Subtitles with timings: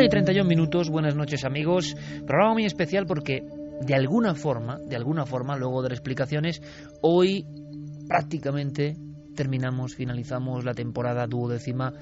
[0.00, 1.94] Una y 31 minutos, buenas noches amigos.
[2.26, 3.42] Programa muy especial porque
[3.82, 6.62] de alguna forma, de alguna forma, luego de las explicaciones,
[7.02, 7.44] hoy
[8.08, 8.96] prácticamente
[9.36, 11.92] terminamos, finalizamos la temporada duodécima.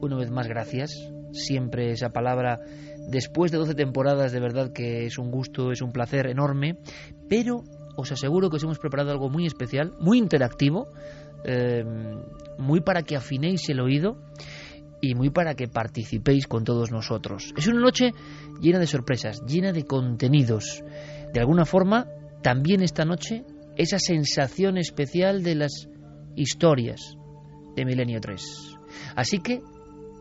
[0.00, 0.90] Una vez más, gracias.
[1.30, 2.58] Siempre esa palabra,
[3.08, 6.78] después de 12 temporadas, de verdad que es un gusto, es un placer enorme.
[7.28, 7.62] Pero
[7.96, 10.88] os aseguro que os hemos preparado algo muy especial, muy interactivo,
[11.44, 11.84] eh,
[12.58, 14.18] muy para que afinéis el oído
[15.00, 17.52] y muy para que participéis con todos nosotros.
[17.56, 18.12] Es una noche
[18.60, 20.82] llena de sorpresas, llena de contenidos.
[21.32, 22.06] De alguna forma,
[22.42, 23.44] también esta noche,
[23.76, 25.88] esa sensación especial de las
[26.36, 27.16] historias
[27.76, 28.76] de Milenio 3.
[29.16, 29.60] Así que,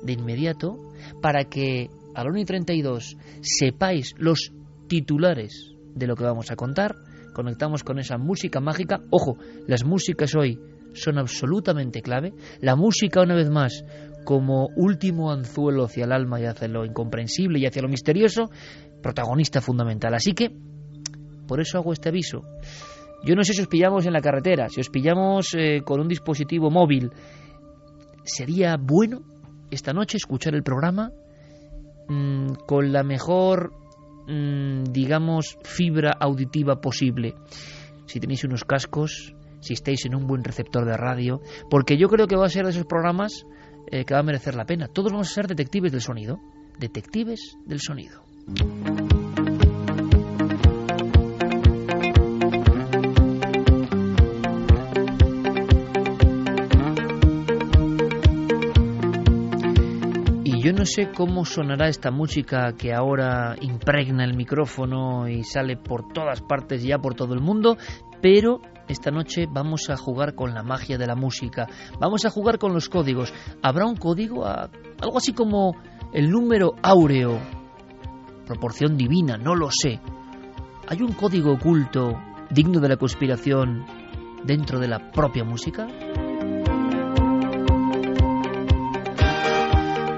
[0.02, 0.78] de inmediato,
[1.22, 4.52] para que a la 1 y 32 sepáis los
[4.88, 6.96] titulares de lo que vamos a contar,
[7.34, 9.02] conectamos con esa música mágica.
[9.10, 9.38] Ojo,
[9.68, 10.60] las músicas hoy
[10.94, 12.34] son absolutamente clave.
[12.62, 13.84] La música, una vez más,
[14.24, 18.50] como último anzuelo hacia el alma y hacia lo incomprensible y hacia lo misterioso,
[19.02, 20.14] protagonista fundamental.
[20.14, 20.52] Así que,
[21.48, 22.42] por eso hago este aviso.
[23.26, 26.08] Yo no sé si os pillamos en la carretera, si os pillamos eh, con un
[26.08, 27.12] dispositivo móvil,
[28.24, 29.22] sería bueno
[29.72, 31.12] esta noche escuchar el programa
[32.08, 33.74] mmm, con la mejor,
[34.28, 37.36] mmm, digamos, fibra auditiva posible.
[38.06, 42.28] Si tenéis unos cascos, si estáis en un buen receptor de radio, porque yo creo
[42.28, 43.46] que va a ser de esos programas
[43.94, 44.88] eh, que va a merecer la pena.
[44.88, 46.40] Todos vamos a ser detectives del sonido.
[46.80, 48.24] Detectives del sonido.
[60.44, 65.78] Y yo no sé cómo sonará esta música que ahora impregna el micrófono y sale
[65.78, 67.78] por todas partes, ya por todo el mundo,
[68.24, 71.68] pero esta noche vamos a jugar con la magia de la música,
[72.00, 73.34] vamos a jugar con los códigos.
[73.62, 75.76] Habrá un código, a, algo así como
[76.14, 77.40] el número áureo,
[78.46, 80.00] proporción divina, no lo sé.
[80.88, 82.14] ¿Hay un código oculto
[82.50, 83.86] digno de la conspiración
[84.44, 85.88] dentro de la propia música?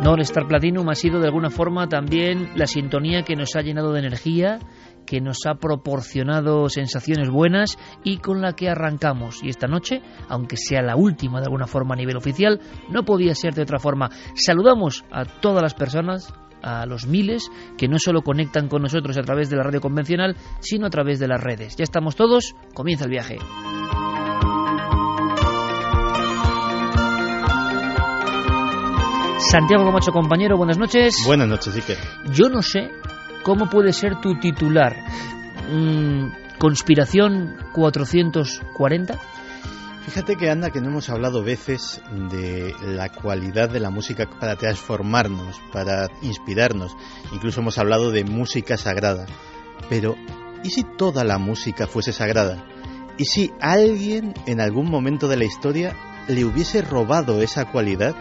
[0.06, 3.64] No, el Star Platinum ha sido de alguna forma también la sintonía que nos ha
[3.64, 4.60] llenado de energía,
[5.04, 9.44] que nos ha proporcionado sensaciones buenas y con la que arrancamos.
[9.44, 13.34] Y esta noche, aunque sea la última de alguna forma a nivel oficial, no podía
[13.34, 14.12] ser de otra forma.
[14.36, 19.24] Saludamos a todas las personas, a los miles que no solo conectan con nosotros a
[19.24, 21.78] través de la radio convencional, sino a través de las redes.
[21.78, 23.40] Ya estamos todos, comienza el viaje.
[29.52, 31.16] Santiago Camacho, compañero, buenas noches.
[31.26, 31.98] Buenas noches, Iker.
[32.32, 32.90] Yo no sé
[33.44, 34.96] cómo puede ser tu titular.
[35.72, 39.20] Mm, ¿Conspiración 440?
[40.06, 42.02] Fíjate que anda que no hemos hablado veces
[42.32, 46.96] de la cualidad de la música para transformarnos, para inspirarnos.
[47.32, 49.26] Incluso hemos hablado de música sagrada.
[49.90, 50.16] Pero,
[50.64, 52.66] ¿y si toda la música fuese sagrada?
[53.18, 55.96] ¿Y si alguien en algún momento de la historia
[56.28, 58.16] le hubiese robado esa cualidad?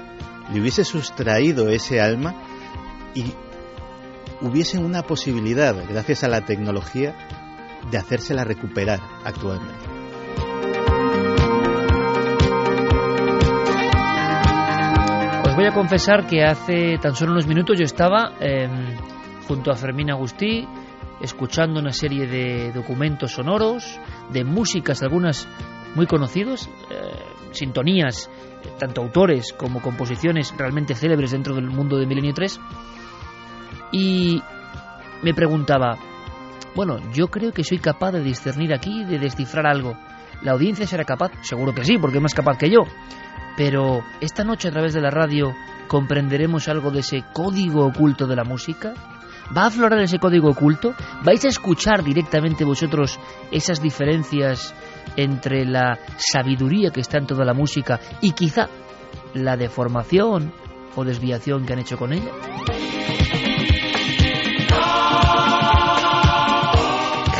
[0.52, 2.34] Le hubiese sustraído ese alma
[3.14, 3.32] y
[4.40, 7.14] hubiese una posibilidad, gracias a la tecnología,
[7.90, 9.94] de hacérsela recuperar actualmente.
[15.46, 18.68] Os voy a confesar que hace tan solo unos minutos yo estaba eh,
[19.46, 20.66] junto a Fermín Agustí,
[21.20, 24.00] escuchando una serie de documentos sonoros,
[24.30, 25.46] de músicas, algunas
[25.94, 28.28] muy conocidos, eh, sintonías,
[28.78, 32.60] tanto autores como composiciones realmente célebres dentro del mundo de Milenio 3.
[33.92, 34.42] Y
[35.22, 35.96] me preguntaba,
[36.74, 39.96] bueno, yo creo que soy capaz de discernir aquí, de descifrar algo.
[40.42, 41.32] ¿La audiencia será capaz?
[41.42, 42.80] Seguro que sí, porque es más capaz que yo.
[43.56, 45.54] Pero esta noche a través de la radio
[45.86, 48.94] comprenderemos algo de ese código oculto de la música.
[49.56, 50.94] ¿Va a aflorar ese código oculto?
[51.22, 53.20] ¿Vais a escuchar directamente vosotros
[53.52, 54.74] esas diferencias
[55.16, 58.68] entre la sabiduría que está en toda la música y quizá
[59.34, 60.52] la deformación
[60.96, 62.30] o desviación que han hecho con ella?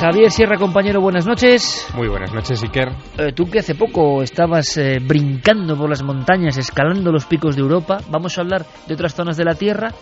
[0.05, 1.88] Javier Sierra, compañero, buenas noches.
[1.94, 2.90] Muy buenas noches, Iker.
[3.16, 7.62] Eh, tú que hace poco estabas eh, brincando por las montañas, escalando los picos de
[7.62, 9.93] Europa, vamos a hablar de otras zonas de la Tierra.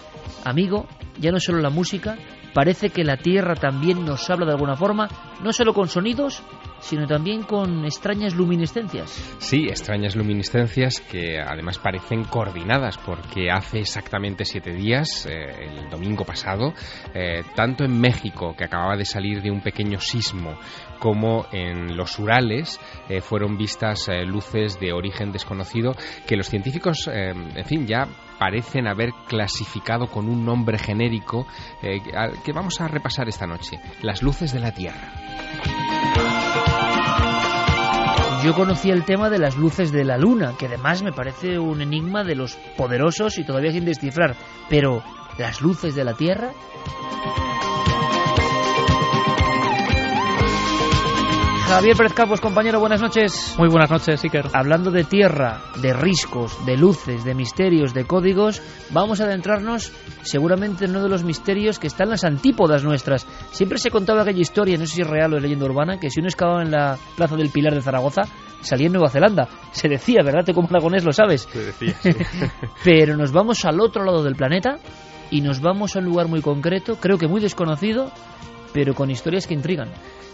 [0.45, 0.87] Amigo,
[1.21, 2.17] ya no solo la música,
[2.53, 5.09] parece que la Tierra también nos habla de alguna forma,
[5.41, 6.43] no solo con sonidos,
[6.83, 9.11] sino también con extrañas luminiscencias.
[9.39, 16.25] Sí, extrañas luminiscencias que además parecen coordinadas porque hace exactamente siete días, eh, el domingo
[16.25, 16.75] pasado,
[17.15, 20.59] eh, tanto en México, que acababa de salir de un pequeño sismo,
[20.99, 25.95] como en los Urales, eh, fueron vistas luces de origen desconocido
[26.27, 28.07] que los científicos, en fin, ya
[28.39, 31.47] parecen haber clasificado con un nombre genérico
[31.81, 35.13] que vamos a repasar esta noche, las luces de la Tierra.
[38.45, 41.81] Yo conocí el tema de las luces de la luna, que además me parece un
[41.81, 44.35] enigma de los poderosos y todavía sin descifrar.
[44.69, 45.01] Pero,
[45.39, 46.51] ¿las luces de la Tierra?
[51.73, 53.55] Javier Pérez Campos, compañero, buenas noches.
[53.57, 54.45] Muy buenas noches, Iker.
[54.53, 58.61] Hablando de tierra, de riscos, de luces, de misterios, de códigos,
[58.91, 59.91] vamos a adentrarnos
[60.21, 63.27] seguramente en uno de los misterios que están en las antípodas nuestras.
[63.53, 66.11] Siempre se contaba aquella historia, no sé si es real o es leyenda urbana, que
[66.11, 68.21] si uno excavaba en la plaza del Pilar de Zaragoza,
[68.61, 69.49] salía en Nueva Zelanda.
[69.71, 70.45] Se decía, ¿verdad?
[70.45, 71.49] Te como aragonés lo sabes.
[71.51, 72.11] Se decía, sí.
[72.85, 74.77] Pero nos vamos al otro lado del planeta
[75.31, 78.13] y nos vamos a un lugar muy concreto, creo que muy desconocido,
[78.75, 79.89] pero con historias que intrigan.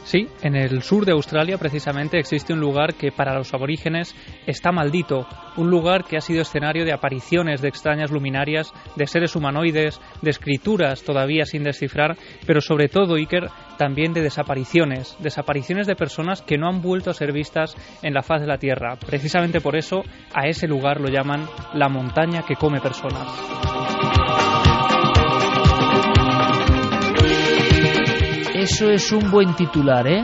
[0.08, 4.16] Sí, en el sur de Australia precisamente existe un lugar que para los aborígenes
[4.46, 5.26] está maldito,
[5.58, 10.30] un lugar que ha sido escenario de apariciones de extrañas luminarias, de seres humanoides, de
[10.30, 12.16] escrituras todavía sin descifrar,
[12.46, 17.14] pero sobre todo, Iker, también de desapariciones, desapariciones de personas que no han vuelto a
[17.14, 18.96] ser vistas en la faz de la Tierra.
[18.96, 23.28] Precisamente por eso a ese lugar lo llaman la montaña que come personas.
[28.70, 30.22] Eso es un buen titular, ¿eh?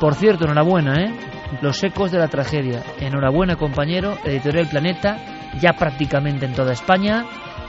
[0.00, 1.14] Por cierto, enhorabuena, ¿eh?
[1.62, 2.82] Los ecos de la tragedia.
[2.98, 4.18] Enhorabuena, compañero.
[4.24, 5.18] Editorial Planeta,
[5.60, 7.24] ya prácticamente en toda España.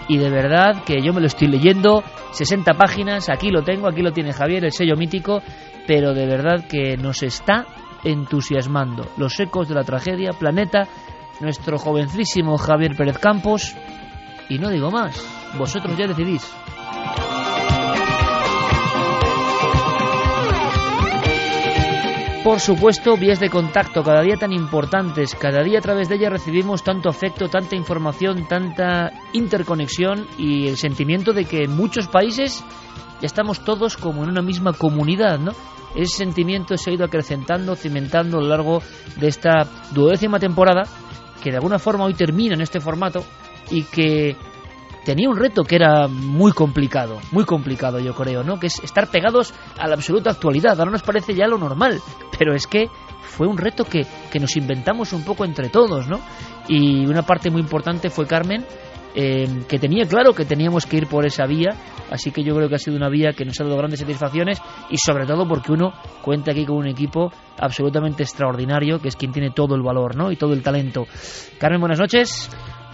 [0.07, 2.03] Y de verdad que yo me lo estoy leyendo.
[2.31, 5.43] 60 páginas, aquí lo tengo, aquí lo tiene Javier, el sello mítico.
[5.85, 7.67] Pero de verdad que nos está
[8.03, 9.05] entusiasmando.
[9.17, 10.87] Los ecos de la tragedia, Planeta,
[11.41, 13.75] nuestro jovencísimo Javier Pérez Campos.
[14.49, 15.23] Y no digo más,
[15.59, 16.51] vosotros ya decidís.
[22.47, 26.31] Por supuesto, vías de contacto cada día tan importantes, cada día a través de ellas
[26.31, 32.63] recibimos tanto afecto, tanta información, tanta interconexión y el sentimiento de que en muchos países
[33.19, 35.51] ya estamos todos como en una misma comunidad, ¿no?
[35.93, 38.81] Ese sentimiento se ha ido acrecentando, cimentando a lo largo
[39.17, 40.83] de esta duodécima temporada,
[41.43, 43.25] que de alguna forma hoy termina en este formato
[43.71, 44.37] y que
[45.07, 48.59] tenía un reto que era muy complicado, muy complicado yo creo, ¿no?
[48.59, 50.77] Que es estar pegados a la absoluta actualidad.
[50.77, 52.01] Ahora nos parece ya lo normal,
[52.37, 52.89] pero es que
[53.21, 56.19] fue un reto que, que nos inventamos un poco entre todos, ¿no?
[56.67, 58.65] Y una parte muy importante fue Carmen,
[59.15, 61.69] eh, que tenía claro que teníamos que ir por esa vía,
[62.11, 64.61] así que yo creo que ha sido una vía que nos ha dado grandes satisfacciones
[64.89, 69.31] y sobre todo porque uno cuenta aquí con un equipo absolutamente extraordinario, que es quien
[69.31, 70.33] tiene todo el valor, ¿no?
[70.33, 71.07] Y todo el talento.
[71.57, 72.49] Carmen, buenas noches.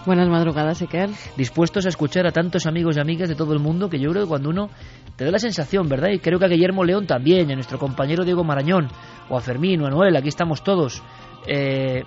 [0.06, 1.08] Buenas madrugadas, Iker.
[1.34, 4.24] Dispuestos a escuchar a tantos amigos y amigas de todo el mundo que yo creo
[4.24, 4.68] que cuando uno
[5.16, 6.10] te da la sensación, ¿verdad?
[6.10, 8.88] Y creo que a Guillermo León también, y a nuestro compañero Diego Marañón,
[9.30, 11.02] o a Fermín, o a Noel, aquí estamos todos.
[11.46, 12.02] Eh,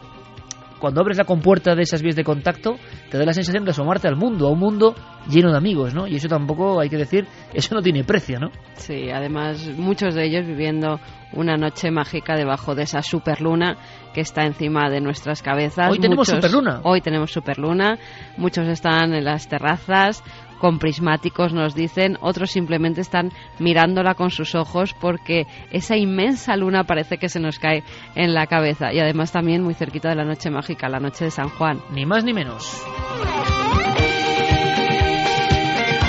[0.79, 2.77] cuando abres la compuerta de esas vías de contacto,
[3.09, 4.95] te da la sensación de asomarte al mundo, a un mundo
[5.29, 6.07] lleno de amigos, ¿no?
[6.07, 8.49] Y eso tampoco, hay que decir, eso no tiene precio, ¿no?
[8.73, 10.99] Sí, además muchos de ellos viviendo
[11.33, 13.77] una noche mágica debajo de esa superluna
[14.13, 15.91] que está encima de nuestras cabezas.
[15.91, 16.81] Hoy tenemos superluna.
[16.83, 17.97] Hoy tenemos superluna.
[18.37, 20.23] Muchos están en las terrazas
[20.57, 22.17] con prismáticos, nos dicen.
[22.21, 27.59] Otros simplemente están mirándola con sus ojos porque esa inmensa luna parece que se nos
[27.59, 27.83] cae
[28.15, 28.93] en la cabeza.
[28.93, 31.81] Y además también muy cerquita de la noche mágica, la noche de San Juan.
[31.91, 32.83] Ni más ni menos.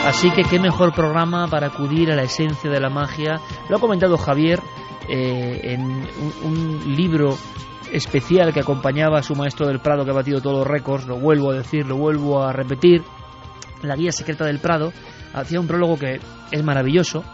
[0.08, 3.40] Así que qué mejor programa para acudir a la esencia de la magia.
[3.68, 4.58] Lo ha comentado Javier
[5.06, 5.82] eh, en
[6.44, 7.36] un, libro
[7.92, 11.06] especial que acompañaba a su maestro del Prado que ha batido todos los récords.
[11.06, 13.02] Lo vuelvo a decir, lo vuelvo a repetir.
[13.82, 14.92] La guía secreta del Prado
[15.34, 16.20] hacía un prólogo que
[16.50, 17.24] es maravilloso.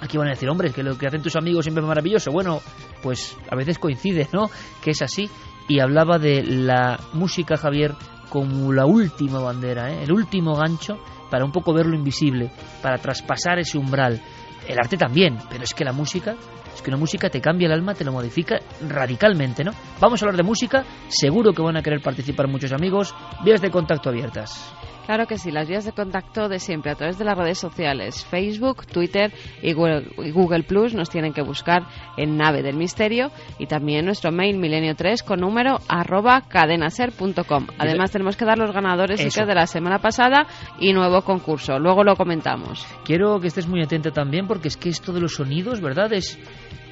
[0.00, 2.30] Aquí van a decir, hombre, que lo que hacen tus amigos siempre es maravilloso.
[2.30, 2.60] Bueno,
[3.02, 4.50] pues a veces coincide, ¿no?
[4.82, 5.28] Que es así.
[5.66, 7.94] Y hablaba de la música, Javier,
[8.28, 10.02] como la última bandera, ¿eh?
[10.04, 10.98] el último gancho
[11.30, 12.50] para un poco ver lo invisible,
[12.82, 14.20] para traspasar ese umbral.
[14.66, 16.36] El arte también, pero es que la música,
[16.74, 19.72] es que la música te cambia el alma, te lo modifica radicalmente, ¿no?
[20.00, 23.14] Vamos a hablar de música, seguro que van a querer participar muchos amigos,
[23.44, 24.74] vías de contacto abiertas.
[25.08, 28.26] Claro que sí, las vías de contacto de siempre a través de las redes sociales,
[28.26, 31.86] Facebook, Twitter y Google, Plus nos tienen que buscar
[32.18, 37.68] en Nave del Misterio y también nuestro mail milenio3 con número arroba cadenaser.com.
[37.78, 40.46] Además tenemos que dar los ganadores de la semana pasada
[40.78, 42.86] y nuevo concurso, luego lo comentamos.
[43.06, 46.12] Quiero que estés muy atenta también porque es que esto de los sonidos, ¿verdad?
[46.12, 46.38] Es,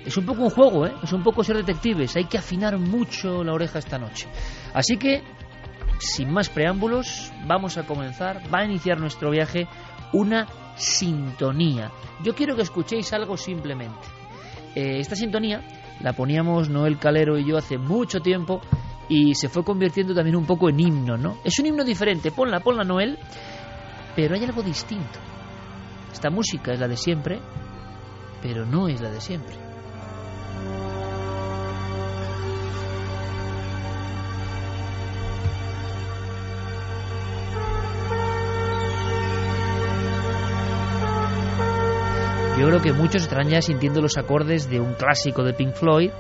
[0.06, 0.92] es un poco un juego, ¿eh?
[1.02, 4.26] es un poco ser detectives, hay que afinar mucho la oreja esta noche.
[4.72, 5.22] Así que
[5.98, 9.66] sin más preámbulos, vamos a comenzar, va a iniciar nuestro viaje
[10.12, 11.90] una sintonía.
[12.22, 14.06] Yo quiero que escuchéis algo simplemente.
[14.74, 15.62] Eh, esta sintonía
[16.00, 18.60] la poníamos Noel Calero y yo hace mucho tiempo
[19.08, 21.38] y se fue convirtiendo también un poco en himno, ¿no?
[21.44, 23.18] Es un himno diferente, ponla, ponla Noel,
[24.14, 25.18] pero hay algo distinto.
[26.12, 27.40] Esta música es la de siempre,
[28.42, 29.56] pero no es la de siempre.
[42.58, 46.10] Yo creo que muchos estarán ya sintiendo los acordes de un clásico de Pink Floyd,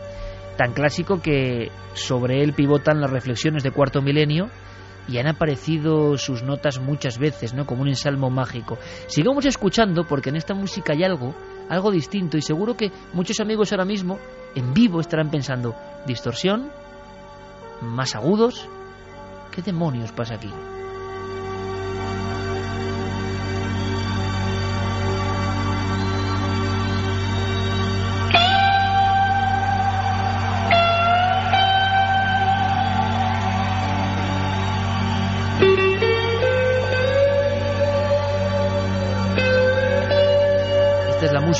[0.58, 4.50] tan clásico que sobre él pivotan las reflexiones de Cuarto Milenio
[5.08, 7.64] y han aparecido sus notas muchas veces, ¿no?
[7.64, 8.76] Como un ensalmo mágico.
[9.06, 11.34] Sigamos escuchando porque en esta música hay algo,
[11.70, 14.18] algo distinto y seguro que muchos amigos ahora mismo
[14.54, 15.74] en vivo estarán pensando,
[16.06, 16.70] distorsión,
[17.80, 18.68] más agudos,
[19.52, 20.50] ¿qué demonios pasa aquí?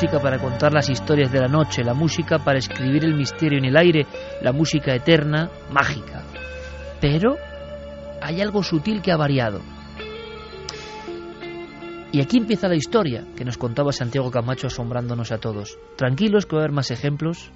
[0.09, 3.77] Para contar las historias de la noche, la música para escribir el misterio en el
[3.77, 4.07] aire,
[4.41, 6.23] la música eterna, mágica.
[7.01, 7.37] Pero
[8.23, 9.61] hay algo sutil que ha variado.
[12.13, 15.77] Y aquí empieza la historia que nos contaba Santiago Camacho asombrándonos a todos.
[15.97, 17.51] Tranquilos que va a haber más ejemplos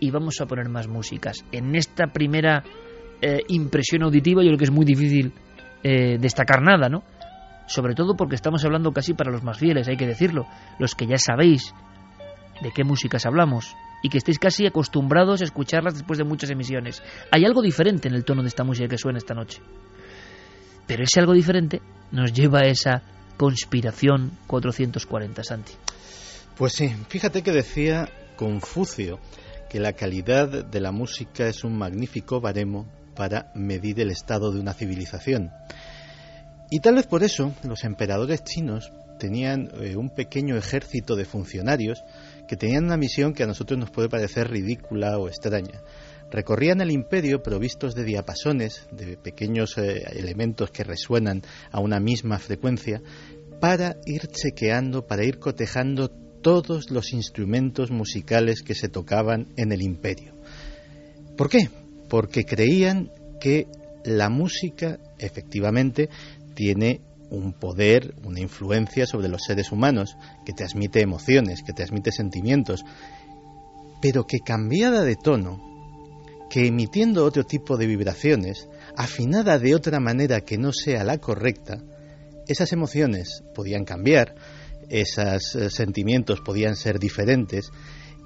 [0.00, 1.44] y vamos a poner más músicas.
[1.52, 2.64] En esta primera
[3.20, 5.32] eh, impresión auditiva yo creo que es muy difícil
[5.84, 7.04] eh, destacar nada, ¿no?
[7.66, 10.46] sobre todo porque estamos hablando casi para los más fieles, hay que decirlo,
[10.78, 11.74] los que ya sabéis
[12.62, 17.02] de qué músicas hablamos y que estéis casi acostumbrados a escucharlas después de muchas emisiones.
[17.30, 19.60] Hay algo diferente en el tono de esta música que suena esta noche.
[20.86, 23.02] Pero ese algo diferente nos lleva a esa
[23.36, 25.72] conspiración 440, Santi.
[26.56, 29.18] Pues sí, fíjate que decía Confucio
[29.70, 34.60] que la calidad de la música es un magnífico baremo para medir el estado de
[34.60, 35.50] una civilización.
[36.70, 42.02] Y tal vez por eso los emperadores chinos tenían eh, un pequeño ejército de funcionarios
[42.52, 45.80] que tenían una misión que a nosotros nos puede parecer ridícula o extraña.
[46.30, 51.40] Recorrían el imperio provistos de diapasones, de pequeños eh, elementos que resuenan
[51.70, 53.00] a una misma frecuencia,
[53.58, 59.80] para ir chequeando, para ir cotejando todos los instrumentos musicales que se tocaban en el
[59.80, 60.34] imperio.
[61.38, 61.70] ¿Por qué?
[62.10, 63.66] Porque creían que
[64.04, 66.10] la música efectivamente
[66.54, 67.00] tiene
[67.32, 72.84] un poder, una influencia sobre los seres humanos, que transmite emociones, que transmite sentimientos,
[74.00, 75.60] pero que cambiada de tono,
[76.50, 81.82] que emitiendo otro tipo de vibraciones, afinada de otra manera que no sea la correcta,
[82.46, 84.34] esas emociones podían cambiar,
[84.90, 87.70] esos eh, sentimientos podían ser diferentes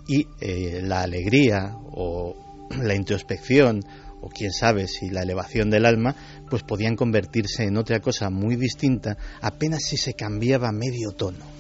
[0.08, 2.34] y eh, la alegría o
[2.82, 3.84] la introspección
[4.20, 6.14] o quién sabe si la elevación del alma,
[6.48, 11.56] pues podían convertirse en otra cosa muy distinta apenas si se cambiaba medio tono.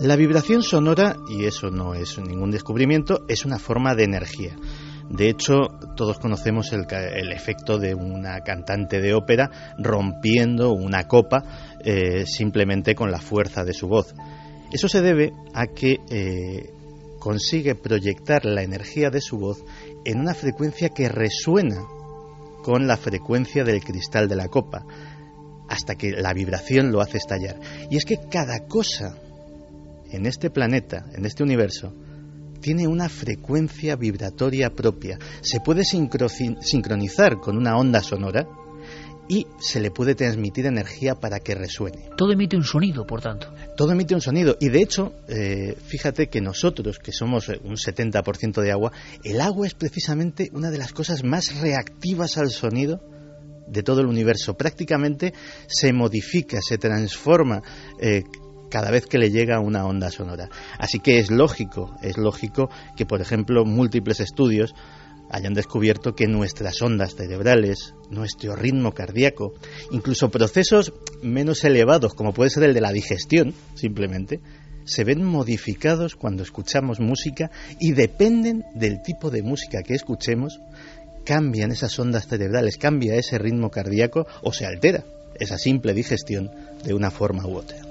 [0.00, 4.56] La vibración sonora, y eso no es ningún descubrimiento, es una forma de energía.
[5.10, 6.86] De hecho, todos conocemos el,
[7.32, 11.42] efecto de una cantante de ópera rompiendo una copa
[11.84, 14.14] eh, simplemente con la fuerza de su voz.
[14.72, 16.72] Eso se debe a que eh,
[17.18, 19.64] consigue proyectar la energía de su voz
[20.04, 21.84] en una frecuencia que resuena
[22.62, 24.84] con la frecuencia del cristal de la copa,
[25.68, 27.58] hasta que la vibración lo hace estallar.
[27.90, 29.16] Y es que cada cosa
[30.10, 31.94] en este planeta, en este universo,
[32.60, 35.18] tiene una frecuencia vibratoria propia.
[35.40, 38.46] Se puede sincronizar con una onda sonora
[39.30, 42.08] y se le puede transmitir energía para que resuene.
[42.16, 43.54] Todo emite un sonido, por tanto.
[43.76, 44.56] Todo emite un sonido.
[44.58, 48.90] Y de hecho, eh, fíjate que nosotros, que somos eh, un 70% de agua,
[49.22, 53.00] el agua es precisamente una de las cosas más reactivas al sonido
[53.68, 54.54] de todo el universo.
[54.54, 55.32] Prácticamente
[55.68, 57.62] se modifica, se transforma.
[58.00, 58.24] Eh,
[58.68, 60.48] cada vez que le llega una onda sonora.
[60.78, 64.74] Así que es lógico, es lógico que, por ejemplo, múltiples estudios
[65.30, 69.54] hayan descubierto que nuestras ondas cerebrales, nuestro ritmo cardíaco,
[69.92, 74.40] incluso procesos menos elevados, como puede ser el de la digestión, simplemente,
[74.84, 80.60] se ven modificados cuando escuchamos música y dependen del tipo de música que escuchemos,
[81.24, 85.04] cambian esas ondas cerebrales, cambia ese ritmo cardíaco o se altera
[85.38, 86.50] esa simple digestión
[86.84, 87.89] de una forma u otra.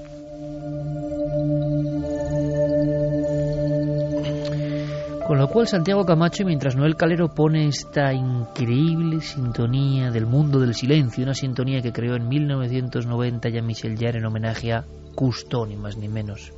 [5.29, 10.73] Con lo cual Santiago Camacho, mientras Noel Calero pone esta increíble sintonía del mundo del
[10.73, 15.97] silencio, una sintonía que creó en 1990 Jean-Michel Jarre en homenaje a Cousteau, ni más
[15.97, 16.51] ni menos.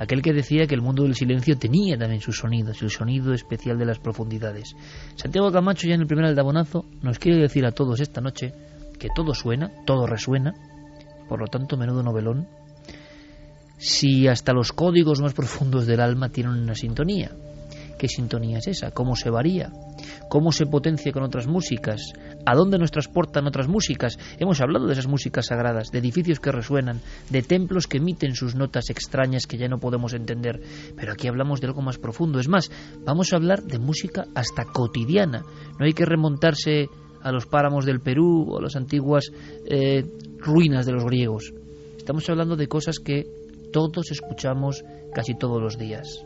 [0.00, 3.78] Aquel que decía que el mundo del silencio tenía también sus sonidos, el sonido especial
[3.78, 4.74] de las profundidades.
[5.14, 8.52] Santiago Camacho ya en el primer aldabonazo nos quiere decir a todos esta noche
[8.98, 10.54] que todo suena, todo resuena,
[11.28, 12.48] por lo tanto menudo novelón,
[13.76, 17.30] si hasta los códigos más profundos del alma tienen una sintonía.
[17.98, 18.92] ¿Qué sintonía es esa?
[18.92, 19.72] ¿Cómo se varía?
[20.28, 22.12] ¿Cómo se potencia con otras músicas?
[22.46, 24.18] ¿A dónde nos transportan otras músicas?
[24.38, 28.54] Hemos hablado de esas músicas sagradas, de edificios que resuenan, de templos que emiten sus
[28.54, 30.60] notas extrañas que ya no podemos entender.
[30.96, 32.38] Pero aquí hablamos de algo más profundo.
[32.38, 32.70] Es más,
[33.04, 35.42] vamos a hablar de música hasta cotidiana.
[35.78, 36.86] No hay que remontarse
[37.20, 39.30] a los páramos del Perú o a las antiguas
[39.66, 40.04] eh,
[40.38, 41.52] ruinas de los griegos.
[41.96, 43.26] Estamos hablando de cosas que
[43.72, 46.24] todos escuchamos casi todos los días.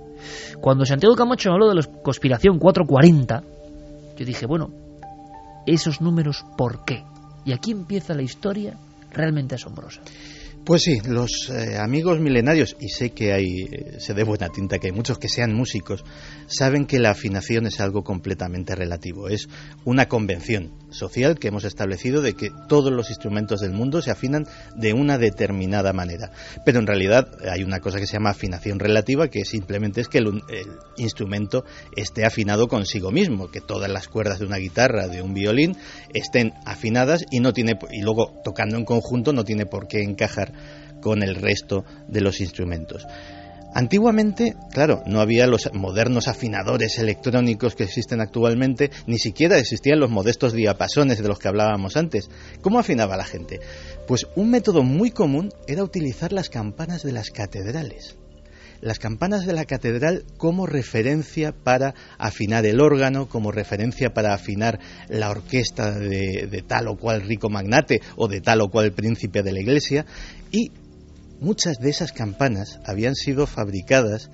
[0.61, 3.43] Cuando Santiago Camacho habló de la conspiración 440,
[4.17, 4.71] yo dije, bueno,
[5.67, 7.05] esos números, ¿por qué?
[7.45, 8.77] Y aquí empieza la historia
[9.11, 10.01] realmente asombrosa.
[10.65, 14.79] Pues sí, los eh, amigos milenarios, y sé que hay, eh, se de buena tinta
[14.79, 16.05] que hay muchos que sean músicos,
[16.47, 19.29] saben que la afinación es algo completamente relativo.
[19.29, 19.49] Es
[19.85, 24.47] una convención social que hemos establecido de que todos los instrumentos del mundo se afinan
[24.77, 26.31] de una determinada manera.
[26.65, 30.19] Pero en realidad hay una cosa que se llama afinación relativa, que simplemente es que
[30.19, 31.65] el, el instrumento
[31.97, 35.77] esté afinado consigo mismo, que todas las cuerdas de una guitarra, de un violín,
[36.15, 40.53] estén afinadas y no tiene y luego tocando en conjunto no tiene por qué encajar
[41.01, 43.07] con el resto de los instrumentos.
[43.75, 50.11] Antiguamente, claro, no había los modernos afinadores electrónicos que existen actualmente, ni siquiera existían los
[50.11, 52.29] modestos diapasones de los que hablábamos antes.
[52.61, 53.61] ¿Cómo afinaba la gente?
[54.07, 58.17] Pues un método muy común era utilizar las campanas de las catedrales.
[58.83, 64.81] Las campanas de la catedral como referencia para afinar el órgano, como referencia para afinar
[65.09, 69.53] la orquesta de, tal o cual rico magnate o de tal o cual príncipe de
[69.53, 70.05] la iglesia,
[70.51, 70.73] y
[71.43, 74.31] muchas de esas campanas habían sido fabricadas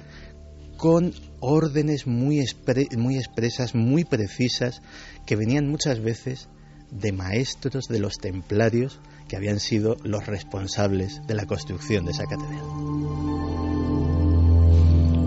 [0.77, 4.83] con órdenes muy, expresas, muy precisas,
[5.27, 6.49] que venían muchas veces
[6.91, 12.25] de maestros de los templarios que habían sido los responsables de la construcción de esa
[12.25, 12.63] catedral.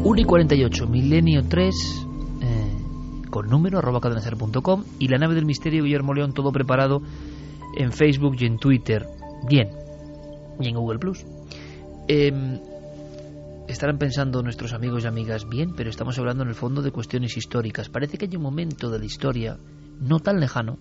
[0.04, 1.76] 1 y 48, milenio 3,
[2.41, 7.02] eh, con número, arroba cadenacer.com y la nave del misterio Guillermo León, todo preparado
[7.76, 9.08] en Facebook y en Twitter.
[9.48, 9.70] Bien,
[10.60, 11.26] y en Google Plus.
[12.13, 12.60] Em,
[13.69, 17.38] estarán pensando nuestros amigos y amigas bien, pero estamos hablando en el fondo de cuestiones
[17.38, 17.88] históricas.
[17.88, 19.58] Parece que hay un momento de la historia,
[20.02, 20.78] no tan lejano,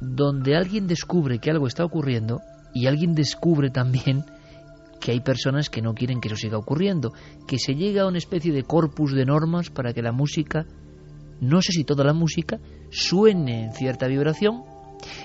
[0.00, 2.40] donde alguien descubre que algo está ocurriendo
[2.72, 4.24] y alguien descubre también
[5.02, 7.12] que hay personas que no quieren que eso siga ocurriendo,
[7.46, 10.64] que se llega a una especie de corpus de normas para que la música,
[11.42, 12.58] no sé si toda la música,
[12.88, 14.62] suene en cierta vibración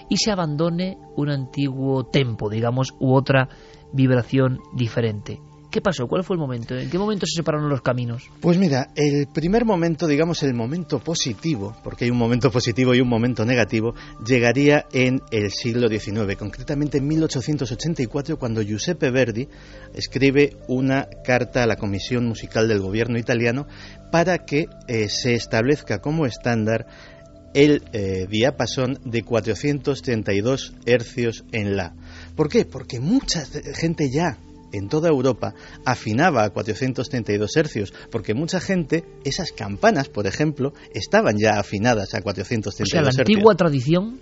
[0.09, 3.47] y se abandone un antiguo tempo, digamos, u otra
[3.95, 5.39] vibración diferente.
[5.75, 6.07] ¿Qué pasó?
[6.07, 6.73] ¿Cuál fue el momento?
[6.73, 8.29] ¿En qué momento se separaron los caminos?
[8.39, 13.01] Pues mira, el primer momento, digamos el momento positivo, porque hay un momento positivo y
[13.01, 13.93] un momento negativo,
[14.25, 19.49] llegaría en el siglo XIX, concretamente en 1884, cuando Giuseppe Verdi
[19.93, 23.67] escribe una carta a la Comisión Musical del Gobierno italiano
[24.13, 26.87] para que eh, se establezca como estándar
[27.53, 31.95] el eh, diapasón de 432 hercios en la.
[32.35, 32.65] ¿Por qué?
[32.65, 34.37] Porque mucha gente ya
[34.71, 35.53] en toda Europa
[35.85, 42.21] afinaba a 432 hercios, porque mucha gente, esas campanas, por ejemplo, estaban ya afinadas a
[42.21, 43.27] 432 O sea, la hercios.
[43.27, 44.17] antigua tradición,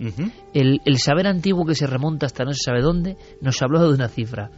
[0.54, 4.08] el saber antiguo que se remonta hasta no se sabe dónde, nos habló de una
[4.08, 4.50] cifra.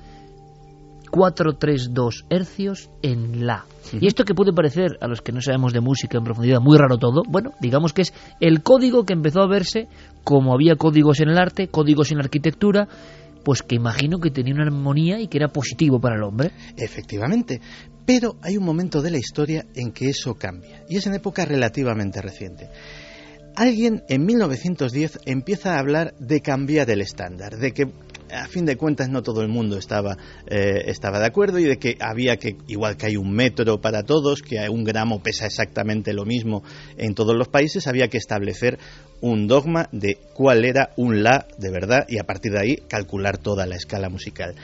[1.11, 3.64] 432 hercios en la.
[3.99, 6.77] Y esto que puede parecer a los que no sabemos de música en profundidad muy
[6.77, 9.88] raro todo, bueno, digamos que es el código que empezó a verse
[10.25, 12.88] como había códigos en el arte, códigos en la arquitectura,
[13.46, 16.50] pues que imagino que tenía una armonía y que era positivo para el hombre.
[16.76, 17.61] Efectivamente,
[18.04, 21.44] pero hay un momento de la historia en que eso cambia, y es en época
[21.44, 22.68] relativamente reciente.
[23.57, 27.90] Alguien en 1910 empieza a hablar de cambiar el estándar, de que
[28.31, 31.79] a fin de cuentas no todo el mundo estaba, eh, estaba de acuerdo y de
[31.79, 36.12] que había que, igual que hay un metro para todos, que un gramo pesa exactamente
[36.12, 36.64] lo mismo
[36.99, 38.79] en todos los países, había que establecer
[39.23, 43.38] un dogma de cuál era un la de verdad y a partir de ahí calcular
[43.38, 44.55] toda la escala musical.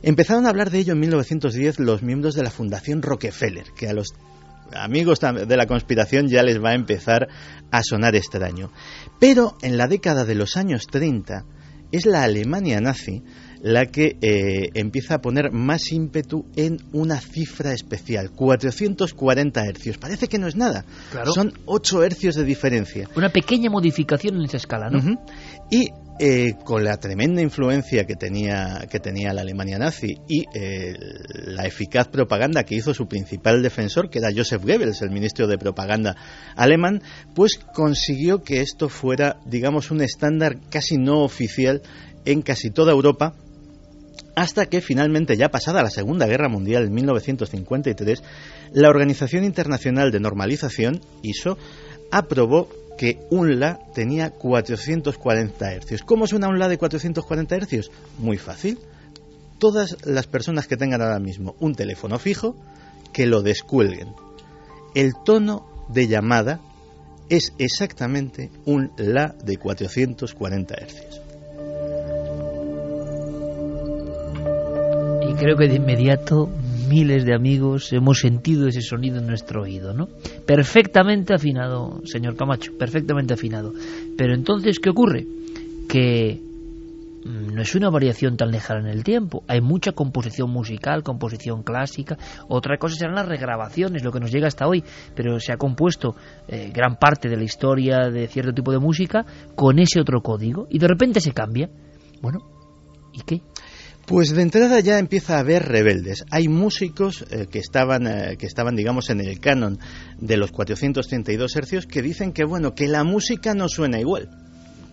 [0.00, 3.92] Empezaron a hablar de ello en 1910 los miembros de la Fundación Rockefeller, que a
[3.92, 4.14] los
[4.74, 7.28] amigos de la conspiración ya les va a empezar
[7.70, 8.70] a sonar extraño.
[9.18, 11.44] Pero en la década de los años 30
[11.92, 13.22] es la Alemania nazi
[13.60, 19.98] la que eh, empieza a poner más ímpetu en una cifra especial, 440 hercios.
[19.98, 21.32] Parece que no es nada, Claro.
[21.32, 23.08] son 8 hercios de diferencia.
[23.16, 25.00] Una pequeña modificación en esa escala, ¿no?
[25.70, 25.88] Y
[26.20, 30.94] eh, con la tremenda influencia que tenía, que tenía la Alemania nazi y eh,
[31.46, 35.58] la eficaz propaganda que hizo su principal defensor, que era Joseph Goebbels, el ministro de
[35.58, 36.16] propaganda
[36.56, 37.02] alemán,
[37.34, 41.82] pues consiguió que esto fuera, digamos, un estándar casi no oficial
[42.24, 43.34] en casi toda Europa
[44.34, 48.22] hasta que finalmente, ya pasada la Segunda Guerra Mundial en 1953,
[48.72, 51.58] la Organización Internacional de Normalización, ISO,
[52.10, 56.02] aprobó que un La tenía 440 hercios.
[56.02, 57.90] ¿Cómo suena un La de 440 hercios?
[58.18, 58.78] Muy fácil.
[59.58, 62.54] Todas las personas que tengan ahora mismo un teléfono fijo,
[63.12, 64.08] que lo descuelguen.
[64.94, 66.60] El tono de llamada
[67.30, 71.22] es exactamente un La de 440 hercios.
[75.28, 76.50] Y creo que de inmediato
[76.88, 80.08] miles de amigos hemos sentido ese sonido en nuestro oído, ¿no?
[80.46, 83.72] Perfectamente afinado, señor Camacho, perfectamente afinado.
[84.16, 85.26] Pero entonces, ¿qué ocurre?
[85.88, 86.40] Que
[87.24, 89.42] mm, no es una variación tan lejana en el tiempo.
[89.46, 92.16] Hay mucha composición musical, composición clásica.
[92.48, 94.82] Otra cosa serán las regrabaciones, lo que nos llega hasta hoy.
[95.14, 96.16] Pero se ha compuesto
[96.48, 99.24] eh, gran parte de la historia de cierto tipo de música
[99.54, 101.68] con ese otro código y de repente se cambia.
[102.20, 102.40] Bueno,
[103.12, 103.42] ¿y qué?
[104.08, 106.24] Pues de entrada ya empieza a haber rebeldes.
[106.30, 109.78] Hay músicos eh, que estaban eh, que estaban digamos en el canon
[110.18, 114.30] de los 432 hercios que dicen que bueno, que la música no suena igual,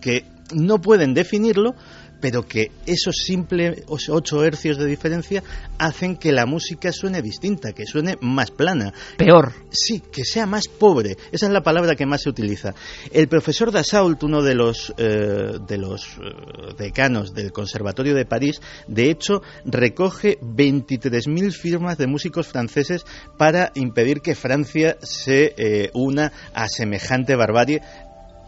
[0.02, 1.74] que no pueden definirlo,
[2.20, 5.42] pero que esos simples 8 hercios de diferencia
[5.78, 9.52] hacen que la música suene distinta, que suene más plana, Peor.
[9.70, 11.16] Sí, que sea más pobre.
[11.32, 12.74] Esa es la palabra que más se utiliza.
[13.12, 18.60] El profesor Dassault, uno de los, eh, de los eh, decanos del Conservatorio de París,
[18.86, 23.04] de hecho, recoge 23.000 firmas de músicos franceses
[23.36, 27.82] para impedir que Francia se eh, una a semejante barbarie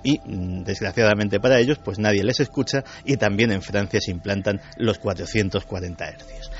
[0.03, 4.61] y mm, desgraciadamente para ellos pues nadie les escucha y también en Francia se implantan
[4.77, 6.51] los 440 hercios.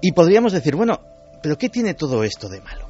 [0.00, 1.00] Y podríamos decir, bueno,
[1.42, 2.89] pero ¿qué tiene todo esto de malo?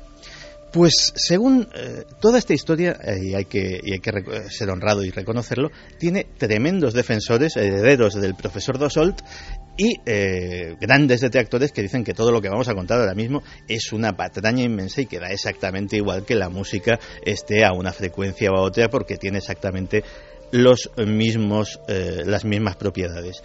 [0.72, 4.70] Pues según eh, toda esta historia, eh, y hay que, y hay que reco- ser
[4.70, 9.20] honrado y reconocerlo, tiene tremendos defensores, herederos del profesor Dassault
[9.76, 13.42] y eh, grandes detractores que dicen que todo lo que vamos a contar ahora mismo
[13.66, 17.92] es una patraña inmensa y que da exactamente igual que la música esté a una
[17.92, 20.04] frecuencia o a otra porque tiene exactamente
[20.52, 23.42] los mismos, eh, las mismas propiedades.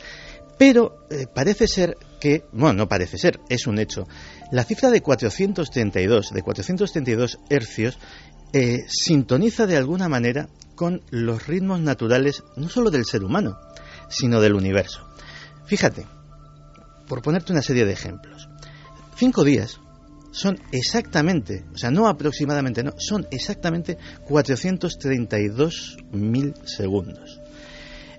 [0.57, 4.07] Pero eh, parece ser que, bueno, no parece ser, es un hecho.
[4.51, 7.97] La cifra de 432, de 432 hercios,
[8.53, 13.57] eh, sintoniza de alguna manera con los ritmos naturales no solo del ser humano,
[14.09, 15.07] sino del universo.
[15.65, 16.05] Fíjate,
[17.07, 18.49] por ponerte una serie de ejemplos,
[19.17, 19.79] cinco días
[20.31, 27.39] son exactamente, o sea, no aproximadamente, no, son exactamente 432.000 segundos.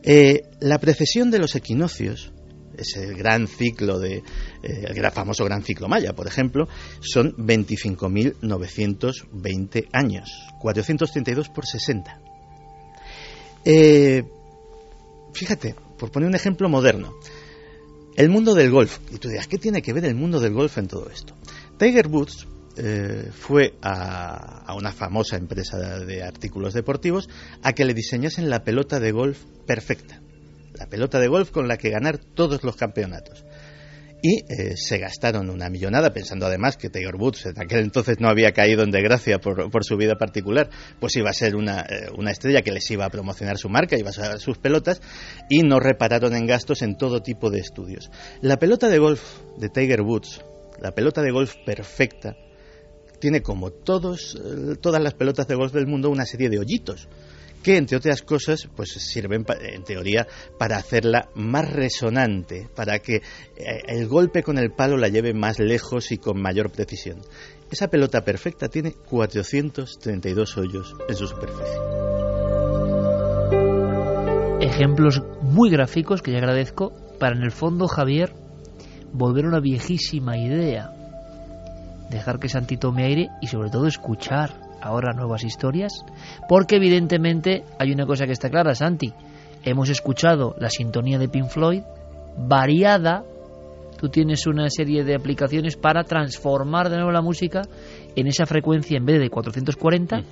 [0.02, 2.32] Eh, la precesión de los equinoccios,
[2.78, 4.22] ese gran ciclo de,
[4.66, 6.68] el gran- famoso gran ciclo maya, por ejemplo,
[7.00, 12.20] son 25.920 años, 432 por 60.
[13.64, 14.24] Eh,
[15.32, 17.14] fíjate, por poner un ejemplo moderno,
[18.16, 18.98] el mundo del golf.
[19.12, 21.34] Y tú dirás, ¿qué tiene que ver el mundo del golf en todo esto?
[21.78, 22.46] Tiger Woods
[22.78, 27.28] eh, fue a una famosa empresa de artículos deportivos
[27.62, 30.20] a que le diseñasen la pelota de golf perfecta.
[30.74, 33.44] La pelota de golf con la que ganar todos los campeonatos.
[34.26, 38.28] Y eh, se gastaron una millonada, pensando además que Tiger Woods en aquel entonces no
[38.28, 42.32] había caído en desgracia por, su vida particular, pues iba a ser una, eh, una,
[42.32, 45.00] estrella que les iba a promocionar su marca, iba a usar sus pelotas,
[45.48, 48.10] y no repararon en gastos en todo tipo de estudios.
[48.40, 49.22] La pelota de golf
[49.58, 50.44] de Tiger Woods,
[50.82, 52.34] la pelota de golf perfecta,
[53.20, 57.08] tiene como todos, eh, todas las pelotas de golf del mundo una serie de hoyitos
[57.66, 60.24] que entre otras cosas pues sirven en teoría
[60.56, 63.22] para hacerla más resonante, para que eh,
[63.88, 67.22] el golpe con el palo la lleve más lejos y con mayor precisión.
[67.68, 71.74] Esa pelota perfecta tiene 432 hoyos en su superficie.
[74.60, 78.32] Ejemplos muy gráficos que yo agradezco para en el fondo Javier
[79.12, 80.92] volver a una viejísima idea.
[82.10, 85.92] Dejar que Santito me aire y sobre todo escuchar ahora nuevas historias?
[86.48, 89.12] Porque evidentemente hay una cosa que está clara, Santi.
[89.64, 91.82] Hemos escuchado la sintonía de Pink Floyd
[92.36, 93.24] variada.
[93.98, 97.62] Tú tienes una serie de aplicaciones para transformar de nuevo la música
[98.14, 100.22] en esa frecuencia en vez de 440,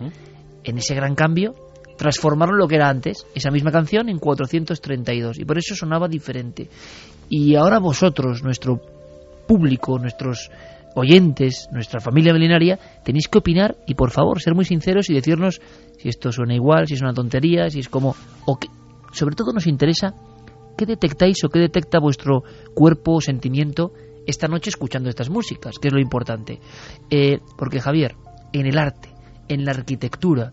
[0.64, 1.54] en ese gran cambio,
[1.96, 5.38] transformarlo en lo que era antes, esa misma canción en 432.
[5.38, 6.68] Y por eso sonaba diferente.
[7.28, 8.80] Y ahora vosotros, nuestro
[9.46, 10.50] público, nuestros
[10.94, 15.60] oyentes, nuestra familia milenaria, tenéis que opinar y por favor ser muy sinceros y decirnos
[15.98, 18.14] si esto suena igual, si es una tontería, si es como...
[18.46, 18.68] O que,
[19.12, 20.14] sobre todo nos interesa
[20.76, 22.42] qué detectáis o qué detecta vuestro
[22.74, 23.92] cuerpo o sentimiento
[24.26, 26.58] esta noche escuchando estas músicas, que es lo importante.
[27.10, 28.14] Eh, porque Javier,
[28.52, 29.10] en el arte,
[29.48, 30.52] en la arquitectura,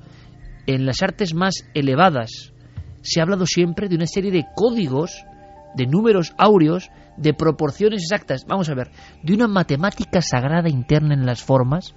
[0.67, 2.53] en las artes más elevadas,
[3.01, 5.23] se ha hablado siempre de una serie de códigos,
[5.75, 8.91] de números áureos, de proporciones exactas, vamos a ver,
[9.23, 11.95] de una matemática sagrada interna en las formas,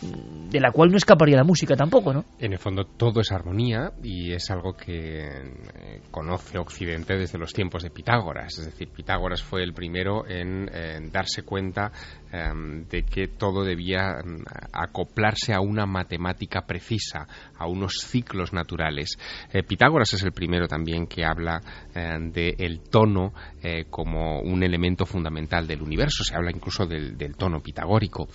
[0.00, 2.24] de la cual no escaparía la música tampoco, ¿no?
[2.38, 7.52] En el fondo todo es armonía y es algo que eh, conoce Occidente desde los
[7.52, 8.58] tiempos de Pitágoras.
[8.58, 10.68] Es decir, Pitágoras fue el primero en,
[11.10, 11.90] darse cuenta
[12.32, 19.18] em, de que todo debía em, acoplarse a una matemática precisa, a unos ciclos naturales.
[19.52, 21.60] Eh, Pitágoras es el primero también que habla
[21.94, 23.32] em, del tono
[23.62, 26.24] eh, como un elemento fundamental del universo.
[26.24, 28.28] Se habla incluso del, del tono pitagórico.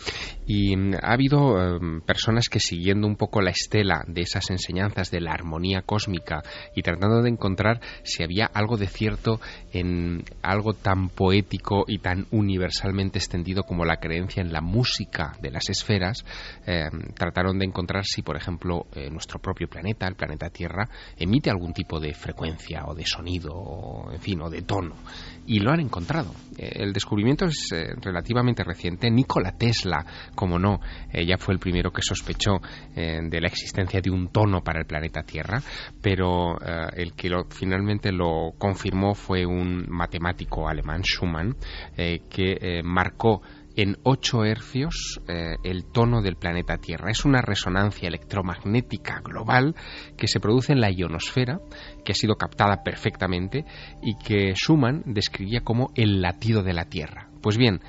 [0.45, 5.21] Y ha habido Em, personas que siguiendo un poco la estela de esas enseñanzas de
[5.21, 6.43] la armonía cósmica
[6.75, 9.39] y tratando de encontrar si había algo de cierto
[9.71, 15.51] en algo tan poético y tan universalmente extendido como la creencia en la música de
[15.51, 16.25] las esferas,
[16.65, 21.49] em, trataron de encontrar si, por ejemplo, eh, nuestro propio planeta, el planeta Tierra, emite
[21.49, 24.95] algún tipo de frecuencia o de sonido, o, en fin, o de tono
[25.45, 26.33] y lo han encontrado.
[26.57, 29.09] Eh, el descubrimiento es eh, relativamente reciente.
[29.09, 30.79] Nikola Tesla, como no,
[31.11, 32.59] eh, ya fue el primero que sospechó
[32.95, 35.61] de la existencia de un tono para el planeta Tierra,
[36.01, 36.59] pero
[36.95, 41.55] el que lo, finalmente lo confirmó fue un matemático alemán, Schumann,
[41.95, 43.41] que marcó
[43.75, 47.11] en 8 hercios eh, el tono del planeta Tierra.
[47.11, 49.75] Es una resonancia electromagnética global
[50.17, 51.59] que se produce en la ionosfera,
[52.03, 53.65] que ha sido captada perfectamente
[54.01, 57.29] y que Schumann describía como el latido de la Tierra.
[57.41, 57.81] Pues bien,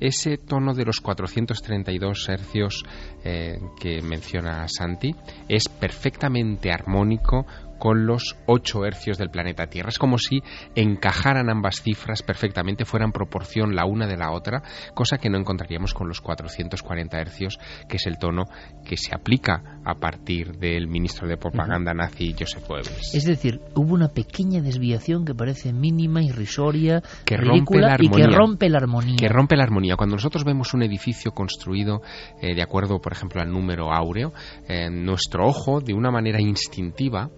[0.00, 2.84] ese tono de los 432 hercios
[3.22, 5.14] eh, que menciona Santi
[5.48, 7.46] es perfectamente armónico
[7.80, 9.88] con los 8 hercios del planeta Tierra.
[9.88, 10.40] Es como si
[10.76, 14.62] encajaran ambas cifras perfectamente, fueran proporción la una de la otra,
[14.94, 18.44] cosa que no encontraríamos con los 440 hercios, que es el tono
[18.84, 23.14] que se aplica a partir del ministro de propaganda nazi Joseph Goebbels.
[23.14, 28.22] Es decir, hubo una pequeña desviación que parece mínima, irrisoria, que rompe la armonía, y
[28.22, 29.16] que rompe la armonía.
[29.18, 29.96] Que rompe la armonía.
[29.96, 32.02] Cuando nosotros vemos un edificio construido
[32.42, 34.32] eh, de acuerdo, por ejemplo, al número áureo,
[34.68, 37.30] eh, nuestro ojo, de una manera instintiva,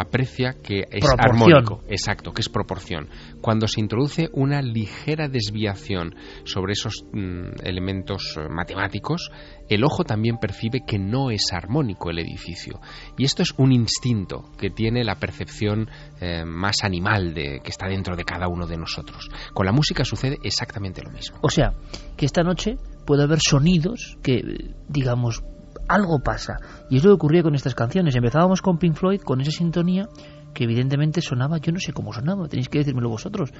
[0.00, 3.08] aprecia que es armónico, exacto, que es proporción.
[3.40, 9.30] Cuando se introduce una ligera desviación sobre esos mm, elementos eh, matemáticos,
[9.68, 12.80] el ojo también percibe que no es armónico el edificio.
[13.16, 15.88] Y esto es un instinto que tiene la percepción
[16.20, 19.28] eh, más animal de, que está dentro de cada uno de nosotros.
[19.54, 21.38] Con la música sucede exactamente lo mismo.
[21.42, 21.74] O sea,
[22.16, 24.40] que esta noche puede haber sonidos que,
[24.88, 25.42] digamos,
[25.90, 26.58] algo pasa.
[26.88, 28.14] Y es lo que ocurría con estas canciones.
[28.14, 30.08] Empezábamos con Pink Floyd, con esa sintonía
[30.54, 33.52] que evidentemente sonaba, yo no sé cómo sonaba, tenéis que decírmelo vosotros,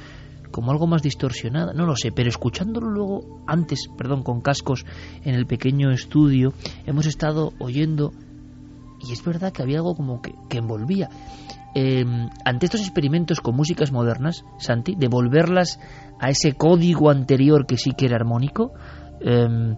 [0.51, 4.85] como algo más distorsionada, no lo sé, pero escuchándolo luego, antes, perdón, con cascos
[5.23, 6.53] en el pequeño estudio,
[6.87, 8.13] hemos estado oyendo
[8.99, 11.09] y es verdad que había algo como que, envolvía.
[11.75, 15.79] Em, ante estos experimentos con músicas modernas, Santi, devolverlas
[16.19, 18.73] a ese código anterior que sí que era armónico,
[19.21, 19.77] eh,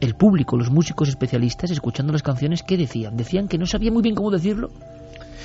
[0.00, 3.16] el público, los músicos especialistas, escuchando las canciones, ¿qué decían?
[3.16, 4.70] Decían que no sabía muy bien cómo decirlo,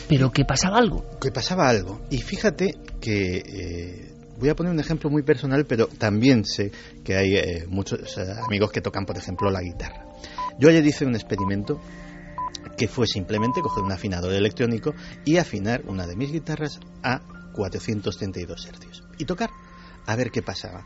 [0.08, 1.06] pero que pasaba algo.
[1.20, 2.02] Que pasaba algo.
[2.10, 6.72] Y fíjate que eh, voy a poner un ejemplo muy personal, pero también sé
[7.04, 10.06] que hay eh, muchos eh, amigos que tocan, por ejemplo, la guitarra.
[10.60, 11.80] Yo ayer hice un experimento
[12.78, 14.94] que fue simplemente coger un afinador electrónico
[15.26, 17.22] y afinar una de mis guitarras a
[17.54, 19.50] 432 hercios y tocar
[20.06, 20.86] a ver qué pasaba.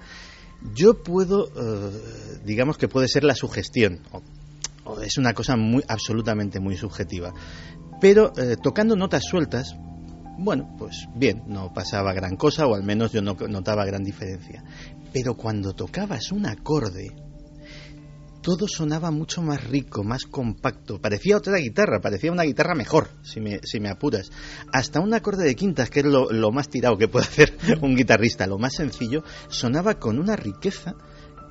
[0.73, 4.01] Yo puedo, eh, digamos que puede ser la sugestión,
[4.85, 7.33] o, es una cosa muy absolutamente muy subjetiva,
[7.99, 9.75] pero tocando notas sueltas,
[10.37, 14.63] bueno, pues bien, no pasaba gran cosa, o al menos yo no notaba gran diferencia.
[15.11, 17.15] Pero cuando tocabas un acorde,
[18.41, 20.99] todo sonaba mucho más rico, más compacto.
[20.99, 24.31] Parecía otra guitarra, parecía una guitarra mejor, si me, si me apuras.
[24.71, 27.95] Hasta un acorde de quintas, que es lo, lo más tirado que puede hacer un
[27.95, 30.95] guitarrista, lo más sencillo, sonaba con una riqueza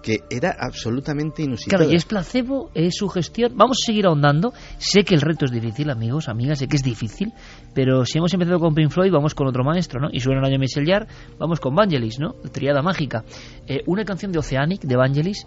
[0.07, 1.79] que era absolutamente inusitada.
[1.79, 3.57] Claro, y es placebo, es sugestión.
[3.57, 4.53] Vamos a seguir ahondando.
[4.79, 7.33] Sé que el reto es difícil, amigos, amigas, sé que es difícil,
[7.75, 10.09] pero si hemos empezado con Pink Floyd, vamos con otro maestro, ¿no?
[10.13, 11.09] Y suena el año Michel Yar,
[11.41, 12.35] vamos con Vangelis, ¿no?
[12.53, 13.25] Triada mágica.
[13.67, 15.45] Eh, una canción de Oceanic, de Vangelis,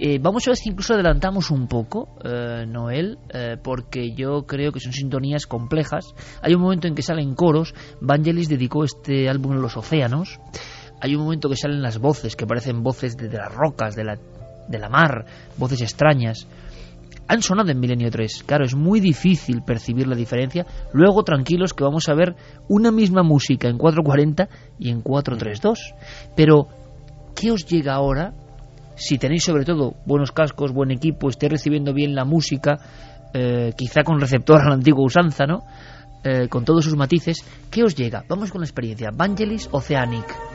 [0.00, 3.18] eh, vamos a ver si incluso adelantamos un poco, eh, Noel,
[3.62, 6.14] porque yo creo que son sintonías complejas.
[6.42, 7.74] Hay un momento en que salen coros.
[8.00, 10.40] Vangelis dedicó este álbum a los océanos
[11.00, 14.18] hay un momento que salen las voces, que parecen voces de, las rocas, de la,
[14.68, 15.24] de la mar,
[15.56, 16.46] voces extrañas.
[17.26, 18.42] Han sonado en Milenio 3.
[18.44, 20.66] Claro, es muy difícil percibir la diferencia.
[20.92, 22.34] Luego, tranquilos, que vamos a ver
[22.68, 25.94] una misma música en 440 y en 432.
[26.36, 26.66] Pero,
[27.34, 28.34] ¿qué os llega ahora?
[29.00, 32.76] Si tenéis sobre todo buenos cascos, buen equipo, estéis recibiendo bien la música,
[33.32, 35.64] eh, quizá con receptor a la antigua usanza, ¿no?
[36.22, 37.38] Eh, con todos sus matices,
[37.70, 38.24] ¿qué os llega?
[38.28, 39.08] Vamos con la experiencia.
[39.10, 40.49] Vangelis Oceanic.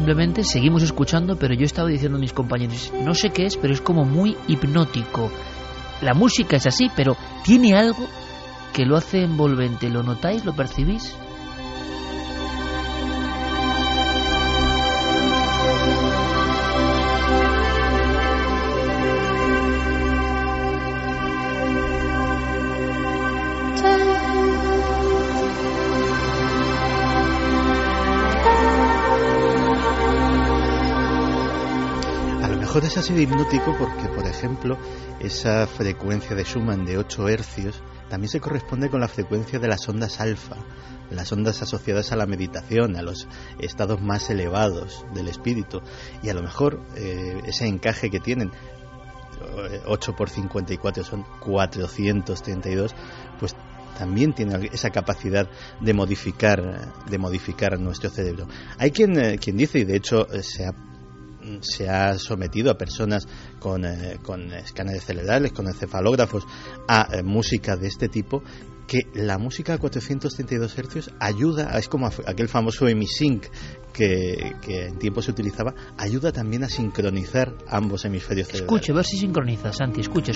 [0.00, 3.74] Simplemente seguimos escuchando, pero yo estaba diciendo a mis compañeros, no sé qué es, pero
[3.74, 5.30] es como muy hipnótico.
[6.00, 8.08] La música es así, pero tiene algo
[8.72, 9.90] que lo hace envolvente.
[9.90, 10.46] ¿Lo notáis?
[10.46, 11.14] ¿Lo percibís?
[32.70, 34.78] Mejor es así hipnótico porque, por ejemplo,
[35.18, 39.88] esa frecuencia de Schumann de 8 hercios también se corresponde con la frecuencia de las
[39.88, 40.54] ondas alfa,
[41.10, 43.26] las ondas asociadas a la meditación, a los
[43.58, 45.82] estados más elevados del espíritu.
[46.22, 48.52] Y a lo mejor eh, ese encaje que tienen,
[49.86, 52.94] 8 por 54 son 432,
[53.40, 53.56] pues
[53.98, 58.46] también tiene esa capacidad de modificar de modificar nuestro cerebro.
[58.78, 60.89] Hay quien, eh, quien dice, y de hecho eh, se ha
[61.62, 63.26] se ha sometido a personas
[63.58, 66.44] con, eh, con escáneres cerebrales, con encefalógrafos,
[66.88, 68.42] a eh, música de este tipo,
[68.86, 73.46] que la música a 432 Hz ayuda, es como aquel famoso emisync
[73.92, 78.72] que, que en tiempo se utilizaba, ayuda también a sincronizar ambos hemisferios cerebrales.
[78.72, 80.32] Escuche, a ver si sincroniza, Santi, escucha,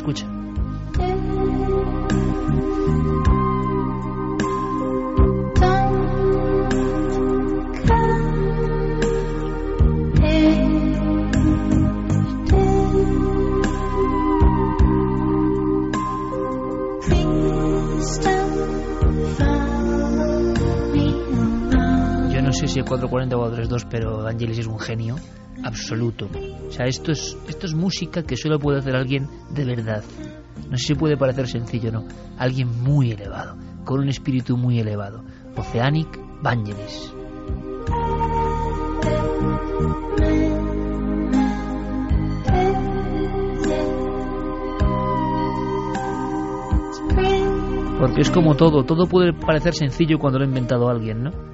[22.65, 22.83] escucha.
[22.83, 25.17] si 440 o 432, pero Angelis es un genio
[25.63, 26.29] absoluto.
[26.69, 30.05] O sea, esto es, esto es música que solo puede hacer alguien de verdad.
[30.71, 32.05] No sé si puede parecer sencillo, no.
[32.39, 35.23] Alguien muy elevado, con un espíritu muy elevado.
[35.57, 36.09] Oceanic
[36.43, 37.13] Vangelis.
[47.99, 51.54] Porque es como todo, todo puede parecer sencillo cuando lo ha inventado alguien, ¿no?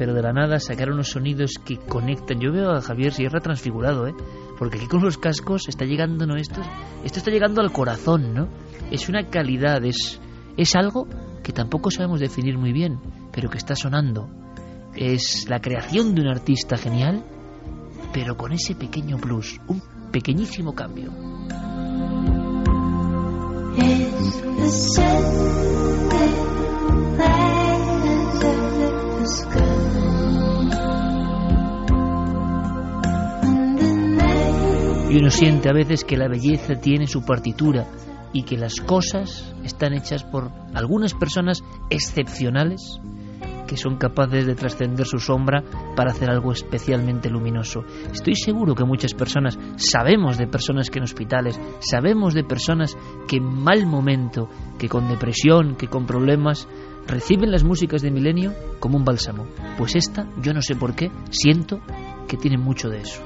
[0.00, 2.40] Pero de la nada sacar unos sonidos que conectan.
[2.40, 4.14] Yo veo a Javier Sierra transfigurado, ¿eh?
[4.58, 6.36] Porque aquí con los cascos está llegando, ¿no?
[6.36, 6.62] Esto,
[7.04, 8.48] esto está llegando al corazón, ¿no?
[8.90, 10.18] Es una calidad, es,
[10.56, 11.06] es algo
[11.42, 12.98] que tampoco sabemos definir muy bien,
[13.30, 14.30] pero que está sonando.
[14.96, 17.22] Es la creación de un artista genial,
[18.10, 21.12] pero con ese pequeño plus, un pequeñísimo cambio.
[35.10, 37.84] Y uno siente a veces que la belleza tiene su partitura
[38.32, 43.00] y que las cosas están hechas por algunas personas excepcionales
[43.66, 45.64] que son capaces de trascender su sombra
[45.96, 47.84] para hacer algo especialmente luminoso.
[48.12, 52.96] Estoy seguro que muchas personas sabemos de personas que en hospitales, sabemos de personas
[53.26, 54.48] que en mal momento,
[54.78, 56.68] que con depresión, que con problemas,
[57.06, 59.46] reciben las músicas de Milenio como un bálsamo.
[59.76, 61.80] Pues esta, yo no sé por qué, siento
[62.28, 63.22] que tiene mucho de eso.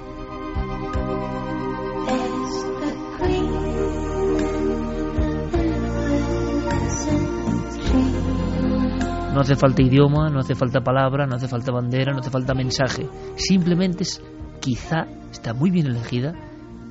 [9.34, 12.54] No hace falta idioma, no hace falta palabra, no hace falta bandera, no hace falta
[12.54, 13.08] mensaje.
[13.34, 14.22] Simplemente es,
[14.60, 16.34] quizá está muy bien elegida,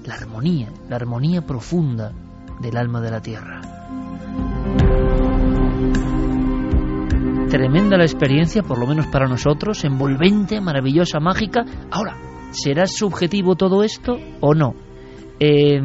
[0.05, 2.11] la armonía, la armonía profunda
[2.59, 3.61] del alma de la tierra.
[7.49, 11.63] Tremenda la experiencia, por lo menos para nosotros, envolvente, maravillosa, mágica.
[11.91, 12.17] Ahora,
[12.51, 14.73] ¿será subjetivo todo esto o no?
[15.39, 15.79] Eh,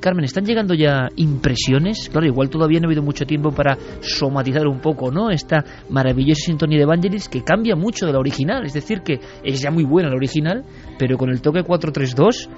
[0.00, 2.08] Carmen, ¿están llegando ya impresiones?
[2.10, 5.30] Claro, igual todavía no ha habido mucho tiempo para somatizar un poco, ¿no?
[5.30, 8.64] Esta maravillosa sintonía de Evangelis que cambia mucho de la original.
[8.64, 10.64] Es decir, que es ya muy buena la original,
[10.98, 12.48] pero con el toque 432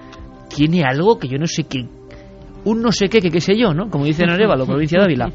[0.48, 1.86] tiene algo que yo no sé qué.
[2.64, 3.90] Un no sé qué, que qué sé yo, ¿no?
[3.90, 5.32] Como dice Arevalo, provincia de Ávila.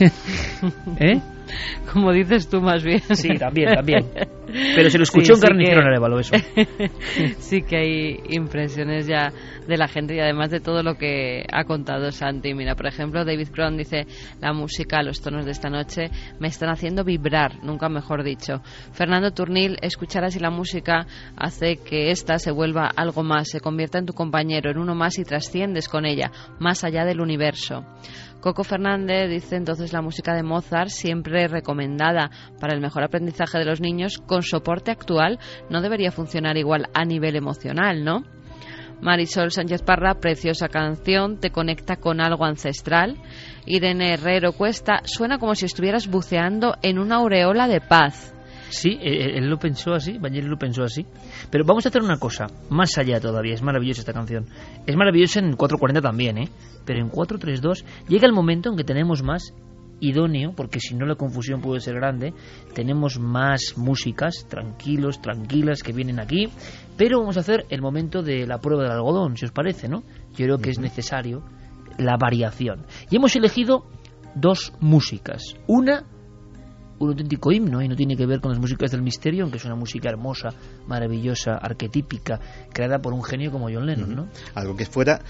[1.00, 1.20] ¿Eh?
[1.92, 3.00] Como dices tú más bien.
[3.00, 4.04] Sí, también, también.
[4.74, 6.34] Pero se lo escuchó un carnicero en Arevalo, eso.
[7.38, 9.30] sí que hay impresiones ya
[9.66, 12.54] de la gente y además de todo lo que ha contado Santi.
[12.54, 14.06] Mira, por ejemplo, David Cron dice,
[14.40, 18.62] la música, los tonos de esta noche me están haciendo vibrar, nunca mejor dicho.
[18.92, 23.98] Fernando Turnil, escuchar así la música hace que ésta se vuelva algo más, se convierta
[23.98, 27.84] en tu compañero, en uno más y trasciendes con ella, más allá del universo.
[28.40, 32.30] Coco Fernández dice entonces la música de Mozart, siempre recomendada
[32.60, 35.38] para el mejor aprendizaje de los niños, con soporte actual
[35.70, 38.22] no debería funcionar igual a nivel emocional, ¿no?
[39.00, 43.16] Marisol Sánchez Parra, preciosa canción, te conecta con algo ancestral.
[43.64, 48.34] Irene Herrero Cuesta, suena como si estuvieras buceando en una aureola de paz.
[48.70, 51.06] Sí, él lo pensó así, Bañeri lo pensó así.
[51.50, 54.46] Pero vamos a hacer una cosa, más allá todavía, es maravillosa esta canción.
[54.86, 56.48] Es maravillosa en 440 también, ¿eh?
[56.84, 59.54] Pero en 432 llega el momento en que tenemos más
[60.00, 62.32] idóneo, porque si no la confusión puede ser grande,
[62.74, 66.48] tenemos más músicas, tranquilos, tranquilas, que vienen aquí,
[66.96, 70.02] pero vamos a hacer el momento de la prueba del algodón, si os parece, ¿no?
[70.36, 71.42] Yo creo que es necesario
[71.98, 72.86] la variación.
[73.10, 73.84] Y hemos elegido
[74.34, 75.42] dos músicas.
[75.66, 76.04] Una,
[76.98, 79.64] un auténtico himno, y no tiene que ver con las músicas del misterio, aunque es
[79.64, 80.50] una música hermosa,
[80.86, 82.40] maravillosa, arquetípica,
[82.72, 84.28] creada por un genio como John Lennon, ¿no?
[84.54, 85.20] Algo que fuera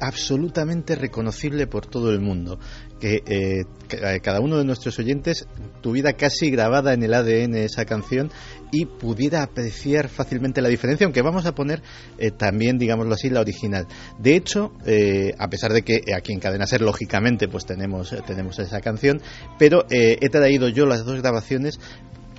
[0.00, 2.58] absolutamente reconocible por todo el mundo.
[2.98, 5.46] Que, eh, cada uno de nuestros oyentes
[5.80, 8.30] tuviera casi grabada en el ADN esa canción
[8.72, 11.82] y pudiera apreciar fácilmente la diferencia, aunque vamos a poner
[12.18, 13.86] eh, también, digámoslo así, la original.
[14.18, 18.58] De hecho, eh, a pesar de que aquí en Cadena Ser, lógicamente, pues tenemos, tenemos
[18.58, 19.20] esa canción,
[19.58, 21.78] pero he traído yo las dos grabaciones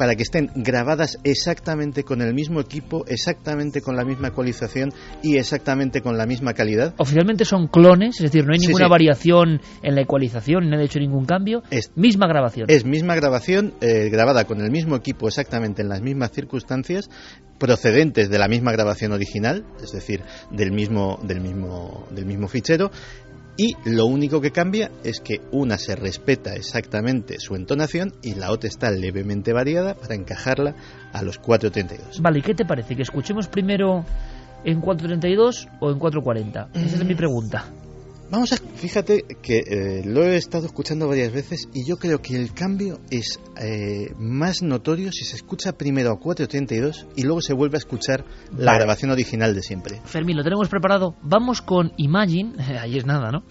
[0.02, 4.92] para que estén grabadas exactamente con el mismo equipo, exactamente con la misma ecualización
[5.22, 6.96] y exactamente con la misma calidad.
[6.98, 10.98] Oficialmente son clones, es decir, no hay ninguna variación en la ecualización, no ha hecho
[10.98, 11.62] ningún cambio.
[11.70, 12.66] Es misma grabación.
[12.68, 17.08] Es misma grabación, eh, grabada con el mismo equipo exactamente en las mismas circunstancias,
[17.60, 22.90] procedentes de la misma grabación original, es decir, del mismo, del mismo, del mismo fichero,
[23.58, 28.52] y lo único que cambia es que una se respeta exactamente su entonación y la
[28.52, 30.76] otra está levemente variada para encajarla
[31.14, 32.22] a los 4.32.
[32.22, 32.96] Vale, ¿y qué te parece?
[32.96, 34.06] ¿Que escuchemos primero
[34.64, 36.70] en 4.32 o en 4.40?
[36.74, 37.66] Esa es mi pregunta.
[38.32, 42.38] Vamos a, fíjate que eh, lo he estado escuchando varias veces y yo creo que
[42.38, 47.54] el cambio es eh, más notorio si se escucha primero a 4.32 y luego se
[47.54, 48.24] vuelve a escuchar
[48.58, 50.00] la grabación original de siempre.
[50.06, 51.18] Fermín, lo tenemos preparado.
[51.22, 53.44] Vamos con Imagine, ahí es nada, ¿no?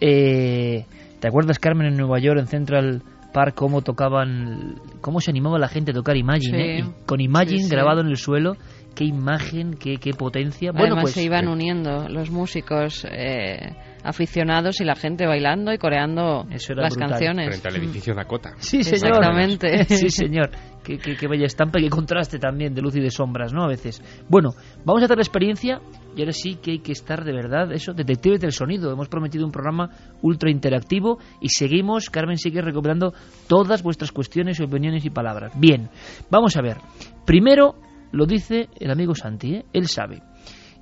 [0.00, 0.86] Eh,
[1.18, 5.66] ¿Te acuerdas, Carmen, en Nueva York, en Central Park, cómo tocaban, cómo se animaba la
[5.66, 6.94] gente a tocar Imagine?
[7.06, 8.56] con Imagine grabado en el suelo
[8.94, 10.72] qué imagen, qué, qué potencia.
[10.72, 13.76] Bueno, Además pues, se iban uniendo los músicos eh,
[14.08, 16.46] aficionados y la gente bailando y coreando
[16.76, 17.48] las canciones.
[17.48, 18.54] Frente al edificio Dakota.
[18.58, 19.18] Sí, señor.
[19.18, 19.84] Exactamente.
[19.88, 20.50] sí, señor.
[20.82, 23.64] Qué, qué, qué, bella estampa y qué contraste también de luz y de sombras, ¿no?
[23.64, 24.02] A veces.
[24.28, 24.50] Bueno,
[24.84, 25.80] vamos a hacer la experiencia
[26.16, 28.90] y ahora sí que hay que estar de verdad, eso, detectives del sonido.
[28.90, 29.90] Hemos prometido un programa
[30.22, 33.12] ultra interactivo y seguimos, Carmen sigue recuperando
[33.48, 35.52] todas vuestras cuestiones, opiniones y palabras.
[35.56, 35.90] Bien,
[36.30, 36.78] vamos a ver.
[37.26, 37.74] Primero,
[38.12, 39.64] lo dice el amigo Santi, ¿eh?
[39.72, 40.22] él sabe.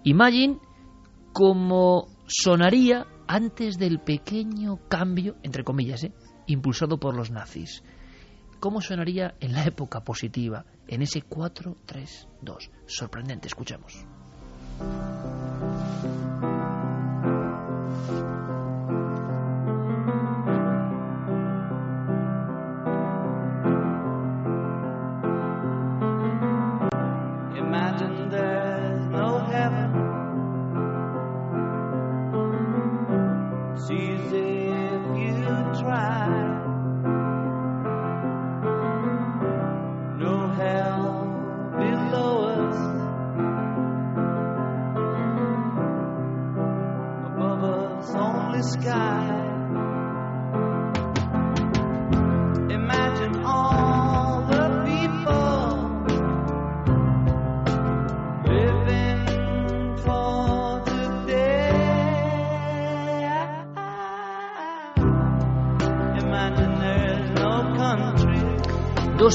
[0.05, 0.59] Imagine
[1.33, 6.13] como sonaría antes del pequeño cambio, entre comillas, ¿eh?
[6.47, 7.83] impulsado por los nazis.
[8.61, 12.71] ¿Cómo sonaría en la época positiva, en ese 4-3-2?
[12.87, 14.07] Sorprendente, escuchamos.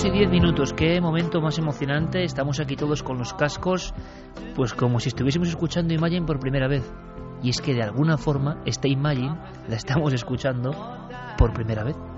[0.04, 2.24] y 10 minutos, qué momento más emocionante.
[2.24, 3.94] Estamos aquí todos con los cascos,
[4.56, 6.92] pues como si estuviésemos escuchando Imagine por primera vez.
[7.44, 9.38] Y es que de alguna forma esta Imagine
[9.68, 10.72] la estamos escuchando
[11.38, 12.11] por primera vez.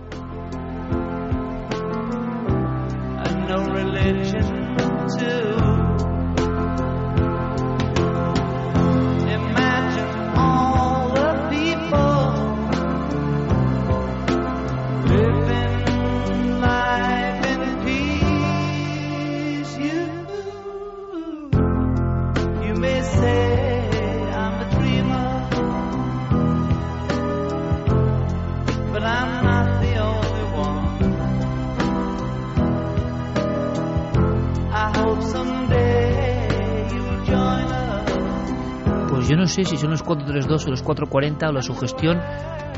[39.83, 42.21] Son los 432 o los 440 o la sugestión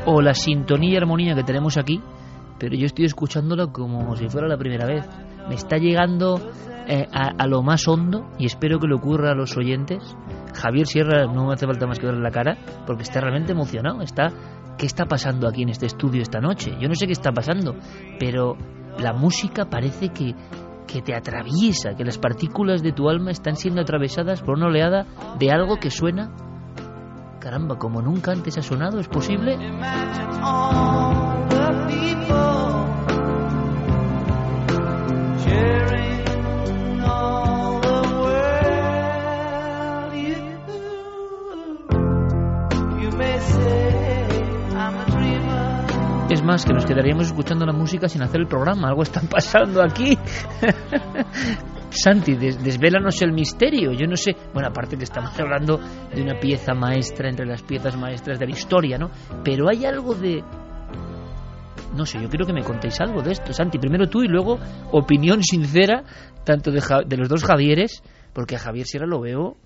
[0.06, 2.00] o la sintonía y armonía que tenemos aquí,
[2.58, 5.08] pero yo estoy escuchándolo como si fuera la primera vez.
[5.48, 6.40] Me está llegando
[6.88, 10.16] eh, a, lo más hondo y espero que le ocurra a los oyentes.
[10.54, 14.02] Javier Sierra no me hace falta más que verle la cara porque está realmente emocionado.
[14.02, 14.32] Está,
[14.76, 16.76] ¿qué está pasando aquí en este estudio esta noche?
[16.80, 17.76] Yo no sé qué está pasando,
[18.18, 18.56] pero
[18.98, 20.34] la música parece que
[20.86, 25.04] que te atraviesa, que las partículas de tu alma están siendo atravesadas por una oleada
[25.36, 26.30] de algo que suena,
[27.46, 29.54] caramba, como nunca antes ha sonado, ¿es posible?
[46.28, 48.88] Es más, que nos quedaríamos escuchando la música sin hacer el programa.
[48.88, 50.18] Algo está pasando aquí.
[51.90, 53.92] Santi, desvélanos el misterio.
[53.92, 54.36] Yo no sé.
[54.52, 55.78] Bueno, aparte que estamos hablando
[56.14, 59.10] de una pieza maestra entre las piezas maestras de la historia, ¿no?
[59.44, 60.42] Pero hay algo de.
[61.94, 63.52] No sé, yo quiero que me contéis algo de esto.
[63.52, 64.58] Santi, primero tú y luego
[64.92, 66.02] opinión sincera,
[66.44, 68.02] tanto de, de los dos Javieres,
[68.34, 69.56] porque a Javier Sierra lo veo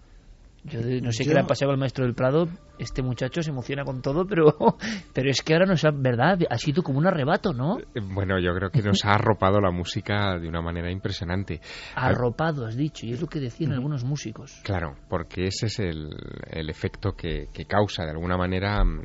[0.65, 2.49] yo no sé qué le ha pasado al maestro del Prado.
[2.79, 4.57] Este muchacho se emociona con todo, pero,
[5.15, 6.39] pero es que ahora nos ha, ¿verdad?
[6.49, 7.79] Ha sido como un arrebato, ¿no?
[7.79, 11.61] Eh, bueno, yo creo que nos ha arropado la música de una manera impresionante.
[11.95, 14.61] Arropado, has dicho, y es lo que decían algunos músicos.
[14.65, 16.09] Claro, porque ese es el,
[16.51, 18.05] el efecto que, que, causa.
[18.05, 19.05] De alguna manera, mm, eh,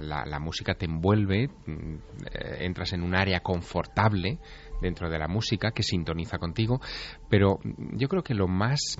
[0.00, 1.94] la, la música te envuelve, mm,
[2.32, 4.38] eh, entras en un área confortable
[4.80, 6.80] dentro de la música que sintoniza contigo,
[7.28, 7.58] pero
[7.92, 8.98] yo creo que lo más,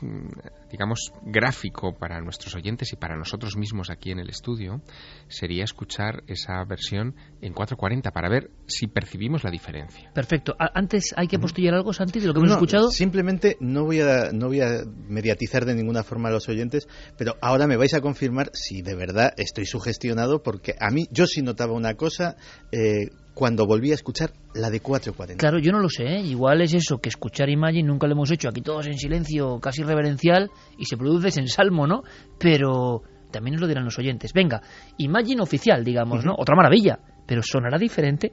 [0.70, 4.80] digamos, gráfico para nuestros oyentes y para nosotros mismos aquí en el estudio
[5.28, 10.10] sería escuchar esa versión en 440 para ver si percibimos la diferencia.
[10.12, 10.54] Perfecto.
[10.58, 12.90] Antes hay que apostillar algo, Santi, de lo que hemos escuchado.
[12.90, 17.36] Simplemente no voy a no voy a mediatizar de ninguna forma a los oyentes, pero
[17.40, 21.42] ahora me vais a confirmar si de verdad estoy sugestionado porque a mí yo sí
[21.42, 22.36] notaba una cosa
[22.72, 25.38] eh, cuando volví a escuchar la de 440.
[25.38, 26.20] Claro, yo no lo sé, ¿eh?
[26.20, 29.82] igual es eso, que escuchar Imagine nunca lo hemos hecho, aquí todos en silencio, casi
[29.82, 32.02] reverencial, y se produce en salmo, ¿no?
[32.38, 34.32] Pero también nos lo dirán los oyentes.
[34.32, 34.62] Venga,
[34.96, 36.34] Imagine oficial, digamos, ¿no?
[36.38, 38.32] Otra maravilla, pero sonará diferente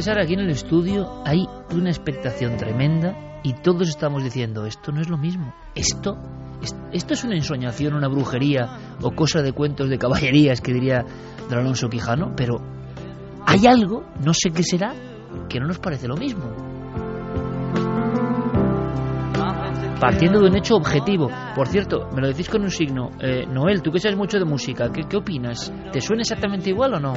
[0.00, 5.02] confesar, aquí en el estudio hay una expectación tremenda y todos estamos diciendo, esto no
[5.02, 5.52] es lo mismo.
[5.74, 6.16] Esto,
[6.90, 11.04] ¿Esto es una ensoñación, una brujería o cosa de cuentos de caballerías que diría
[11.50, 12.32] don Alonso Quijano?
[12.34, 12.62] Pero
[13.44, 14.94] hay algo, no sé qué será,
[15.50, 16.46] que no nos parece lo mismo.
[20.00, 21.28] Partiendo de un hecho objetivo.
[21.54, 23.10] Por cierto, me lo decís con un signo.
[23.20, 25.70] Eh, Noel, tú que sabes mucho de música, ¿qué, ¿qué opinas?
[25.92, 27.12] ¿Te suena exactamente igual o no?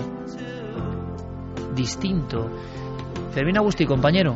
[1.76, 2.49] Distinto.
[3.32, 4.36] Fermín Agustí, compañero.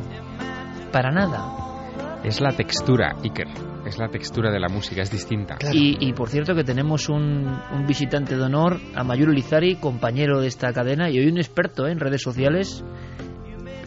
[0.91, 2.21] Para nada.
[2.23, 3.47] Es la textura, Iker.
[3.85, 5.57] Es la textura de la música, es distinta.
[5.71, 10.41] Y, y, por cierto que tenemos un, un, visitante de honor, a Mayuro Lizari, compañero
[10.41, 11.91] de esta cadena y hoy un experto ¿eh?
[11.93, 12.83] en redes sociales,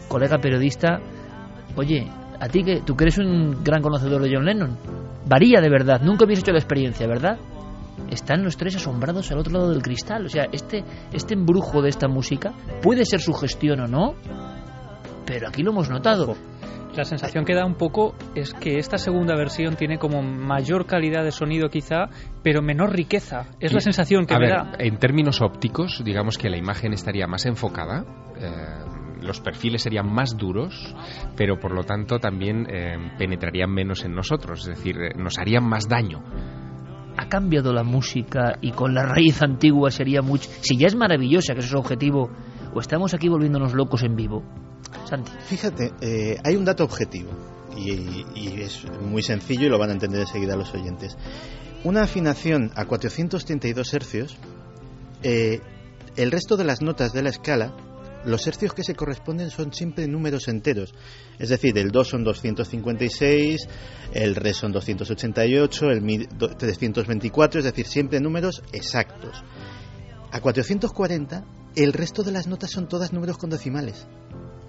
[0.07, 0.99] colega periodista.
[1.75, 2.07] Oye,
[2.39, 4.75] a ti que tú que eres un gran conocedor de John Lennon,
[5.27, 7.37] varía de verdad, nunca habías hecho la experiencia, ¿verdad?
[8.09, 10.25] Están los tres asombrados al otro lado del cristal.
[10.25, 10.83] O sea, este,
[11.13, 14.15] este embrujo de esta música puede ser su gestión o no,
[15.25, 16.35] pero aquí lo hemos notado.
[16.95, 21.23] La sensación que da un poco es que esta segunda versión tiene como mayor calidad
[21.23, 22.09] de sonido quizá,
[22.43, 23.45] pero menor riqueza.
[23.61, 24.73] Es la sensación que a me ver, da.
[24.77, 28.03] En términos ópticos, digamos que la imagen estaría más enfocada.
[28.37, 30.93] Eh, los perfiles serían más duros,
[31.37, 35.63] pero por lo tanto también eh, penetrarían menos en nosotros, es decir, eh, nos harían
[35.63, 36.21] más daño.
[37.21, 40.49] Ha cambiado la música y con la raíz antigua sería mucho.
[40.61, 42.31] Si ya es maravillosa, que es el objetivo,
[42.73, 44.41] o estamos aquí volviéndonos locos en vivo.
[45.07, 45.31] Santi.
[45.45, 47.29] Fíjate, eh, hay un dato objetivo
[47.77, 51.15] y, y, es muy sencillo y lo van a entender enseguida los oyentes.
[51.83, 54.37] Una afinación a 432 hercios,
[55.21, 55.61] eh,
[56.15, 57.71] el resto de las notas de la escala,
[58.25, 60.93] los hercios que se corresponden son siempre números enteros.
[61.39, 63.67] Es decir, el Do son 256,
[64.13, 69.43] el Re son 288, el Mi 324, es decir, siempre números exactos.
[70.31, 71.43] A 440,
[71.75, 74.07] el resto de las notas son todas números con decimales.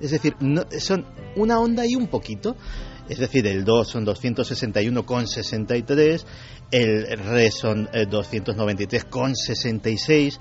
[0.00, 2.56] Es decir, no, son una onda y un poquito.
[3.08, 6.24] Es decir, el Do son 261,63,
[6.72, 10.40] el Re son eh, 293,66.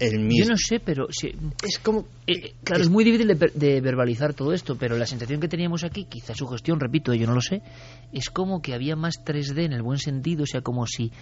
[0.00, 0.28] El.
[0.30, 1.28] Yo no sé, pero si,
[1.62, 5.06] es como eh, claro, es, es muy difícil de, de, verbalizar todo esto, pero la
[5.06, 7.62] sensación que teníamos aquí, quizá su gestión, repito, yo no lo sé,
[8.12, 11.12] es como que había más 3D en el buen sentido, o sea, como si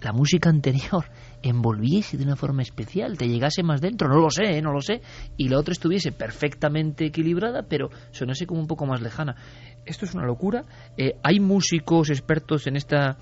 [0.00, 1.04] la música anterior
[1.42, 4.62] envolviese de una forma especial, te llegase más dentro, no lo sé, ¿eh?
[4.62, 5.00] no lo sé,
[5.36, 9.36] y la otra estuviese perfectamente equilibrada, pero sonase como un poco más lejana.
[9.86, 10.64] Esto es una locura.
[10.98, 13.16] Eh, hay músicos expertos en esta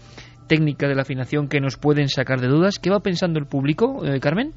[0.49, 2.79] técnica de la afinación que nos pueden sacar de dudas.
[2.79, 4.53] ¿Qué va pensando el público, eh, Carmen?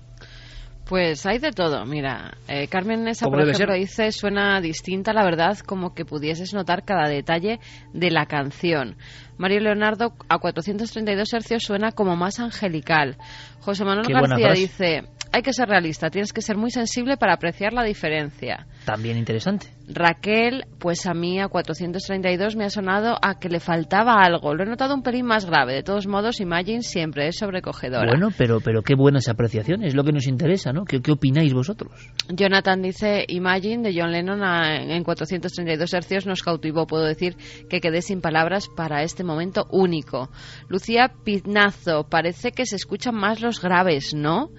[0.90, 2.34] Pues hay de todo, mira.
[2.48, 7.08] Eh, Carmen Nessa, por ejemplo, dice, suena distinta, la verdad, como que pudieses notar cada
[7.08, 7.60] detalle
[7.94, 8.96] de la canción.
[9.38, 13.18] Mario Leonardo, a 432 hercios, suena como más angelical.
[13.60, 17.34] José Manuel Qué García dice, hay que ser realista, tienes que ser muy sensible para
[17.34, 18.68] apreciar la diferencia.
[18.86, 19.68] También interesante.
[19.88, 24.54] Raquel, pues a mí a 432 me ha sonado a que le faltaba algo.
[24.54, 25.74] Lo he notado un pelín más grave.
[25.74, 28.06] De todos modos, Imagine siempre es sobrecogedora.
[28.08, 30.86] Bueno, pero, pero qué buenas apreciaciones, es lo que nos interesa, ¿no?
[30.86, 31.92] ¿Qué, qué opináis vosotros?
[32.30, 36.86] Jonathan dice, Imagine de John Lennon a, en 432 hercios nos cautivó.
[36.86, 37.36] Puedo decir
[37.70, 40.30] que quedé sin palabras para este momento único.
[40.68, 44.50] Lucía Pinazo, parece que se escuchan más los graves, ¿no?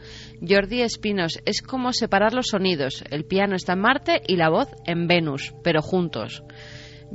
[0.47, 3.05] Jordi Espinos, es como separar los sonidos.
[3.11, 6.43] El piano está en Marte y la voz en Venus, pero juntos.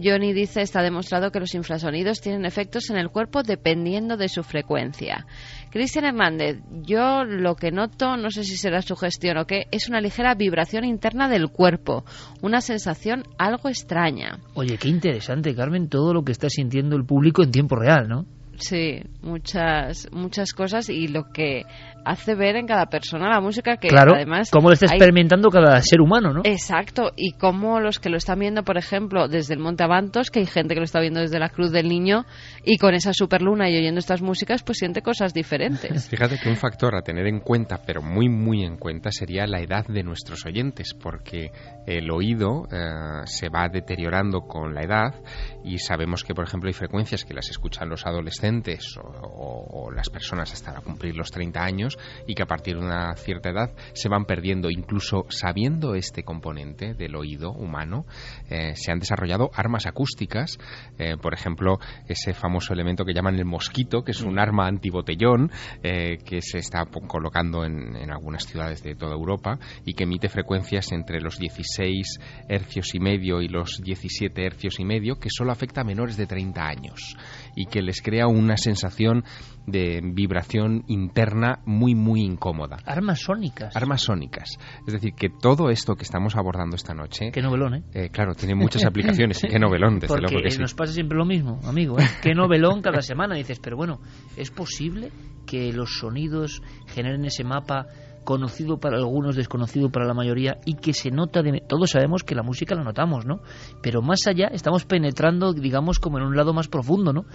[0.01, 4.43] Johnny dice está demostrado que los infrasonidos tienen efectos en el cuerpo dependiendo de su
[4.43, 5.25] frecuencia.
[5.71, 9.89] Cristian Hernández, yo lo que noto, no sé si será su gestión o qué, es
[9.89, 12.03] una ligera vibración interna del cuerpo,
[12.41, 14.39] una sensación algo extraña.
[14.53, 18.25] Oye, qué interesante, Carmen, todo lo que está sintiendo el público en tiempo real, ¿no?
[18.57, 21.63] Sí, muchas muchas cosas y lo que
[22.05, 24.97] hace ver en cada persona la música que claro, además cómo lo está hay...
[24.97, 26.41] experimentando cada ser humano, ¿no?
[26.43, 30.39] Exacto, y cómo los que lo están viendo, por ejemplo, desde el Monte Avantos, que
[30.39, 32.25] hay gente que lo está viendo desde la Cruz del Niño
[32.63, 36.07] y con esa superluna y oyendo estas músicas, pues siente cosas diferentes.
[36.09, 39.61] Fíjate que un factor a tener en cuenta, pero muy muy en cuenta, sería la
[39.61, 41.51] edad de nuestros oyentes, porque
[41.87, 45.15] el oído eh, se va deteriorando con la edad
[45.63, 49.91] y sabemos que, por ejemplo, hay frecuencias que las escuchan los adolescentes o, o, o,
[49.91, 51.94] las personas hasta cumplir los 30 años
[52.27, 54.69] y que a partir de una cierta edad se van perdiendo.
[54.69, 58.05] Incluso sabiendo este componente del oído humano,
[58.49, 60.57] eh, se han desarrollado armas acústicas,
[60.97, 65.51] eh, por ejemplo, ese famoso elemento que llaman el mosquito, que es un arma antibotellón
[65.83, 70.29] eh, que se está colocando en, en, algunas ciudades de toda Europa y que emite
[70.29, 75.51] frecuencias entre los 16 hercios y medio y los 17 hercios y medio, que solo
[75.51, 77.15] afecta a menores de 30 años
[77.55, 79.23] y que les crea una sensación
[79.65, 82.77] de vibración interna muy, muy incómoda.
[82.85, 83.75] Armas sónicas.
[83.75, 84.57] Armas sónicas.
[84.85, 87.31] Es decir, que todo esto que estamos abordando esta noche...
[87.31, 87.83] Qué novelón, ¿eh?
[87.93, 89.41] eh claro, tiene muchas aplicaciones.
[89.49, 90.59] qué novelón, desde Porque luego que sí.
[90.59, 91.99] nos pasa siempre lo mismo, amigo.
[91.99, 92.05] ¿eh?
[92.21, 93.35] Qué novelón cada semana.
[93.35, 93.99] dices, pero bueno,
[94.37, 95.11] ¿es posible
[95.47, 97.87] que los sonidos generen ese mapa
[98.25, 101.63] conocido para algunos, desconocido para la mayoría y que se nota de...
[101.65, 103.39] Todos sabemos que la música la notamos, ¿no?
[103.81, 107.25] Pero más allá estamos penetrando, digamos, como en un lado más profundo, ¿no?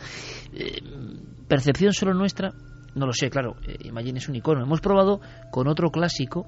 [0.52, 0.82] Eh,
[1.48, 2.52] percepción solo nuestra,
[2.94, 4.62] no lo sé, claro, eh, Imagine es un icono.
[4.62, 5.20] Hemos probado
[5.50, 6.46] con otro clásico,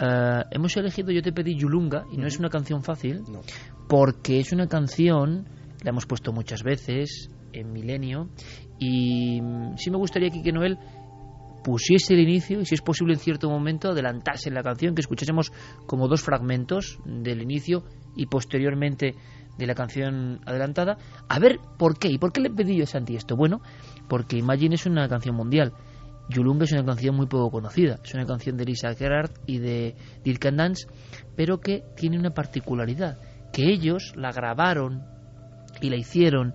[0.00, 3.22] eh, hemos elegido Yo te pedí Yulunga y no es una canción fácil
[3.88, 5.46] porque es una canción,
[5.82, 8.28] la hemos puesto muchas veces en Milenio
[8.78, 10.78] y mm, sí me gustaría que Noel
[11.62, 15.52] pusiese el inicio y si es posible en cierto momento adelantase la canción, que escuchásemos
[15.86, 17.84] como dos fragmentos del inicio
[18.16, 19.14] y posteriormente
[19.58, 20.98] de la canción adelantada,
[21.28, 22.08] a ver por qué.
[22.08, 23.36] ¿Y por qué le pedí yo a Santi esto?
[23.36, 23.60] Bueno,
[24.08, 25.72] porque Imagine es una canción mundial.
[26.28, 27.98] Yulunga es una canción muy poco conocida.
[28.04, 30.86] Es una canción de Lisa Gerard y de Dirk Dance,
[31.36, 33.18] pero que tiene una particularidad,
[33.52, 35.04] que ellos la grabaron
[35.80, 36.54] y la hicieron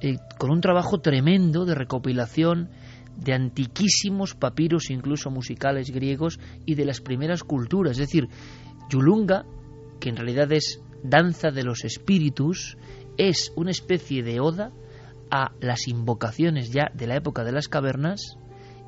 [0.00, 2.70] eh, con un trabajo tremendo de recopilación
[3.18, 7.92] de antiquísimos papiros, incluso musicales griegos, y de las primeras culturas.
[7.92, 8.28] Es decir,
[8.88, 9.44] Yulunga,
[10.00, 12.76] que en realidad es danza de los espíritus,
[13.16, 14.72] es una especie de oda
[15.30, 18.38] a las invocaciones ya de la época de las cavernas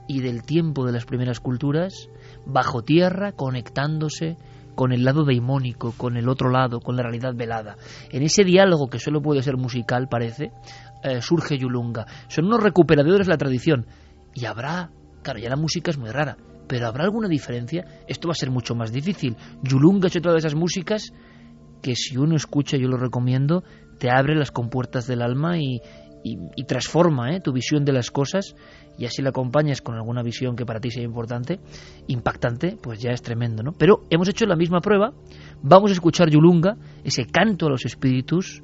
[0.09, 2.09] y del tiempo de las primeras culturas,
[2.47, 4.37] bajo tierra, conectándose
[4.75, 7.77] con el lado daimónico, con el otro lado, con la realidad velada.
[8.11, 10.53] En ese diálogo que solo puede ser musical, parece,
[11.03, 12.07] eh, surge Yulunga.
[12.29, 13.87] Son unos recuperadores de la tradición,
[14.35, 14.91] y habrá,
[15.23, 16.37] claro, ya la música es muy rara,
[16.69, 17.85] pero ¿habrá alguna diferencia?
[18.07, 19.37] Esto va a ser mucho más difícil.
[19.63, 21.13] Yulunga es otra de esas músicas
[21.83, 23.65] que si uno escucha, yo lo recomiendo,
[23.99, 25.81] te abre las compuertas del alma y,
[26.23, 27.41] y, transforma ¿eh?
[27.41, 28.55] tu visión de las cosas
[28.99, 31.61] y así la acompañas con alguna visión que para ti sea importante,
[32.07, 33.73] impactante, pues ya es tremendo, ¿no?
[33.73, 35.13] Pero hemos hecho la misma prueba,
[35.63, 38.63] vamos a escuchar Yulunga, ese canto a los espíritus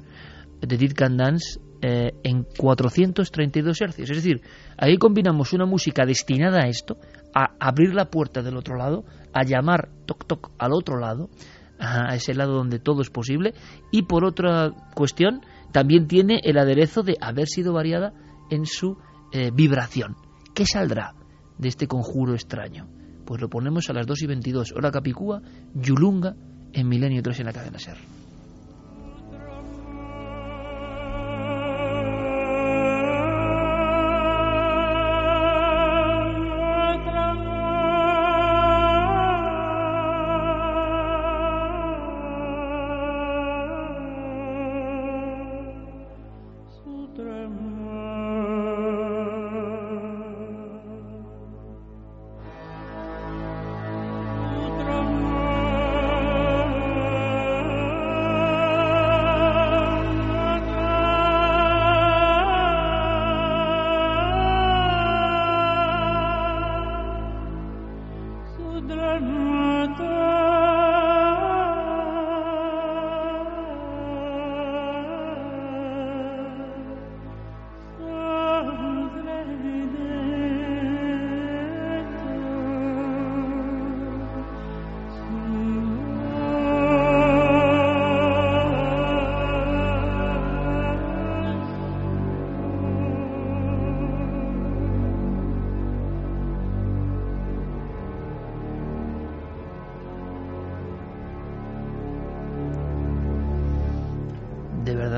[0.61, 4.09] de Did Can Dance eh, en 432 hercios.
[4.09, 4.41] Es decir,
[4.77, 6.97] ahí combinamos una música destinada a esto,
[7.33, 11.29] a abrir la puerta del otro lado, a llamar toc toc al otro lado,
[11.79, 13.53] a ese lado donde todo es posible,
[13.91, 18.13] y por otra cuestión, también tiene el aderezo de haber sido variada
[18.49, 18.97] en su
[19.31, 20.15] eh, vibración.
[20.55, 21.13] ¿Qué saldrá
[21.57, 22.87] de este conjuro extraño?
[23.25, 25.41] Pues lo ponemos a las 2 y 22, hora Capicúa,
[25.75, 26.35] Yulunga,
[26.73, 28.16] en Milenio 3 en la cadena Ser.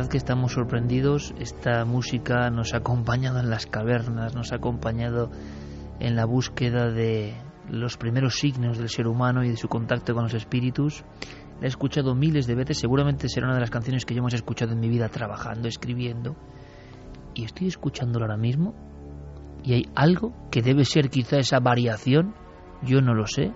[0.10, 1.34] Que estamos sorprendidos.
[1.40, 5.30] Esta música nos ha acompañado en las cavernas, nos ha acompañado
[6.00, 7.36] en la búsqueda de
[7.70, 11.04] los primeros signos del ser humano y de su contacto con los espíritus.
[11.60, 14.34] La he escuchado miles de veces, seguramente será una de las canciones que yo más
[14.34, 16.36] he escuchado en mi vida trabajando, escribiendo.
[17.36, 18.74] Y estoy escuchándola ahora mismo
[19.64, 22.34] y hay algo que debe ser quizá esa variación,
[22.82, 23.54] yo no lo sé,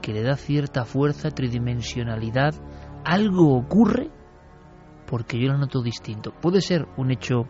[0.00, 2.54] que le da cierta fuerza, tridimensionalidad.
[3.04, 4.10] Algo ocurre
[5.14, 6.32] porque yo lo noto distinto.
[6.32, 7.46] Puede ser un hecho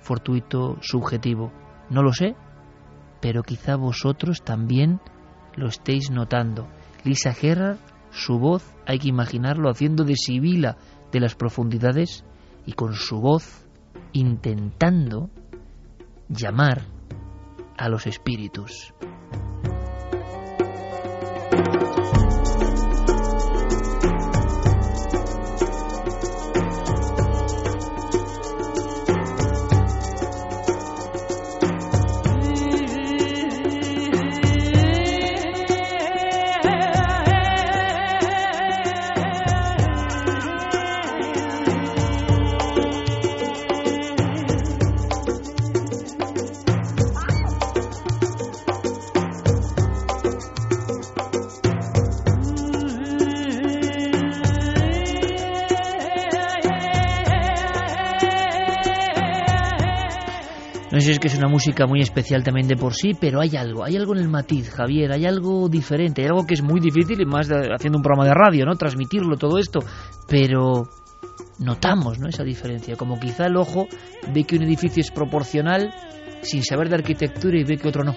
[0.00, 1.52] fortuito, subjetivo,
[1.90, 2.34] no lo sé,
[3.20, 5.00] pero quizá vosotros también
[5.54, 6.66] lo estéis notando.
[7.04, 7.78] Lisa Gerrard,
[8.10, 10.76] su voz, hay que imaginarlo haciendo de Sibila
[11.12, 12.24] de las profundidades
[12.66, 13.68] y con su voz
[14.12, 15.30] intentando
[16.28, 16.82] llamar
[17.76, 18.92] a los espíritus.
[61.20, 64.14] Que es una música muy especial también de por sí, pero hay algo, hay algo
[64.14, 67.48] en el matiz, Javier, hay algo diferente, hay algo que es muy difícil, y más
[67.50, 68.76] haciendo un programa de radio, ¿no?
[68.76, 69.80] Transmitirlo, todo esto,
[70.28, 70.88] pero
[71.58, 72.28] notamos, ¿no?
[72.28, 73.88] Esa diferencia, como quizá el ojo
[74.32, 75.92] ve que un edificio es proporcional
[76.42, 78.14] sin saber de arquitectura y ve que otro no.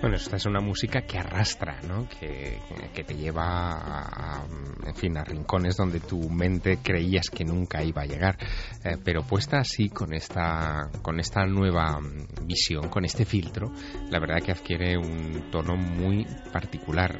[0.00, 2.08] Bueno, esta es una música que arrastra, ¿no?
[2.08, 2.58] Que,
[3.04, 4.46] te lleva, a,
[4.86, 8.38] en fin, a rincones donde tu mente creías que nunca iba a llegar.
[8.82, 11.98] Eh, pero puesta así, con esta, con esta nueva
[12.44, 13.72] visión, con este filtro,
[14.10, 17.18] la verdad que adquiere un tono muy particular.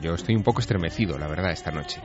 [0.00, 2.00] Yo estoy un poco estremecido, la verdad, esta noche.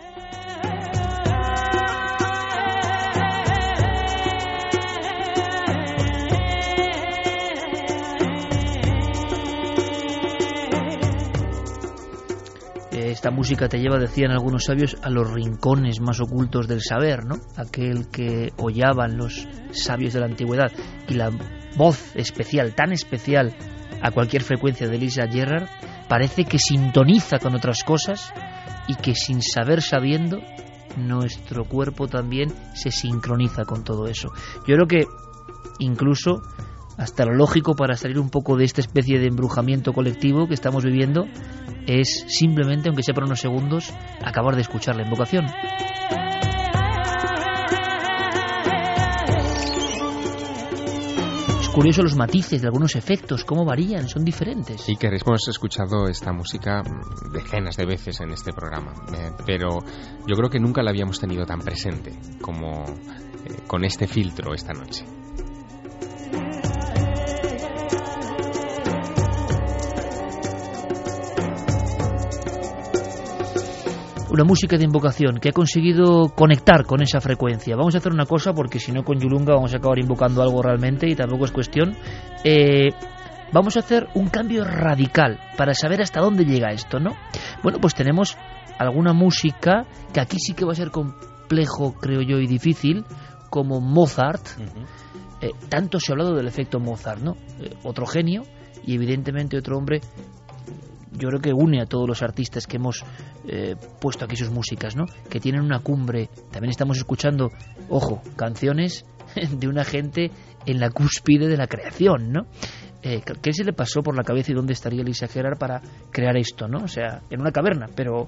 [13.18, 17.38] Esta música te lleva, decían algunos sabios, a los rincones más ocultos del saber, ¿no?
[17.56, 20.72] Aquel que hollaban los sabios de la antigüedad.
[21.08, 21.32] Y la
[21.76, 23.56] voz especial, tan especial
[24.04, 25.68] a cualquier frecuencia de Lisa Gerrard,
[26.08, 28.32] parece que sintoniza con otras cosas
[28.88, 30.38] y que sin saber sabiendo,
[30.96, 34.30] nuestro cuerpo también se sincroniza con todo eso.
[34.68, 35.06] Yo creo que
[35.80, 36.44] incluso
[36.98, 40.84] hasta lo lógico para salir un poco de esta especie de embrujamiento colectivo que estamos
[40.84, 41.26] viviendo
[41.86, 43.94] es simplemente, aunque sea por unos segundos,
[44.24, 45.46] acabar de escuchar la invocación.
[51.78, 54.82] Curioso los matices de algunos efectos, cómo varían, son diferentes.
[54.82, 56.82] Sí, que hemos escuchado esta música
[57.32, 59.84] decenas de veces en este programa, eh, pero
[60.28, 64.74] yo creo que nunca la habíamos tenido tan presente como eh, con este filtro esta
[64.74, 65.06] noche.
[74.30, 77.76] Una música de invocación que ha conseguido conectar con esa frecuencia.
[77.76, 80.62] Vamos a hacer una cosa porque si no con Yulunga vamos a acabar invocando algo
[80.62, 81.96] realmente y tampoco es cuestión.
[82.44, 82.90] Eh,
[83.54, 87.16] vamos a hacer un cambio radical para saber hasta dónde llega esto, ¿no?
[87.64, 88.38] Bueno, pues tenemos
[88.78, 93.06] alguna música que aquí sí que va a ser complejo, creo yo, y difícil,
[93.50, 94.46] como Mozart.
[95.40, 97.38] Eh, tanto se ha hablado del efecto Mozart, ¿no?
[97.60, 98.44] Eh, otro genio
[98.86, 100.02] y evidentemente otro hombre
[101.18, 103.04] yo creo que une a todos los artistas que hemos
[103.48, 105.06] eh, puesto aquí sus músicas, ¿no?
[105.30, 106.30] Que tienen una cumbre.
[106.52, 107.52] También estamos escuchando,
[107.90, 109.06] ojo, canciones
[109.52, 110.32] de una gente
[110.66, 112.48] en la cúspide de la creación, ¿no?
[113.02, 116.36] Eh, ¿Qué se le pasó por la cabeza y dónde estaría Lisa Gerard para crear
[116.36, 116.80] esto, ¿no?
[116.80, 118.28] O sea, en una caverna, pero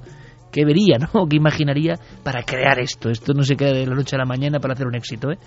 [0.51, 1.27] ¿qué vería, no?
[1.29, 3.09] ¿Qué imaginaría para crear esto?
[3.09, 5.37] Esto no se queda de la noche a la mañana para hacer un éxito, ¿eh?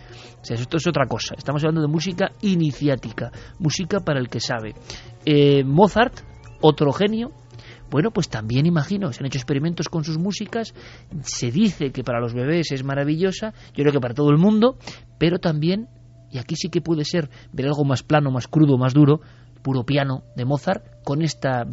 [0.40, 1.34] O sea, esto es otra cosa.
[1.36, 4.74] Estamos hablando de música iniciática, música para el que sabe.
[5.24, 6.32] Eh, Mozart
[6.62, 7.32] otro genio,
[7.90, 10.72] bueno, pues también imagino, se han hecho experimentos con sus músicas,
[11.20, 14.78] se dice que para los bebés es maravillosa, yo creo que para todo el mundo,
[15.18, 15.88] pero también,
[16.30, 19.20] y aquí sí que puede ser ver algo más plano, más crudo, más duro,
[19.62, 21.66] puro piano de Mozart, con esta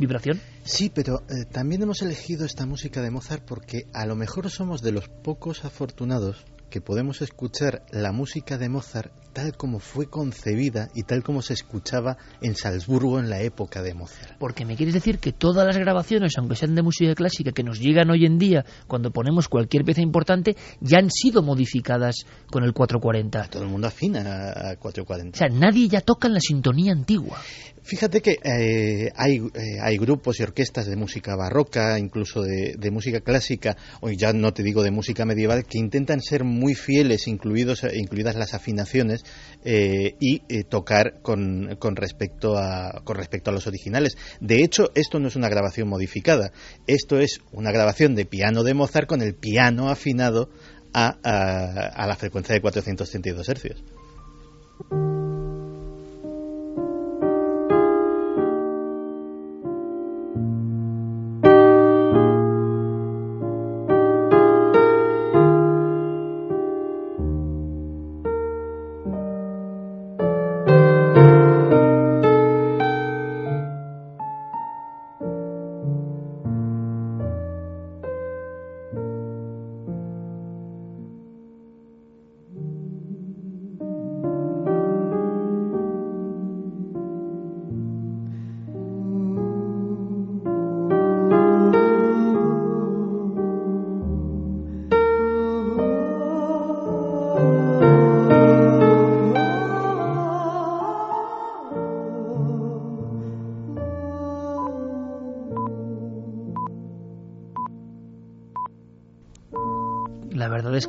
[0.00, 0.40] vibración.
[0.64, 4.82] Sí, pero eh, también hemos elegido esta música de Mozart porque a lo mejor somos
[4.82, 10.88] de los pocos afortunados que podemos escuchar la música de Mozart tal como fue concebida
[10.94, 14.38] y tal como se escuchaba en Salzburgo en la época de Mozart.
[14.38, 17.78] Porque me quieres decir que todas las grabaciones, aunque sean de música clásica, que nos
[17.80, 22.72] llegan hoy en día cuando ponemos cualquier pieza importante, ya han sido modificadas con el
[22.72, 23.48] 440.
[23.50, 25.36] Todo el mundo afina a 440.
[25.36, 27.38] O sea, nadie ya toca en la sintonía antigua.
[27.82, 33.20] Fíjate que eh, hay, eh, hay, grupos y orquestas de música barroca, incluso de, música
[33.20, 37.84] clásica, o ya no te digo de música medieval, que intentan ser muy fieles, incluidos,
[37.94, 39.24] incluidas las afinaciones,
[39.64, 44.16] eh, y tocar con, con, respecto a, con respecto a los originales.
[44.40, 46.52] De hecho, esto no es una grabación modificada,
[46.86, 50.50] esto es una grabación de piano de Mozart con el piano afinado
[50.92, 53.84] a, a, a la frecuencia de 432 hercios.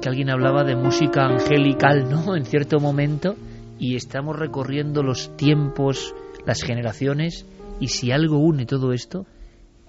[0.01, 2.35] Que alguien hablaba de música angelical, ¿no?
[2.35, 3.35] En cierto momento
[3.79, 6.13] y estamos recorriendo los tiempos,
[6.45, 7.47] las generaciones,
[7.79, 9.25] y si algo une todo esto,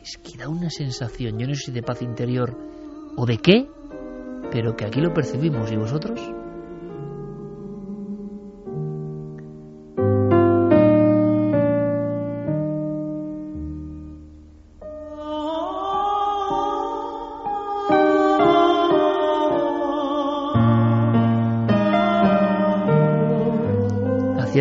[0.00, 2.56] es que da una sensación, yo no sé si de paz interior
[3.16, 3.68] o de qué,
[4.50, 6.18] pero que aquí lo percibimos, ¿y vosotros?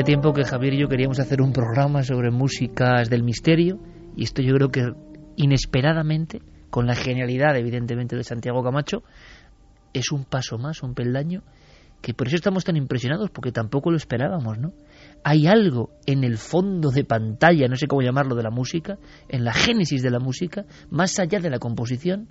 [0.02, 3.78] Hacía tiempo que Javier y yo queríamos hacer un programa sobre músicas del misterio
[4.18, 4.94] y esto yo creo que
[5.36, 6.42] inesperadamente,
[6.72, 9.04] con la genialidad evidentemente de Santiago Camacho,
[9.94, 11.44] es un paso más, un peldaño,
[12.02, 14.74] que por eso estamos tan impresionados, porque tampoco lo esperábamos, ¿no?
[15.24, 18.98] Hay algo en el fondo de pantalla, no sé cómo llamarlo, de la música,
[19.30, 22.30] en la génesis de la música, más allá de la composición,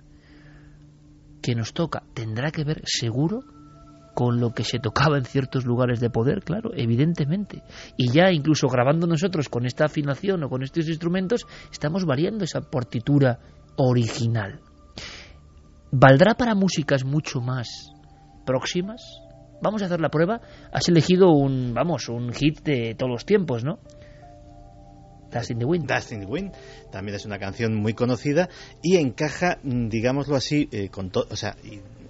[1.41, 2.03] que nos toca.
[2.13, 3.45] Tendrá que ver, seguro,
[4.13, 7.63] con lo que se tocaba en ciertos lugares de poder, claro, evidentemente.
[7.97, 12.61] Y ya incluso grabando nosotros con esta afinación o con estos instrumentos, estamos variando esa
[12.61, 13.39] partitura
[13.77, 14.59] original.
[15.91, 17.91] ¿Valdrá para músicas mucho más
[18.45, 19.01] próximas?
[19.61, 20.41] Vamos a hacer la prueba.
[20.71, 23.79] Has elegido un, vamos, un hit de todos los tiempos, ¿no?
[25.31, 25.87] Dust in the Wind.
[25.87, 26.51] Dust in the Wind
[26.91, 28.49] también es una canción muy conocida
[28.81, 31.55] y encaja, mm, digámoslo así, eh, con todo, o sea,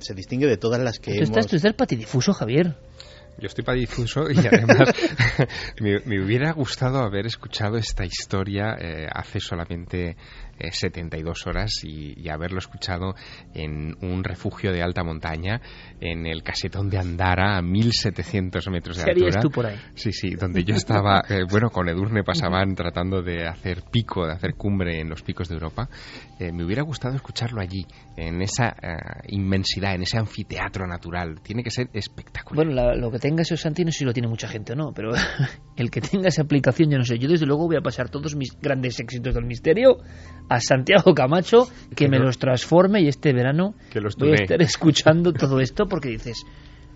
[0.01, 1.29] se distingue de todas las que tú hemos...
[1.29, 2.75] Estás, tú estás patidifuso, Javier.
[3.37, 4.93] Yo estoy patidifuso y además
[5.79, 10.17] me, me, hubiera gustado haber escuchado esta historia eh, hace solamente
[10.61, 13.15] eh, 72 horas y, y, haberlo escuchado
[13.53, 15.61] en un refugio de alta montaña,
[15.99, 19.41] en el casetón de Andara, a 1700 metros de ¿Qué altura.
[19.41, 19.77] tú por ahí?
[19.95, 24.33] Sí, sí, donde yo estaba, eh, bueno, con Edurne pasaban tratando de hacer pico, de
[24.33, 25.89] hacer cumbre en los picos de Europa.
[26.39, 27.85] Eh, me hubiera gustado escucharlo allí,
[28.17, 28.97] en esa eh,
[29.29, 31.41] inmensidad, en ese anfiteatro natural.
[31.41, 32.65] Tiene que ser espectacular.
[32.65, 34.75] Bueno, la, lo que tenga ese Santi, no sé si lo tiene mucha gente o
[34.75, 35.11] no, pero
[35.77, 37.17] el que tenga esa aplicación, yo no sé.
[37.19, 39.97] Yo desde luego voy a pasar todos mis grandes éxitos del misterio
[40.53, 44.31] a Santiago Camacho, que, Que me no- los transforme y este verano Que los voy
[44.31, 46.43] a estar escuchando todo esto porque dices,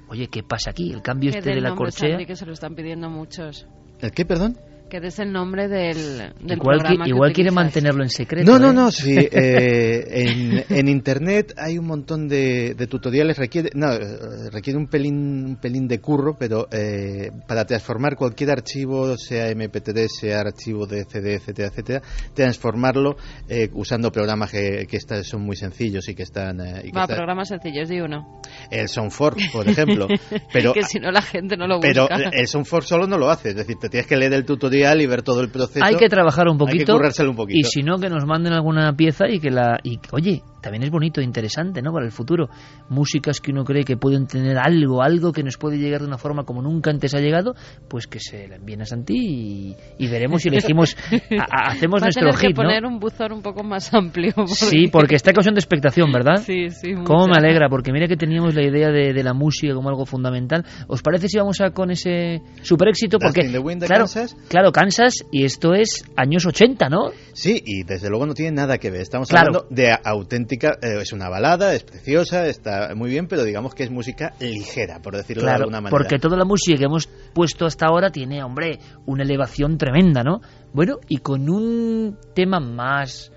[0.10, 0.91] oye, ¿qué pasa aquí?
[0.91, 2.10] El cambio Que este de la corchea.
[2.10, 3.66] Santi, que se lo están pidiendo muchos.
[4.01, 4.58] ¿El qué, perdón?
[4.90, 8.50] Que des el nombre del, del Igual, que- programa que igual quiere mantenerlo en secreto.
[8.52, 8.74] No, no, ¿eh?
[8.74, 9.16] no, sí.
[9.32, 14.86] eh, en, en internet hay un montón de, de tutoriales, requiere, no, eh, requiere un
[14.88, 15.16] pelín,
[15.46, 21.04] un pelín de curro, pero eh, para transformar cualquier archivo, sea MP3, sea archivo de
[21.06, 22.02] CD, etcétera, etcétera,
[22.36, 23.18] transformarlo
[23.50, 26.62] eh, usando programas que, que está- son muy sencillos y que están...
[26.62, 28.40] eh, y que Va, están- programas sencillos, di uno.
[28.70, 30.08] el Soundforce, por ejemplo.
[30.54, 32.30] Pero, que si no la gente no lo pero busca.
[32.32, 35.06] el Soundforce solo no lo hace, es decir, te tienes que leer el tutorial y
[35.08, 35.84] ver todo el proceso.
[35.86, 36.94] Hay que trabajar un Hay que poquito.
[36.94, 37.60] currárselo un poquito.
[37.60, 39.80] Y si no, que nos manden alguna pieza y que la.
[39.84, 41.92] Y, oye, también es bonito e interesante, ¿no?
[41.92, 42.50] Para el futuro.
[42.90, 46.18] Músicas que uno cree que pueden tener algo, algo que nos puede llegar de una
[46.18, 47.54] forma como nunca antes ha llegado,
[47.88, 50.96] pues que se la envíen a Santi y, y veremos si elegimos.
[51.40, 52.64] a- a- hacemos Va a nuestro tener que hit, ¿no?
[52.64, 54.34] poner un buzón un poco más amplio.
[54.48, 56.38] Sí, porque está causando expectación, ¿verdad?
[56.44, 56.94] Sí, sí.
[57.04, 60.06] Cómo me alegra, porque mira que teníamos la idea de, de la música como algo
[60.06, 60.64] fundamental.
[60.88, 63.18] ¿Os parece si vamos a con ese super éxito?
[63.20, 65.26] Porque, in the Wind de claro, Kansas.
[65.32, 67.11] y esto es años 80, ¿no?
[67.34, 69.01] Sí, y desde luego no tiene nada que ver.
[69.01, 69.47] Estamos Claro.
[69.47, 70.78] hablando de auténtica.
[70.82, 75.01] eh, es una balada, es preciosa, está muy bien, pero digamos que es música ligera,
[75.01, 75.89] por decirlo de alguna manera.
[75.97, 80.41] porque toda la música que hemos puesto hasta ahora tiene, hombre, una elevación tremenda, ¿no?
[80.74, 83.32] Bueno, y con un tema más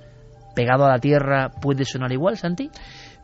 [0.55, 2.71] pegado a la tierra, ¿puede sonar igual, Santi?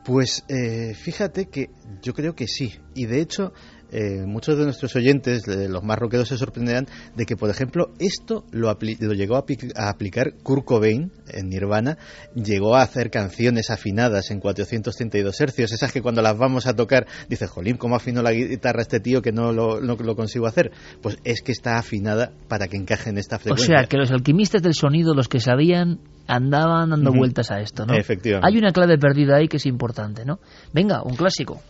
[0.04, 1.70] Pues eh, fíjate que
[2.02, 2.74] yo creo que sí.
[2.94, 3.52] Y de hecho,
[3.94, 7.90] eh, muchos de nuestros oyentes, eh, los más rockeros, se sorprenderán de que, por ejemplo,
[7.98, 9.44] esto lo, apli- lo llegó a,
[9.76, 11.96] a aplicar Kurt Cobain en Nirvana.
[12.34, 17.06] Llegó a hacer canciones afinadas en 432 hercios, esas que cuando las vamos a tocar,
[17.28, 20.72] dices, jolín, ¿cómo afinó la guitarra este tío que no lo, no lo consigo hacer?
[21.00, 23.78] Pues es que está afinada para que encaje en esta O frecuencia.
[23.78, 27.94] sea, que los alquimistas del sonido, los que sabían, andaban dando vueltas a esto, ¿no?
[27.94, 28.48] Efectivamente.
[28.50, 30.40] Hay una clave perdida ahí que es importante, ¿no?
[30.72, 31.60] Venga, un clásico.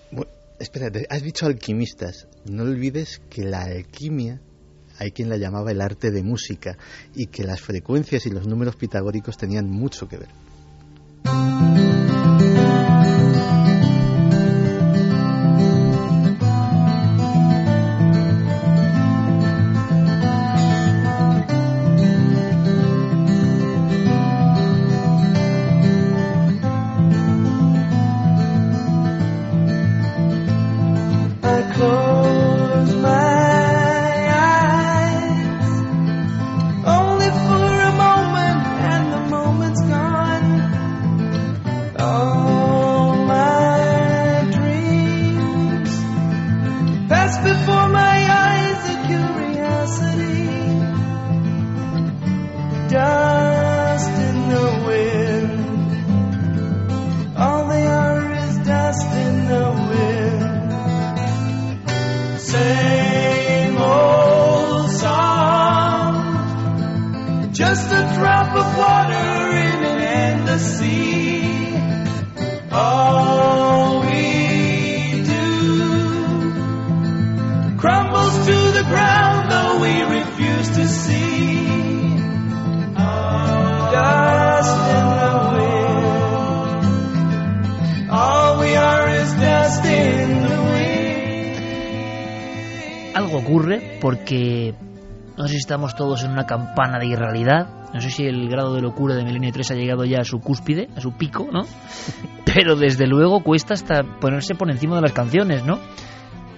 [0.65, 2.27] Espérate, has dicho alquimistas.
[2.47, 4.41] No olvides que la alquimia
[4.99, 6.79] hay quien la llamaba el arte de música
[7.15, 10.29] y que las frecuencias y los números pitagóricos tenían mucho que ver.
[96.75, 97.69] Campana de irrealidad.
[97.93, 100.41] No sé si el grado de locura de Milenio 3 ha llegado ya a su
[100.41, 101.61] cúspide, a su pico, ¿no?
[102.45, 105.79] Pero desde luego cuesta hasta ponerse por encima de las canciones, ¿no?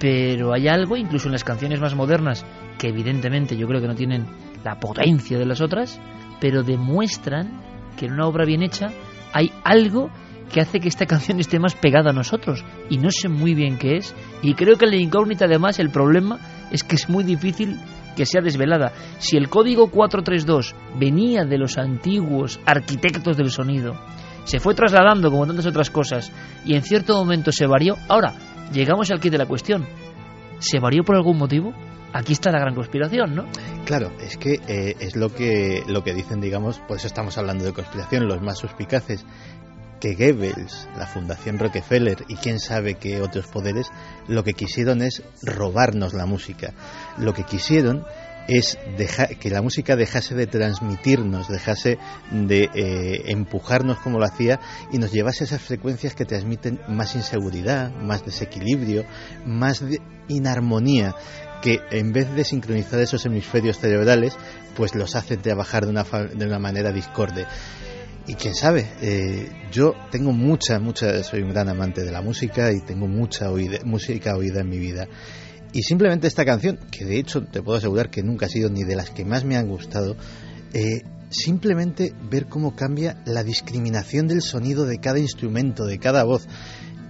[0.00, 2.46] Pero hay algo, incluso en las canciones más modernas,
[2.78, 4.26] que evidentemente yo creo que no tienen
[4.64, 6.00] la potencia de las otras,
[6.40, 7.60] pero demuestran
[7.98, 8.86] que en una obra bien hecha
[9.34, 10.10] hay algo
[10.50, 12.64] que hace que esta canción esté más pegada a nosotros.
[12.88, 14.14] Y no sé muy bien qué es.
[14.42, 16.38] Y creo que en la incógnita además el problema
[16.70, 17.78] es que es muy difícil
[18.16, 18.92] que sea desvelada.
[19.18, 23.94] Si el código 432 venía de los antiguos arquitectos del sonido,
[24.44, 26.32] se fue trasladando como tantas otras cosas
[26.64, 28.34] y en cierto momento se varió, ahora
[28.72, 29.86] llegamos al kit de la cuestión.
[30.58, 31.72] ¿Se varió por algún motivo?
[32.12, 33.44] Aquí está la gran conspiración, ¿no?
[33.84, 37.64] Claro, es que eh, es lo que, lo que dicen, digamos, por eso estamos hablando
[37.64, 39.26] de conspiración, los más suspicaces,
[40.01, 43.88] que Goebbels, la Fundación Rockefeller y quién sabe qué otros poderes,
[44.28, 46.72] lo que quisieron es robarnos la música.
[47.18, 48.05] Lo que quisieron
[48.49, 48.78] es
[49.40, 51.99] que la música dejase de transmitirnos, dejase
[52.30, 54.61] de eh, empujarnos como lo hacía
[54.92, 59.05] y nos llevase a esas frecuencias que transmiten más inseguridad, más desequilibrio,
[59.44, 61.14] más de inarmonía
[61.62, 64.36] que en vez de sincronizar esos hemisferios cerebrales,
[64.76, 67.47] pues los hacen trabajar de una, de una manera discorde.
[68.28, 72.72] Y quién sabe, eh, yo tengo mucha, mucha, soy un gran amante de la música
[72.72, 75.06] y tengo mucha oída- música oída en mi vida.
[75.72, 78.82] Y simplemente esta canción, que de hecho te puedo asegurar que nunca ha sido ni
[78.82, 80.16] de las que más me han gustado,
[80.72, 86.48] eh, simplemente ver cómo cambia la discriminación del sonido de cada instrumento, de cada voz.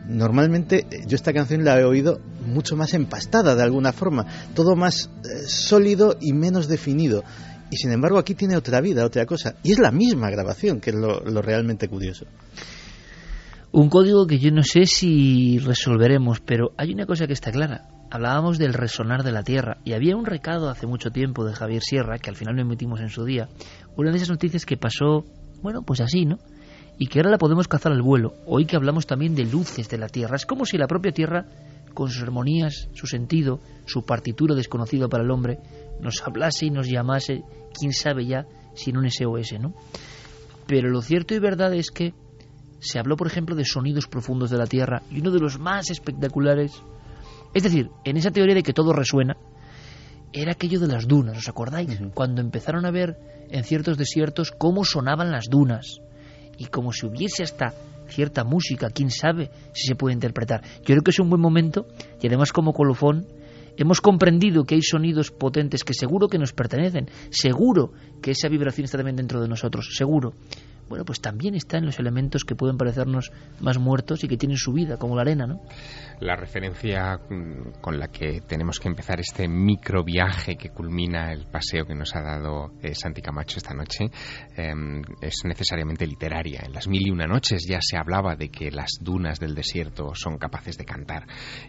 [0.08, 4.76] Normalmente eh, yo esta canción la he oído mucho más empastada de alguna forma, todo
[4.76, 7.24] más eh, sólido y menos definido.
[7.70, 9.56] Y sin embargo aquí tiene otra vida, otra cosa.
[9.62, 12.26] Y es la misma grabación, que es lo, lo realmente curioso.
[13.72, 17.88] Un código que yo no sé si resolveremos, pero hay una cosa que está clara.
[18.10, 21.82] Hablábamos del resonar de la Tierra y había un recado hace mucho tiempo de Javier
[21.82, 23.48] Sierra, que al final no emitimos en su día,
[23.96, 25.24] una de esas noticias que pasó,
[25.60, 26.38] bueno, pues así, ¿no?
[26.98, 28.34] Y que ahora la podemos cazar al vuelo.
[28.46, 30.36] Hoy que hablamos también de luces de la Tierra.
[30.36, 31.44] Es como si la propia Tierra,
[31.92, 35.58] con sus armonías, su sentido, su partitura desconocida para el hombre,
[36.00, 37.42] nos hablase y nos llamase,
[37.72, 39.74] quién sabe ya, sin un SOS, ¿no?
[40.66, 42.14] Pero lo cierto y verdad es que
[42.80, 45.90] se habló, por ejemplo, de sonidos profundos de la Tierra y uno de los más
[45.90, 46.82] espectaculares,
[47.54, 49.36] es decir, en esa teoría de que todo resuena,
[50.32, 51.98] era aquello de las dunas, ¿os acordáis?
[52.12, 53.16] Cuando empezaron a ver
[53.48, 56.00] en ciertos desiertos cómo sonaban las dunas
[56.58, 57.72] y como si hubiese hasta
[58.08, 60.62] cierta música, quién sabe si se puede interpretar.
[60.80, 61.86] Yo creo que es un buen momento
[62.20, 63.26] y además como colofón
[63.76, 68.84] hemos comprendido que hay sonidos potentes que seguro que nos pertenecen, seguro que esa vibración
[68.84, 70.32] está también dentro de nosotros, seguro.
[70.88, 74.56] Bueno, pues también está en los elementos que pueden parecernos más muertos y que tienen
[74.56, 75.60] su vida, como la arena, ¿no?
[76.20, 81.46] La referencia mm, con la que tenemos que empezar este micro viaje que culmina el
[81.46, 84.06] paseo que nos ha dado eh, Santi Camacho esta noche
[84.56, 84.72] eh,
[85.20, 86.62] es necesariamente literaria.
[86.64, 90.14] En las mil y una noches ya se hablaba de que las dunas del desierto
[90.14, 91.26] son capaces de cantar.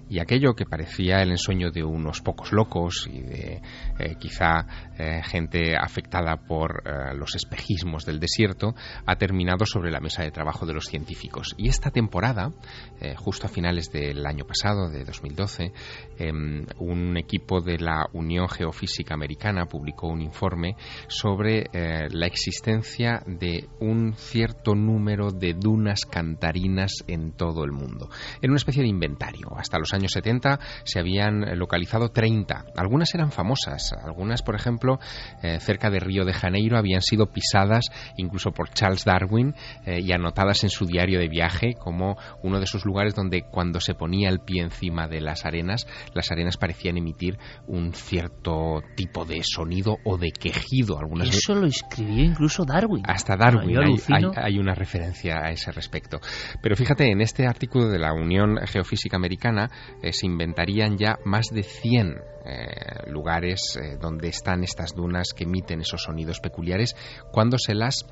[0.09, 3.61] Y aquello que parecía el ensueño de unos pocos locos y de
[3.99, 4.65] eh, quizá
[4.97, 6.83] eh, gente afectada por
[7.15, 8.73] los espejismos del desierto
[9.07, 11.55] ha terminado sobre la mesa de trabajo de los científicos.
[11.57, 12.51] Y esta temporada,
[12.99, 15.71] eh, justo a finales del año pasado, de 2012,
[16.19, 16.31] eh,
[16.79, 20.75] un equipo de la Unión Geofísica Americana publicó un informe
[21.07, 28.09] sobre eh, la existencia de un cierto número de dunas cantarinas en todo el mundo.
[28.41, 29.47] En una especie de inventario.
[29.55, 32.65] Hasta los años 70 se habían localizado 30.
[32.75, 33.93] Algunas eran famosas.
[34.03, 34.99] Algunas, por ejemplo,
[35.41, 37.85] eh, cerca de Río de Janeiro habían sido pisadas
[38.17, 39.53] incluso por Charles Darwin
[39.85, 43.79] eh, y anotadas en su diario de viaje como uno de esos lugares donde cuando
[43.79, 47.37] se ponía el pie encima de las arenas, las arenas parecían emitir
[47.67, 50.99] un cierto tipo de sonido o de quejido.
[50.99, 53.03] Algunas Eso lo escribió incluso Darwin.
[53.07, 54.31] hasta Darwin hay, alucino.
[54.35, 56.19] hay- hay una referencia a ese respecto.
[56.61, 59.69] Pero fíjate, en este artículo de la Unión Geofísica Americana
[60.01, 62.15] eh, se inventarían ya más de 100
[62.49, 66.95] eh, lugares eh, donde están estas dunas que emiten esos sonidos peculiares
[67.31, 68.05] cuando se las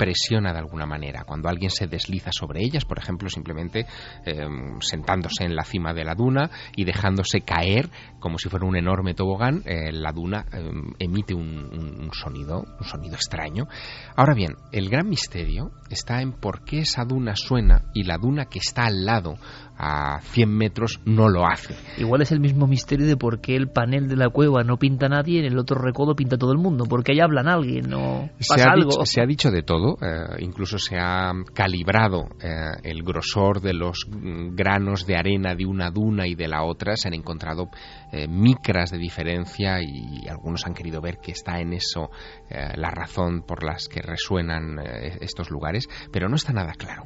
[0.00, 3.84] presiona de alguna manera, cuando alguien se desliza sobre ellas, por ejemplo, simplemente
[4.24, 4.46] eh,
[4.80, 9.12] sentándose en la cima de la duna y dejándose caer como si fuera un enorme
[9.12, 13.68] tobogán, eh, la duna eh, emite un sonido, un sonido extraño.
[14.16, 18.46] Ahora bien, el gran misterio está en por qué esa duna suena y la duna
[18.46, 19.36] que está al lado
[19.82, 21.74] a 100 metros no lo hace.
[21.96, 25.08] Igual es el mismo misterio de por qué el panel de la cueva no pinta
[25.08, 28.28] nadie y en el otro recodo pinta todo el mundo, porque ahí hablan alguien o
[28.38, 28.90] Se pasa ha, algo.
[28.90, 33.72] dicho, se ha dicho de todo, eh, incluso se ha calibrado eh, el grosor de
[33.72, 37.70] los mm, granos de arena de una duna y de la otra, se han encontrado
[38.12, 42.10] eh, micras de diferencia y algunos han querido ver que está en eso
[42.50, 44.78] la razón por las que resuenan
[45.20, 47.04] estos lugares, pero no está nada claro.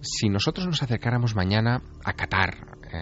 [0.00, 2.96] Si nosotros nos acercáramos mañana a Qatar, eh,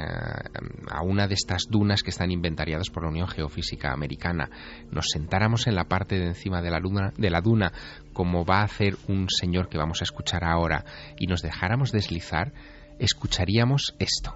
[0.91, 4.49] a una de estas dunas que están inventariadas por la Unión Geofísica Americana,
[4.91, 7.73] nos sentáramos en la parte de encima de la, luna, de la duna,
[8.13, 10.85] como va a hacer un señor que vamos a escuchar ahora,
[11.19, 12.53] y nos dejáramos deslizar,
[12.99, 14.35] escucharíamos esto.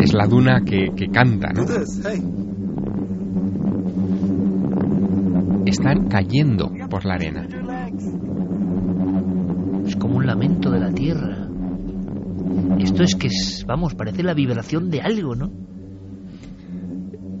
[0.00, 1.64] Es la duna que, que canta, ¿no?
[5.66, 7.46] Están cayendo por la arena.
[9.86, 11.48] Es como un lamento de la tierra.
[12.78, 15.50] Esto es que, es, vamos, parece la vibración de algo, ¿no?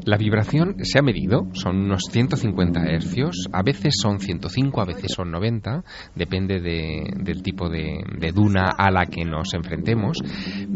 [0.06, 5.12] La vibración se ha medido, son unos 150 hercios, a veces son 105, a veces
[5.14, 5.84] son 90,
[6.16, 10.16] depende de- del tipo de, de duna a la que nos enfrentemos,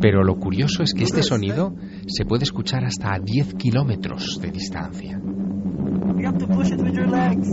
[0.01, 1.74] pero lo curioso es que este sonido
[2.06, 5.19] se puede escuchar hasta a 10 kilómetros de distancia.
[5.19, 7.48] You have to push it with your legs.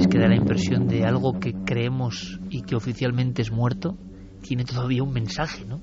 [0.00, 3.98] Es que da la impresión de algo que creemos y que oficialmente es muerto,
[4.40, 5.82] tiene todavía un mensaje, ¿no?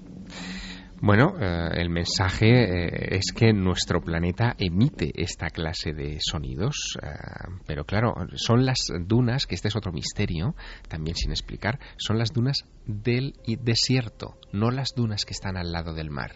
[1.00, 7.08] Bueno, eh, el mensaje eh, es que nuestro planeta emite esta clase de sonidos, eh,
[7.68, 10.56] pero claro, son las dunas, que este es otro misterio,
[10.88, 15.94] también sin explicar, son las dunas del desierto, no las dunas que están al lado
[15.94, 16.32] del mar.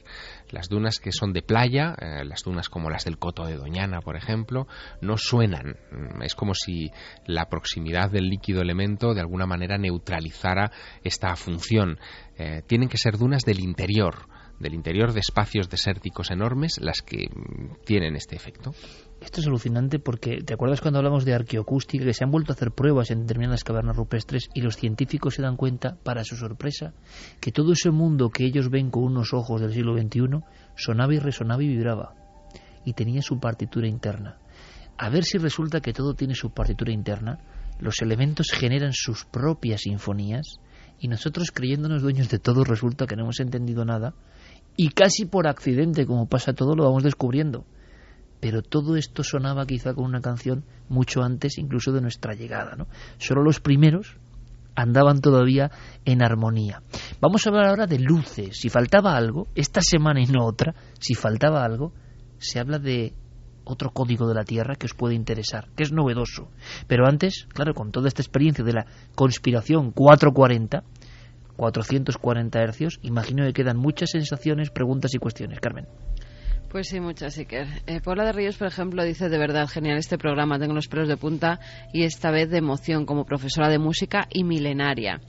[0.52, 4.02] Las dunas que son de playa, eh, las dunas como las del Coto de Doñana,
[4.02, 4.68] por ejemplo,
[5.02, 5.78] no suenan.
[5.92, 6.92] Mm, Es como si
[7.26, 10.72] la proximidad del líquido elemento de alguna manera neutralizara
[11.04, 12.00] esta función.
[12.38, 14.28] Eh, tienen que ser dunas del interior,
[14.60, 18.74] del interior de espacios desérticos enormes las que mm, tienen este efecto.
[19.22, 22.04] Esto es alucinante porque, ¿te acuerdas cuando hablamos de arqueoacústica?
[22.04, 25.44] Que se han vuelto a hacer pruebas en determinadas cavernas rupestres y los científicos se
[25.44, 26.96] dan cuenta, para su sorpresa,
[27.40, 30.44] que todo ese mundo que ellos ven con unos ojos del siglo XXI
[30.76, 32.16] sonaba y resonaba y vibraba.
[32.84, 34.40] Y tenía su partitura interna.
[34.98, 37.38] A ver si resulta que todo tiene su partitura interna,
[37.80, 40.60] los elementos generan sus propias sinfonías
[40.98, 44.16] y nosotros creyéndonos dueños de todo resulta que no hemos entendido nada
[44.76, 47.68] y casi por accidente, como pasa todo, lo vamos descubriendo
[48.42, 52.76] pero todo esto sonaba quizá con una canción mucho antes incluso de nuestra llegada.
[52.76, 52.88] ¿no?
[53.20, 54.18] Solo los primeros
[54.76, 55.72] andaban todavía
[56.06, 56.82] en armonía.
[57.22, 58.58] Vamos a hablar ahora de luces.
[58.60, 61.94] Si faltaba algo, esta semana y no otra, si faltaba algo,
[62.40, 63.14] se habla de
[63.64, 66.50] otro código de la Tierra que os puede interesar, que es novedoso.
[66.88, 70.84] Pero antes, claro, con toda esta experiencia de la conspiración 440,
[71.58, 75.60] 440 hercios, imagino que quedan muchas sensaciones, preguntas y cuestiones.
[75.60, 75.86] Carmen.
[76.72, 77.68] Pues sí, muchas, Iker.
[77.86, 81.10] Eh, Paula de Ríos, por ejemplo, dice de verdad, genial este programa, tengo los pelos
[81.10, 81.60] de punta
[81.92, 85.20] y esta vez de emoción como profesora de música y milenaria.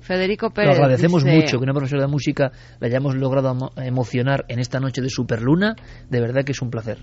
[0.00, 0.74] Federico Lo Pérez.
[0.76, 4.78] agradecemos dice- mucho que una profesora de música la hayamos logrado emo- emocionar en esta
[4.78, 5.74] noche de Superluna.
[6.10, 6.98] De verdad que es un placer.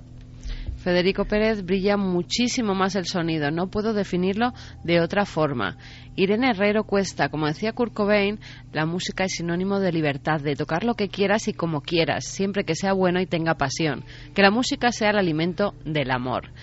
[0.87, 4.53] Federico Pérez brilla muchísimo más el sonido, no puedo definirlo
[4.85, 5.75] de otra forma.
[6.15, 8.39] Irene Herrero Cuesta, como decía Kurt Cobain,
[8.71, 12.63] la música es sinónimo de libertad, de tocar lo que quieras y como quieras, siempre
[12.63, 14.05] que sea bueno y tenga pasión.
[14.33, 16.53] Que la música sea el alimento del amor.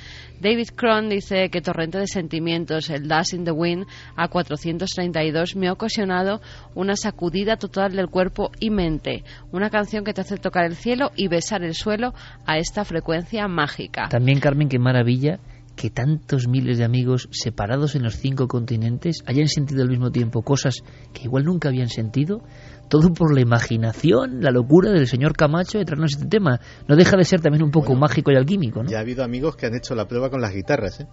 [0.40, 3.86] David Cron dice que Torrente de Sentimientos, el Dust in the Wind
[4.16, 6.40] a 432 me ha ocasionado
[6.74, 9.24] una sacudida total del cuerpo y mente.
[9.52, 12.14] Una canción que te hace tocar el cielo y besar el suelo
[12.46, 14.08] a esta frecuencia mágica.
[14.08, 15.38] También, Carmen, qué maravilla
[15.76, 20.42] que tantos miles de amigos separados en los cinco continentes hayan sentido al mismo tiempo
[20.42, 20.82] cosas
[21.12, 22.42] que igual nunca habían sentido,
[22.88, 26.60] todo por la imaginación, la locura del señor Camacho de traernos este tema.
[26.86, 28.90] No deja de ser también un poco mágico y alquímico, ¿no?
[28.90, 31.06] Ya ha habido amigos que han hecho la prueba con las guitarras, ¿eh?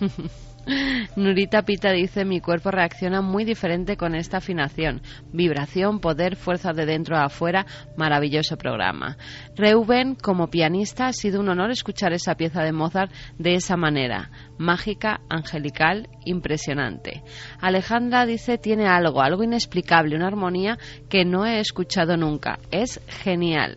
[1.16, 5.00] Nurita Pita dice, mi cuerpo reacciona muy diferente con esta afinación.
[5.32, 7.66] Vibración, poder, fuerza de dentro a afuera,
[7.96, 9.16] maravilloso programa.
[9.54, 14.30] Reuben, como pianista, ha sido un honor escuchar esa pieza de Mozart de esa manera.
[14.58, 17.22] Mágica, angelical, impresionante.
[17.60, 20.78] Alejandra dice, tiene algo, algo inexplicable, una armonía
[21.08, 22.58] que no he escuchado nunca.
[22.70, 23.76] Es genial.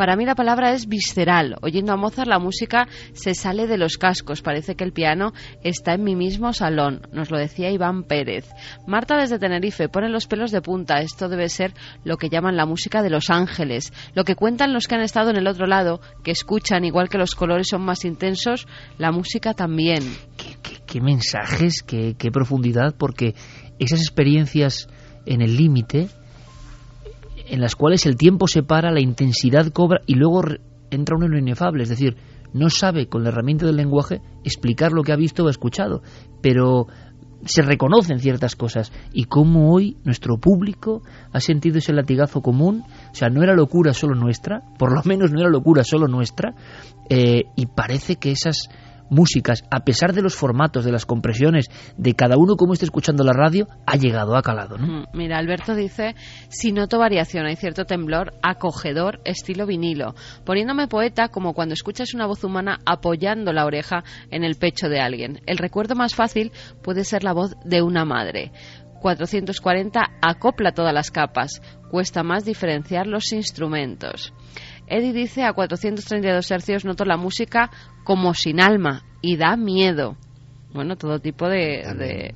[0.00, 1.56] Para mí la palabra es visceral.
[1.60, 4.40] Oyendo a Mozart la música se sale de los cascos.
[4.40, 7.02] Parece que el piano está en mi mismo salón.
[7.12, 8.48] Nos lo decía Iván Pérez.
[8.86, 11.02] Marta desde Tenerife pone los pelos de punta.
[11.02, 13.92] Esto debe ser lo que llaman la música de los ángeles.
[14.14, 17.18] Lo que cuentan los que han estado en el otro lado, que escuchan igual que
[17.18, 18.66] los colores son más intensos,
[18.96, 20.02] la música también.
[20.38, 23.34] ¿Qué, qué- qué mensajes, qué, qué profundidad, porque
[23.78, 24.88] esas experiencias
[25.26, 26.08] en el límite,
[27.50, 30.42] en las cuales el tiempo se para, la intensidad cobra y luego
[30.90, 32.16] entra uno en lo inefable, es decir,
[32.52, 36.02] no sabe con la herramienta del lenguaje explicar lo que ha visto o ha escuchado,
[36.40, 36.86] pero
[37.44, 38.92] se reconocen ciertas cosas.
[39.12, 41.02] Y cómo hoy nuestro público
[41.32, 45.32] ha sentido ese latigazo común, o sea, no era locura solo nuestra, por lo menos
[45.32, 46.54] no era locura solo nuestra,
[47.08, 48.68] eh, y parece que esas
[49.10, 53.24] músicas, a pesar de los formatos, de las compresiones, de cada uno como esté escuchando
[53.24, 54.78] la radio, ha llegado a calado.
[54.78, 56.14] Mm, Mira, Alberto dice,
[56.48, 60.14] si noto variación, hay cierto temblor acogedor estilo vinilo,
[60.44, 65.00] poniéndome poeta como cuando escuchas una voz humana apoyando la oreja en el pecho de
[65.00, 65.40] alguien.
[65.46, 68.52] El recuerdo más fácil puede ser la voz de una madre.
[69.00, 74.32] 440 acopla todas las capas, cuesta más diferenciar los instrumentos.
[74.90, 77.70] Eddie dice a 432 hercios noto la música
[78.04, 80.16] como sin alma y da miedo.
[80.74, 81.84] Bueno, todo tipo de...
[81.96, 82.34] de-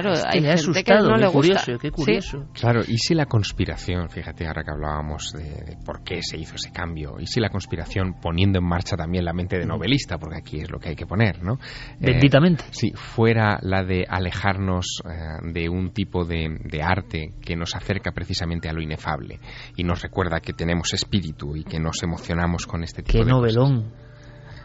[0.00, 0.48] Claro, Es que hay gente
[0.84, 1.38] que asustado, no qué le gusta.
[1.64, 1.92] curioso, qué Sí.
[1.92, 2.44] curioso.
[2.54, 6.54] Claro, ¿y si la conspiración, fíjate ahora que hablábamos de, de por qué se hizo
[6.56, 10.38] ese cambio, y si la conspiración poniendo en marcha también la mente de novelista, porque
[10.38, 11.54] aquí es lo que hay que poner, ¿no?
[11.54, 12.64] Eh, Benditamente.
[12.70, 18.12] Sí, fuera la de alejarnos eh, de un tipo de, de arte que nos acerca
[18.12, 19.40] precisamente a lo inefable
[19.76, 23.30] y nos recuerda que tenemos espíritu y que nos emocionamos con este tipo Qué de
[23.30, 23.36] cosas.
[23.56, 23.92] novelón.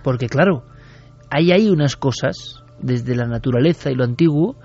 [0.03, 0.63] Porque claro,
[1.29, 4.55] hay ahí unas cosas desde la naturaleza y lo antiguo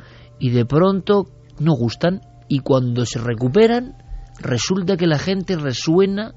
[0.42, 1.26] y de pronto
[1.60, 3.94] no gustan y cuando se recuperan
[4.40, 6.34] resulta que la gente resuena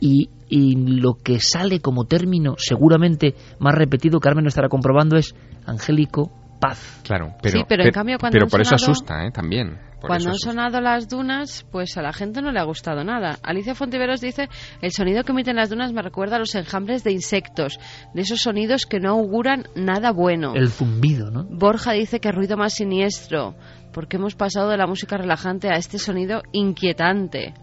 [0.00, 5.34] y, y lo que sale como término seguramente más repetido, Carmen lo estará comprobando, es
[5.66, 6.30] angélico
[6.68, 7.00] paz.
[7.02, 9.30] Claro, pero, Sí, pero en cambio cuando pero han por eso asusta, ¿eh?
[9.30, 9.78] También.
[10.06, 13.38] Cuando han sonado las dunas, pues a la gente no le ha gustado nada.
[13.42, 14.48] Alicia Fontiveros dice,
[14.82, 17.78] el sonido que emiten las dunas me recuerda a los enjambres de insectos,
[18.12, 20.54] de esos sonidos que no auguran nada bueno.
[20.54, 21.44] El zumbido, ¿no?
[21.44, 23.54] Borja dice que ruido más siniestro,
[23.92, 27.54] porque hemos pasado de la música relajante a este sonido inquietante.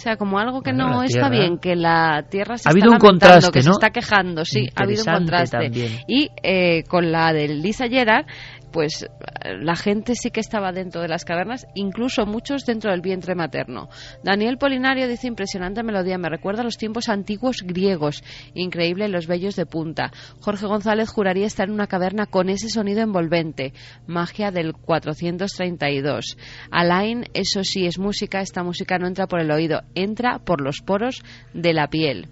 [0.00, 2.70] O sea, como algo que Bueno, no está bien, que la tierra se Ha está
[2.70, 5.58] habido un lamentando, contraste, que se está quejando, sí, ha habido un contraste.
[5.58, 5.98] también.
[6.08, 8.24] Y eh, con la de Lisa Gerard,
[8.72, 9.06] pues
[9.44, 13.88] la gente sí que estaba dentro de las cavernas, incluso muchos dentro del vientre materno.
[14.22, 18.22] Daniel Polinario dice impresionante melodía, me recuerda a los tiempos antiguos griegos,
[18.54, 20.12] increíble los bellos de punta.
[20.40, 23.72] Jorge González juraría estar en una caverna con ese sonido envolvente,
[24.06, 26.36] magia del 432.
[26.70, 30.80] Alain, eso sí es música, esta música no entra por el oído, entra por los
[30.80, 31.22] poros
[31.54, 32.28] de la piel.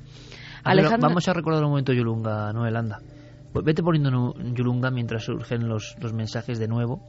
[1.00, 3.00] Vamos a recordar un momento Yulunga, Noel, anda.
[3.52, 7.00] Pues Vete poniendo Yulunga mientras surgen los, los mensajes de nuevo.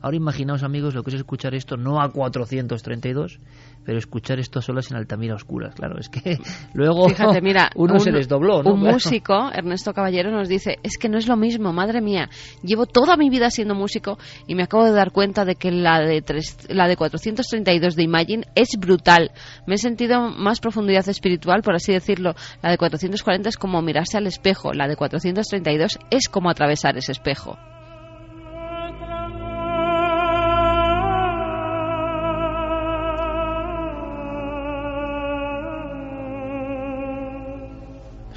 [0.00, 3.40] Ahora imaginaos, amigos, lo que es escuchar esto no a 432,
[3.84, 5.74] pero escuchar esto a solas en Altamira oscuras.
[5.74, 6.38] Claro, es que
[6.74, 8.74] luego Fíjate, mira, uno un, se les dobló, ¿no?
[8.74, 8.94] un Claro.
[8.94, 12.28] músico, Ernesto Caballero, nos dice, es que no es lo mismo, madre mía,
[12.62, 16.00] llevo toda mi vida siendo músico y me acabo de dar cuenta de que la
[16.00, 19.30] de, tres- la de 432 de Imagine es brutal.
[19.66, 22.34] Me he sentido más profundidad espiritual, por así decirlo.
[22.62, 27.12] La de 440 es como mirarse al espejo, la de 432 es como atravesar ese
[27.12, 27.56] espejo.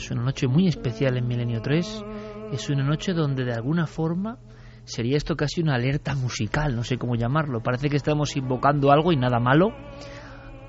[0.02, 2.06] Es una noche muy especial en Milenio 3.
[2.54, 4.40] Es una noche donde de alguna forma
[4.84, 7.62] sería esto casi una alerta musical, no sé cómo llamarlo.
[7.62, 9.70] Parece que estamos invocando algo y nada malo,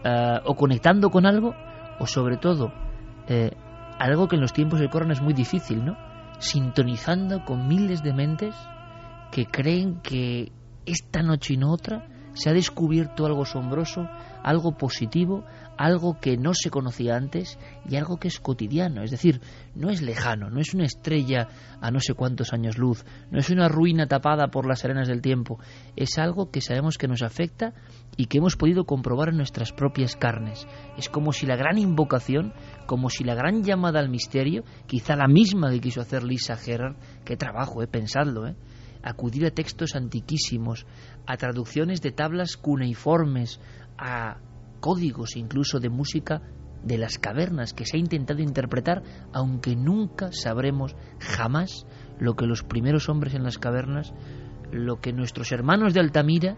[0.04, 1.54] eh, o conectando con algo,
[1.98, 2.74] o sobre todo
[3.26, 3.52] eh,
[3.98, 5.96] algo que en los tiempos que corren es muy difícil, ¿no?
[6.38, 8.54] Sintonizando con miles de mentes
[9.30, 10.52] que creen que
[10.84, 14.06] esta noche y no otra se ha descubierto algo asombroso,
[14.42, 15.44] algo positivo,
[15.76, 17.58] algo que no se conocía antes
[17.88, 19.40] y algo que es cotidiano, es decir,
[19.74, 21.48] no es lejano, no es una estrella
[21.80, 25.22] a no sé cuántos años luz, no es una ruina tapada por las arenas del
[25.22, 25.58] tiempo,
[25.96, 27.72] es algo que sabemos que nos afecta
[28.16, 30.66] y que hemos podido comprobar en nuestras propias carnes.
[30.96, 32.52] Es como si la gran invocación,
[32.86, 36.96] como si la gran llamada al misterio, quizá la misma que quiso hacer Lisa Gerrard,
[37.24, 38.54] qué trabajo, eh, pensadlo, eh,
[39.02, 40.86] acudir a textos antiquísimos,
[41.26, 43.60] a traducciones de tablas cuneiformes,
[43.98, 44.38] a
[44.82, 46.42] códigos incluso de música
[46.82, 49.02] de las cavernas que se ha intentado interpretar,
[49.32, 51.86] aunque nunca sabremos jamás
[52.18, 54.12] lo que los primeros hombres en las cavernas,
[54.72, 56.56] lo que nuestros hermanos de Altamira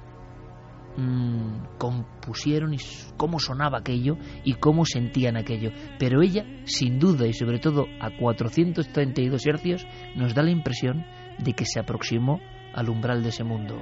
[0.96, 2.78] mm, compusieron y
[3.18, 5.70] cómo sonaba aquello y cómo sentían aquello.
[5.98, 9.86] Pero ella, sin duda y sobre todo a 432 hercios,
[10.16, 11.04] nos da la impresión
[11.38, 12.40] de que se aproximó
[12.72, 13.76] al umbral de ese mundo.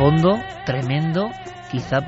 [0.00, 1.28] Fondo tremendo,
[1.70, 1.98] quizá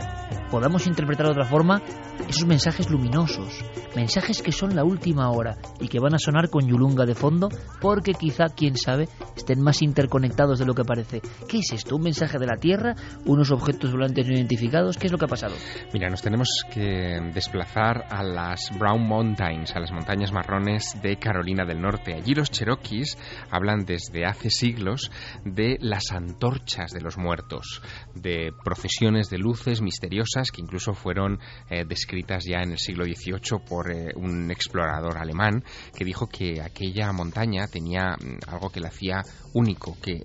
[0.51, 1.82] podamos interpretar de otra forma
[2.27, 3.62] esos mensajes luminosos,
[3.94, 7.51] mensajes que son la última hora y que van a sonar con Yulunga de fondo
[7.82, 11.20] porque quizá, quién sabe, estén más interconectados de lo que parece.
[11.48, 11.96] ¿Qué es esto?
[11.96, 12.94] ¿Un mensaje de la Tierra?
[13.24, 14.96] ¿Unos objetos volantes no identificados?
[14.96, 15.54] ¿Qué es lo que ha pasado?
[15.92, 21.64] Mira, nos tenemos que desplazar a las Brown Mountains, a las montañas marrones de Carolina
[21.64, 22.14] del Norte.
[22.14, 23.18] Allí los cherokees
[23.50, 25.10] hablan desde hace siglos
[25.44, 27.82] de las antorchas de los muertos,
[28.14, 31.38] de procesiones de luces misteriosas que incluso fueron
[31.70, 35.64] eh, descritas ya en el siglo XVIII por eh, un explorador alemán
[35.96, 39.22] que dijo que aquella montaña tenía mm, algo que la hacía
[39.53, 40.24] único, que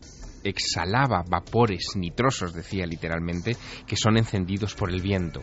[0.49, 3.55] exhalaba vapores nitrosos, decía literalmente,
[3.85, 5.41] que son encendidos por el viento.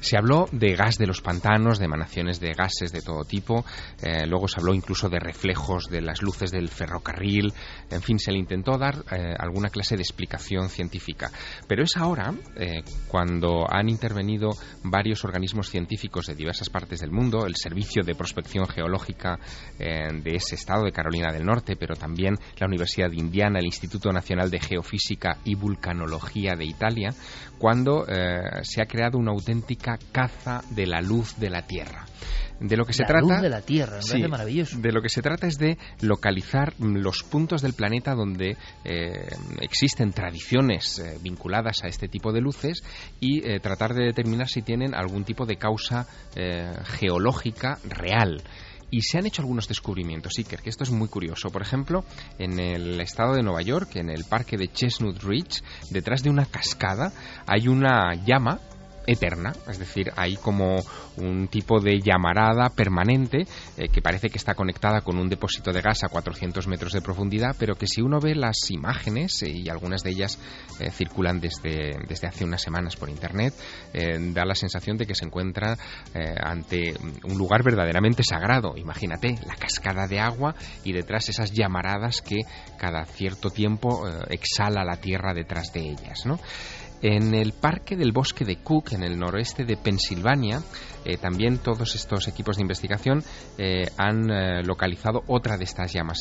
[0.00, 3.64] Se habló de gas de los pantanos, de emanaciones de gases de todo tipo,
[4.02, 7.52] eh, luego se habló incluso de reflejos de las luces del ferrocarril,
[7.90, 11.30] en fin, se le intentó dar eh, alguna clase de explicación científica.
[11.68, 14.50] Pero es ahora, eh, cuando han intervenido
[14.82, 19.38] varios organismos científicos de diversas partes del mundo, el Servicio de Prospección Geológica
[19.78, 24.12] de ese estado, de Carolina del Norte, pero también la Universidad de Indiana, el Instituto
[24.12, 27.10] Nacional de Geofísica y Vulcanología de Italia,
[27.58, 28.04] cuando
[28.62, 32.06] se ha creado una auténtica caza de la luz de la Tierra.
[32.62, 33.26] De lo que se la trata.
[33.26, 34.78] Luz de la Tierra, me parece maravilloso.
[34.78, 39.28] De lo que se trata es de localizar los puntos del planeta donde eh,
[39.60, 42.84] existen tradiciones eh, vinculadas a este tipo de luces
[43.18, 46.06] y eh, tratar de determinar si tienen algún tipo de causa
[46.84, 48.42] geológica real
[48.92, 51.50] y se han hecho algunos descubrimientos, Iker, que esto es muy curioso.
[51.50, 52.04] Por ejemplo,
[52.38, 56.44] en el estado de Nueva York, en el parque de Chestnut Ridge, detrás de una
[56.44, 57.10] cascada
[57.46, 58.60] hay una llama
[59.06, 60.76] eterna, es decir, hay como
[61.16, 63.44] un tipo de llamarada permanente
[63.76, 67.00] eh, que parece que está conectada con un depósito de gas a 400 metros de
[67.00, 70.38] profundidad, pero que si uno ve las imágenes, eh, y algunas de ellas
[70.80, 73.54] eh, circulan desde, desde hace unas semanas por internet,
[73.92, 75.76] da la sensación de que se encuentra
[76.42, 78.76] ante un lugar verdaderamente sagrado.
[78.76, 80.54] Imagínate, la cascada de agua
[80.84, 82.40] y detrás esas llamaradas que
[82.78, 86.38] cada cierto tiempo exhala la tierra detrás de ellas, ¿no?
[87.02, 90.62] En el Parque del Bosque de Cook, en el noroeste de Pensilvania,
[91.04, 93.24] eh, también todos estos equipos de investigación
[93.58, 96.18] eh, han eh, localizado otra de estas llamas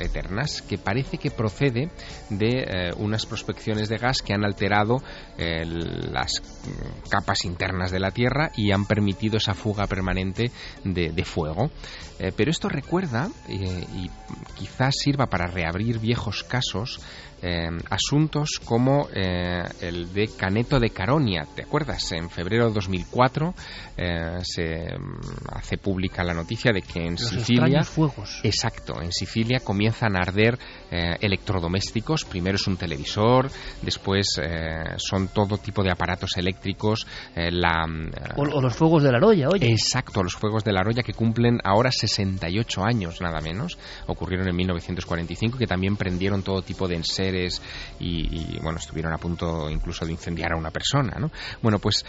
[0.00, 1.90] eternas que parece que procede
[2.30, 5.02] de unas prospecciones de gas que han alterado
[5.36, 10.50] las mm, capas internas de la Tierra y han permitido esa fuga permanente
[10.84, 11.70] de, fuego.
[12.36, 14.10] pero esto recuerda y
[14.56, 17.00] quizás sirva para reabrir viejos casos
[17.90, 21.46] asuntos como el de Caneto de Caronia.
[21.54, 22.12] ¿Te acuerdas?
[22.12, 23.54] En febrero de 2004
[24.42, 25.20] se mm,
[25.52, 28.40] hace pública la noticia de que en Sicilia fuegos.
[28.42, 30.58] exacto en Sicilia comienzan a arder
[30.94, 32.24] eh, electrodomésticos.
[32.24, 33.50] Primero es un televisor
[33.82, 37.04] después eh, son todo tipo de aparatos eléctricos
[37.34, 39.72] eh, la mm, o, los fuegos de la Roya oye.
[39.72, 43.76] Exacto los fuegos de la Roya que cumplen ahora 68 años nada menos.
[44.06, 47.60] Ocurrieron en 1945 que también prendieron todo tipo de enseres
[47.98, 51.32] y, bueno estuvieron a punto incluso de incendiar a una persona ¿no?
[51.60, 52.04] bueno pues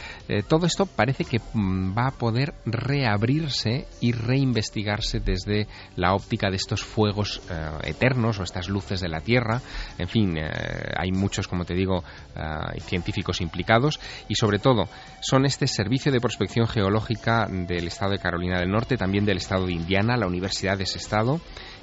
[0.48, 6.57] todo esto parece que mm, va a poder reabrirse y reinvestigarse desde la óptica de
[6.57, 7.41] estos fuegos
[7.84, 9.62] eternos o estas luces de la Tierra.
[9.98, 10.50] En fin, eh,
[10.98, 12.04] hay muchos, como te digo,
[12.36, 14.90] eh, científicos implicados y sobre todo
[15.22, 19.66] son este Servicio de Prospección Geológica del Estado de Carolina del Norte, también del Estado
[19.66, 21.40] de Indiana, la Universidad de ese estado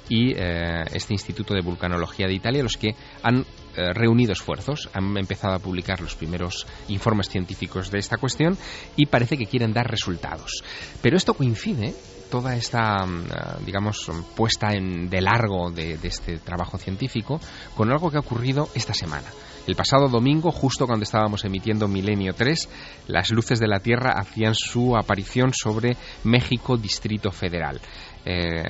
[0.09, 2.93] y este Instituto de Vulcanología de Italia, los que
[3.23, 3.45] han
[3.75, 8.55] eh, reunido esfuerzos, han empezado a publicar los primeros informes científicos de esta cuestión
[8.95, 10.63] y parece que quieren dar resultados.
[11.01, 11.95] Pero esto coincide
[12.33, 13.29] toda esta, mm, eh,
[13.63, 17.39] digamos, puesta en de largo de, este trabajo científico
[17.75, 19.27] con algo que ha ocurrido esta semana.
[19.65, 22.69] El pasado domingo, justo cuando estábamos emitiendo Milenio 3,
[23.07, 25.95] las luces de la Tierra hacían su aparición sobre
[26.25, 27.79] México Distrito Federal.
[28.25, 28.63] Eh,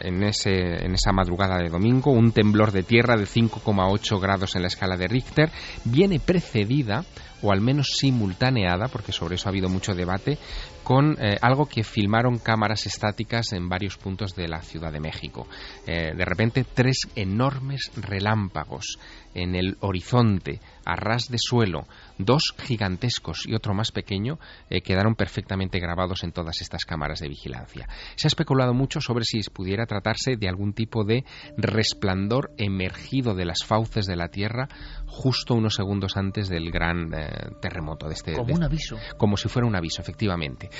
[0.00, 4.62] en, ese, en esa madrugada de domingo, un temblor de tierra de 5,8 grados en
[4.62, 5.50] la escala de Richter,
[5.84, 7.04] viene precedida
[7.42, 10.38] o al menos simultaneada, porque sobre eso ha habido mucho debate,
[10.82, 15.46] con eh, algo que filmaron cámaras estáticas en varios puntos de la Ciudad de México.
[15.86, 18.98] Eh, de repente, tres enormes relámpagos
[19.34, 21.86] en el horizonte, a ras de suelo,
[22.24, 24.38] dos gigantescos y otro más pequeño
[24.68, 27.88] eh, quedaron perfectamente grabados en todas estas cámaras de vigilancia.
[28.16, 31.24] Se ha especulado mucho sobre si pudiera tratarse de algún tipo de
[31.56, 34.68] resplandor emergido de las fauces de la Tierra
[35.06, 37.30] justo unos segundos antes del gran eh,
[37.60, 38.32] terremoto de este.
[38.34, 38.96] Como un aviso.
[39.16, 40.70] Como si fuera un aviso, efectivamente.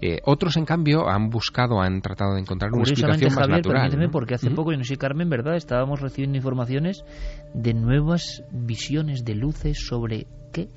[0.00, 3.82] Eh, otros, en cambio, han buscado, han tratado de encontrar una explicación más natural.
[3.82, 5.56] Permíteme, porque hace poco, yo no sé, Carmen, ¿verdad?
[5.56, 7.04] Estábamos recibiendo informaciones
[7.54, 10.68] de nuevas visiones de luces sobre qué?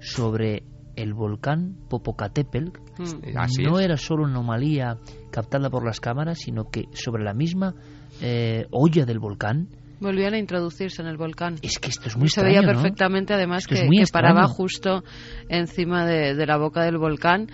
[0.00, 0.62] Sobre
[0.96, 2.70] el volcán Popocatépetl.
[2.98, 3.62] Mm.
[3.64, 4.98] no era solo una anomalía
[5.30, 7.74] captada por las cámaras, sino que sobre la misma
[8.20, 9.68] eh, olla del volcán
[10.00, 11.56] Volvían a introducirse en el volcán.
[11.60, 12.68] Es que esto es muy Se extraño, veía ¿no?
[12.68, 15.04] perfectamente, además, Esto que, paraba justo
[15.50, 17.48] encima de, de la boca del volcán.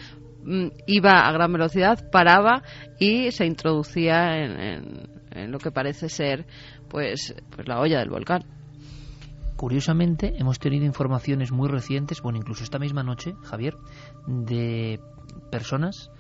[0.45, 2.63] Mm, Iba a gran velocidad, paraba
[3.01, 6.47] y se introducía en, en- en lo que parece ser
[6.89, 8.45] pues, pues la olla del volcán.
[9.57, 13.77] Curiosamente, hemos tenido informaciones muy recientes, bueno, incluso esta misma noche, Javier,
[14.27, 15.01] de
[15.51, 16.11] personas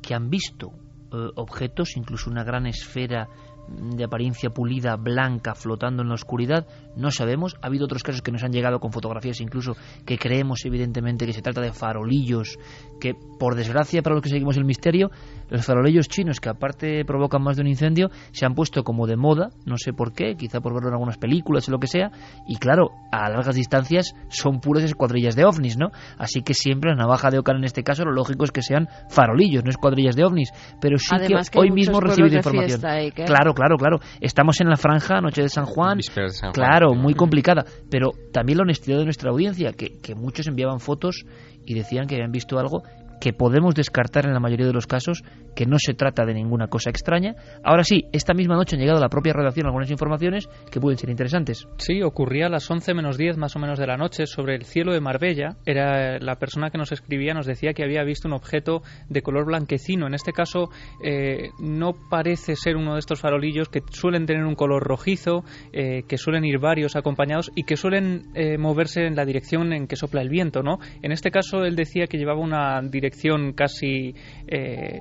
[0.00, 0.72] que han visto
[1.12, 3.28] eh, objetos, incluso una gran esfera
[3.68, 6.66] de apariencia pulida, blanca, flotando en la oscuridad.
[6.96, 7.56] No sabemos.
[7.62, 9.76] Ha habido otros casos que nos han llegado con fotografías, incluso
[10.06, 12.58] que creemos, evidentemente, que se trata de farolillos,
[13.00, 15.10] que, por desgracia, para los que seguimos el misterio,
[15.50, 19.16] los farolillos chinos, que aparte provocan más de un incendio, se han puesto como de
[19.16, 22.10] moda, no sé por qué, quizá por verlo en algunas películas o lo que sea,
[22.46, 25.90] y claro, a largas distancias son puras escuadrillas de ovnis, ¿no?
[26.18, 28.88] Así que siempre la navaja de Ocan en este caso, lo lógico es que sean
[29.08, 30.50] farolillos, no escuadrillas de ovnis,
[30.80, 32.80] pero sí Además que, hoy mismo recibido información.
[32.80, 33.98] fiesta que- Claro, claro, claro.
[34.20, 36.54] Estamos en la franja, noche de San Juan, Vísperas de San Juan.
[36.54, 37.64] Claro, muy complicada.
[37.90, 41.24] Pero también la honestidad de nuestra audiencia, que, que muchos enviaban fotos
[41.64, 42.82] y decían que habían visto algo
[43.20, 45.24] que podemos descartar en la mayoría de los casos,
[45.54, 47.34] que no se trata de ninguna cosa extraña.
[47.64, 50.98] Ahora sí, esta misma noche han llegado a la propia redacción algunas informaciones que pueden
[50.98, 51.66] ser interesantes.
[51.78, 54.64] Sí, ocurría a las 11 menos 10 más o menos de la noche sobre el
[54.64, 55.56] cielo de Marbella.
[55.66, 59.46] Era la persona que nos escribía, nos decía que había visto un objeto de color
[59.46, 60.06] blanquecino.
[60.06, 60.70] En este caso
[61.04, 66.02] eh, no parece ser uno de estos farolillos que suelen tener un color rojizo, eh,
[66.08, 69.96] que suelen ir varios acompañados y que suelen eh, moverse en la dirección en que
[69.96, 70.78] sopla el viento, ¿no?
[71.02, 73.07] En este caso él decía que llevaba una dirección
[73.52, 74.14] casi
[74.46, 75.00] eh,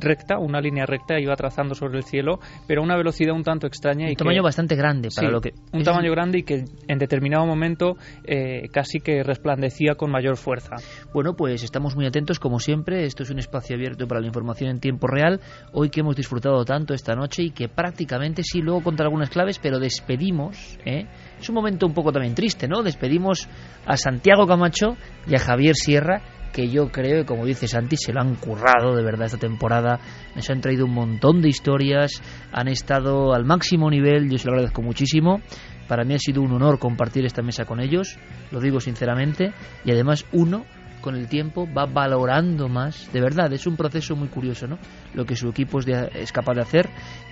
[0.00, 3.66] recta, una línea recta, iba trazando sobre el cielo, pero a una velocidad un tanto
[3.66, 4.06] extraña.
[4.06, 5.52] y Un que- tamaño bastante grande para Sí, lo que...
[5.72, 10.76] un tamaño grande y que en determinado momento eh, casi que resplandecía con mayor fuerza.
[11.12, 13.04] Bueno, pues estamos muy atentos como siempre.
[13.04, 15.40] Esto es un espacio abierto para la información en tiempo real.
[15.72, 19.58] Hoy que hemos disfrutado tanto esta noche y que prácticamente sí, luego contra algunas claves,
[19.58, 20.78] pero despedimos.
[20.84, 21.06] ¿eh?
[21.40, 22.82] Es un momento un poco también triste, ¿no?
[22.82, 23.48] Despedimos
[23.86, 24.96] a Santiago Camacho
[25.26, 26.20] y a Javier Sierra
[26.54, 29.98] que yo creo que como dice Santi se lo han currado de verdad esta temporada
[30.34, 32.12] nos han traído un montón de historias
[32.52, 35.40] han estado al máximo nivel yo se lo agradezco muchísimo
[35.88, 38.16] para mí ha sido un honor compartir esta mesa con ellos
[38.52, 39.52] lo digo sinceramente
[39.84, 40.64] y además uno
[41.00, 44.78] con el tiempo va valorando más, de verdad, es un proceso muy curioso, ¿no?
[45.12, 46.88] Lo que su equipo es, de- es capaz de hacer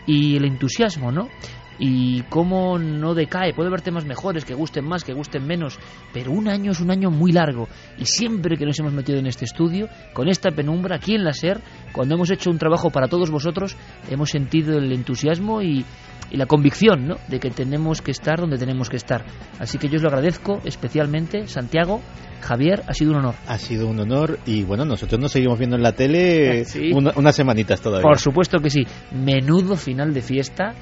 [0.06, 1.30] y el entusiasmo, ¿no?
[1.78, 5.78] Y cómo no decae, puede haber temas mejores, que gusten más, que gusten menos,
[6.12, 7.66] pero un año es un año muy largo
[7.98, 11.32] y siempre que nos hemos metido en este estudio, con esta penumbra, aquí en la
[11.32, 11.60] SER,
[11.92, 13.76] cuando hemos hecho un trabajo para todos vosotros,
[14.10, 15.84] hemos sentido el entusiasmo y,
[16.30, 17.16] y la convicción ¿no?
[17.28, 19.24] de que tenemos que estar donde tenemos que estar.
[19.58, 22.00] Así que yo os lo agradezco especialmente, Santiago,
[22.42, 23.34] Javier, ha sido un honor.
[23.46, 26.90] Ha sido un honor y bueno, nosotros nos seguimos viendo en la tele Sí.
[26.92, 28.02] una- unas semanitas todavía.
[28.02, 28.84] Por supuesto que sí.
[29.12, 30.74] Menudo final de fiesta.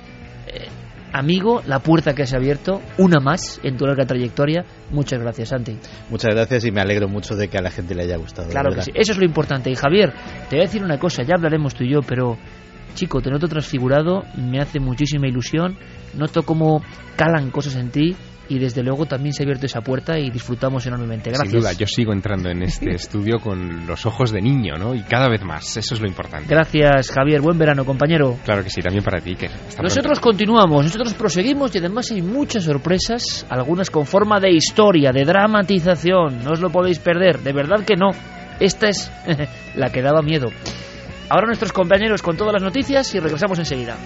[0.53, 0.69] Eh,
[1.13, 4.65] amigo, la puerta que has abierto, una más en tu larga trayectoria.
[4.91, 5.79] Muchas gracias, Santi.
[6.09, 8.49] Muchas gracias y me alegro mucho de que a la gente le haya gustado.
[8.49, 8.91] Claro que sí.
[8.95, 9.71] Eso es lo importante.
[9.71, 10.13] Y Javier,
[10.49, 12.37] te voy a decir una cosa, ya hablaremos tú y yo, pero
[12.95, 15.79] chico, te noto transfigurado, me hace muchísima ilusión,
[16.15, 16.83] noto cómo
[17.17, 18.17] calan cosas en ti
[18.51, 21.31] y desde luego también se ha abierto esa puerta y disfrutamos enormemente.
[21.31, 21.51] Gracias.
[21.51, 24.93] Sin duda, yo sigo entrando en este estudio con los ojos de niño, ¿no?
[24.93, 26.53] Y cada vez más, eso es lo importante.
[26.53, 27.41] Gracias, Javier.
[27.41, 28.37] Buen verano, compañero.
[28.45, 29.37] Claro que sí, también para ti,
[29.69, 35.13] hasta Nosotros continuamos, nosotros proseguimos y además hay muchas sorpresas, algunas con forma de historia,
[35.13, 38.11] de dramatización, no os lo podéis perder, de verdad que no.
[38.59, 39.11] Esta es
[39.77, 40.49] la que daba miedo.
[41.29, 43.97] Ahora nuestros compañeros con todas las noticias y regresamos enseguida.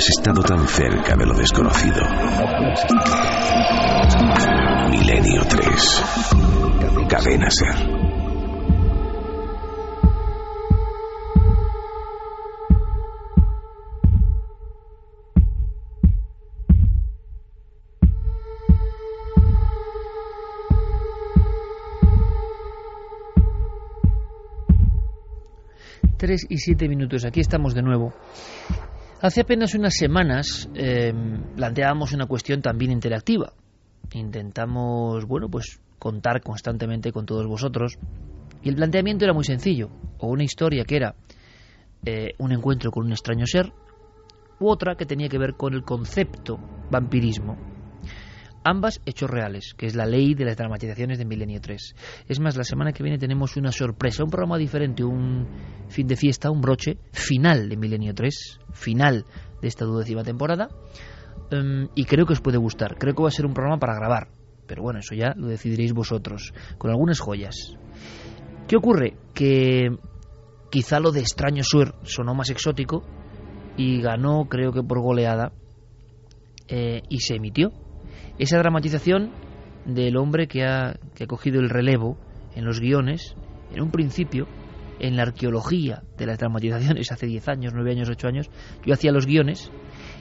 [0.00, 2.00] has estado tan cerca de lo desconocido.
[4.88, 6.02] Milenio 3.
[7.06, 8.00] Cadena Ser.
[26.16, 27.26] Tres y siete minutos.
[27.26, 28.14] Aquí estamos de nuevo.
[29.22, 31.12] Hace apenas unas semanas eh,
[31.54, 33.52] planteábamos una cuestión también interactiva.
[34.14, 37.98] Intentamos, bueno, pues contar constantemente con todos vosotros.
[38.62, 39.90] Y el planteamiento era muy sencillo.
[40.18, 41.14] O una historia que era
[42.06, 43.70] eh, un encuentro con un extraño ser,
[44.58, 46.58] u otra que tenía que ver con el concepto
[46.90, 47.58] vampirismo
[48.64, 51.94] ambas hechos reales, que es la ley de las dramatizaciones de Milenio 3.
[52.28, 55.46] Es más, la semana que viene tenemos una sorpresa, un programa diferente, un
[55.88, 59.24] fin de fiesta, un broche final de Milenio 3, final
[59.60, 60.68] de esta duodécima temporada,
[61.50, 62.96] em, y creo que os puede gustar.
[62.98, 64.28] Creo que va a ser un programa para grabar,
[64.66, 67.76] pero bueno, eso ya lo decidiréis vosotros, con algunas joyas.
[68.68, 69.16] ¿Qué ocurre?
[69.34, 69.88] Que
[70.70, 73.02] quizá lo de Extraño Sur sonó más exótico
[73.76, 75.52] y ganó, creo que por goleada,
[76.68, 77.72] eh, y se emitió
[78.40, 79.32] esa dramatización
[79.84, 82.16] del hombre que ha, que ha cogido el relevo
[82.54, 83.36] en los guiones,
[83.70, 84.48] en un principio,
[84.98, 88.50] en la arqueología de las dramatizaciones, hace 10 años, 9 años, 8 años,
[88.84, 89.70] yo hacía los guiones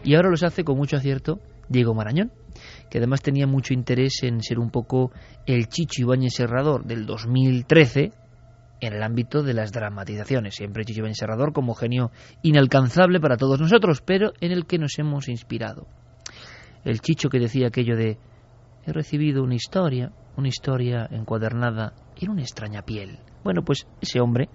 [0.03, 1.39] y ahora los hace con mucho acierto
[1.69, 2.33] Diego Marañón,
[2.89, 5.11] que además tenía mucho interés en ser un poco
[5.45, 8.11] el Chicho Ibáñez Serrador del 2013
[8.81, 10.55] en el ámbito de las dramatizaciones.
[10.55, 14.99] Siempre Chicho Ibáñez Serrador como genio inalcanzable para todos nosotros, pero en el que nos
[14.99, 15.87] hemos inspirado
[16.85, 18.17] el chicho que decía aquello de
[18.85, 23.19] he recibido una historia, una historia encuadernada en una extraña piel.
[23.43, 24.49] Bueno, pues ese hombre,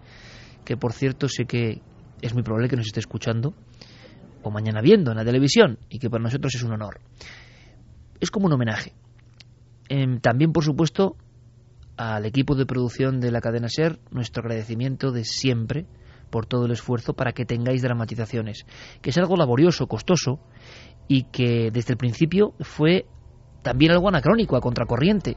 [0.65, 1.81] que por cierto sé que
[2.21, 3.55] es muy probable que nos esté escuchando,
[4.43, 7.01] o mañana viendo en la televisión, y que para nosotros es un honor.
[8.21, 8.93] Es como un homenaje.
[9.89, 11.17] Em, también, por supuesto,
[11.97, 15.87] al equipo de producción de la cadena SER, nuestro agradecimiento de siempre
[16.31, 18.67] por todo el esfuerzo para que tengáis dramatizaciones,
[19.01, 20.41] que es algo laborioso, costoso,
[21.09, 23.07] y que desde el principio fue
[23.63, 25.37] también algo anacrónico, a contracorriente,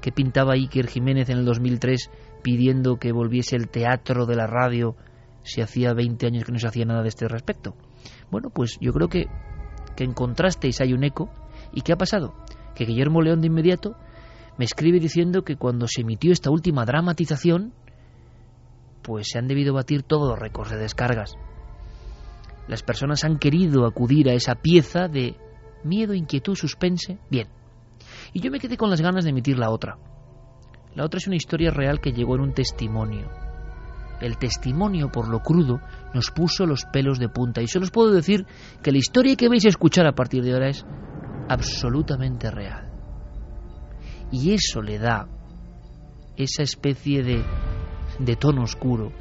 [0.00, 2.10] que pintaba Iker Jiménez en el 2003
[2.42, 4.96] pidiendo que volviese el teatro de la radio
[5.42, 7.74] si hacía 20 años que no se hacía nada de este respecto.
[8.30, 9.26] Bueno, pues yo creo que,
[9.96, 11.30] que encontrasteis hay un eco.
[11.72, 12.34] ¿Y qué ha pasado?
[12.74, 13.96] Que Guillermo León de inmediato
[14.58, 17.72] me escribe diciendo que cuando se emitió esta última dramatización,
[19.02, 21.36] pues se han debido batir todos los récords de descargas.
[22.68, 25.36] Las personas han querido acudir a esa pieza de
[25.84, 27.18] miedo, inquietud, suspense.
[27.30, 27.48] Bien.
[28.32, 29.98] Y yo me quedé con las ganas de emitir la otra.
[30.94, 33.28] La otra es una historia real que llegó en un testimonio.
[34.20, 35.80] El testimonio, por lo crudo,
[36.14, 37.60] nos puso los pelos de punta.
[37.60, 38.46] Y solo os puedo decir
[38.82, 40.86] que la historia que vais a escuchar a partir de ahora es
[41.48, 42.90] absolutamente real.
[44.30, 45.28] Y eso le da
[46.36, 47.44] esa especie de,
[48.18, 49.12] de tono oscuro,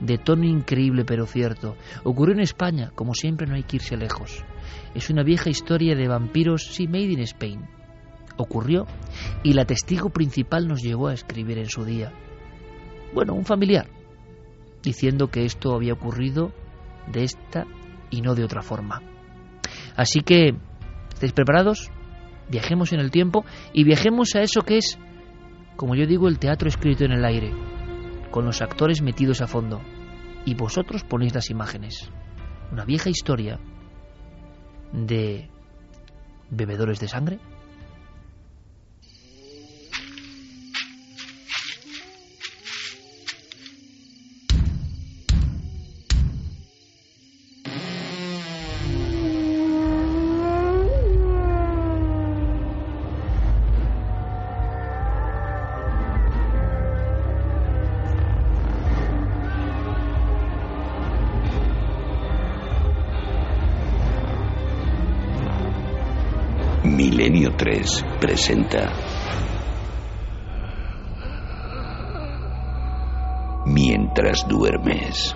[0.00, 1.76] de tono increíble pero cierto.
[2.04, 4.44] Ocurrió en España, como siempre no hay que irse lejos.
[4.94, 7.66] Es una vieja historia de vampiros, sí, made in Spain.
[8.36, 8.86] Ocurrió
[9.42, 12.12] y la testigo principal nos llegó a escribir en su día.
[13.14, 13.88] Bueno, un familiar,
[14.82, 16.52] diciendo que esto había ocurrido
[17.12, 17.66] de esta
[18.10, 19.02] y no de otra forma.
[19.96, 20.54] Así que,
[21.12, 21.90] ¿estáis preparados?
[22.50, 24.98] Viajemos en el tiempo y viajemos a eso que es,
[25.76, 27.52] como yo digo, el teatro escrito en el aire
[28.30, 29.80] con los actores metidos a fondo,
[30.44, 32.10] y vosotros ponéis las imágenes.
[32.72, 33.58] Una vieja historia
[34.92, 35.50] de
[36.50, 37.38] bebedores de sangre.
[67.00, 68.92] Milenio 3 presenta
[73.64, 75.34] Mientras duermes.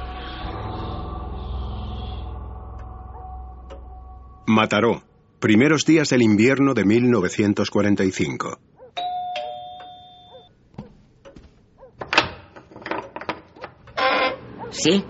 [4.46, 5.04] Mataró.
[5.40, 8.58] Primeros días del invierno de 1945.
[14.68, 15.02] ¿Sí?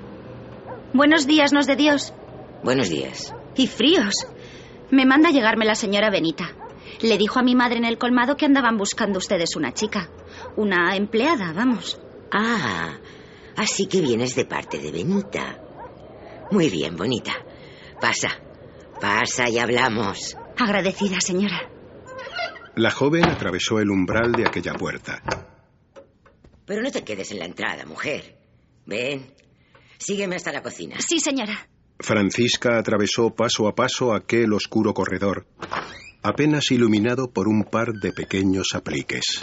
[0.93, 2.14] Buenos días, nos de Dios.
[2.62, 3.35] Buenos días.
[3.56, 4.28] Y fríos.
[4.90, 6.52] Me manda a llegarme la señora Benita.
[7.01, 10.11] Le dijo a mi madre en el colmado que andaban buscando ustedes una chica.
[10.56, 12.01] Una empleada, vamos.
[12.31, 12.98] Ah,
[13.56, 15.59] así que vienes de parte de Benita.
[16.51, 17.32] Muy bien, bonita.
[18.01, 18.28] Pasa,
[19.01, 20.36] pasa y hablamos.
[20.56, 21.70] Agradecida, señora.
[22.77, 25.23] La joven atravesó el umbral de aquella puerta.
[26.66, 28.39] Pero no te quedes en la entrada, mujer.
[28.86, 29.32] Ven,
[29.98, 30.97] sígueme hasta la cocina.
[30.98, 31.69] Sí, señora.
[31.98, 35.46] Francisca atravesó paso a paso aquel oscuro corredor,
[36.22, 39.40] apenas iluminado por un par de pequeños apliques.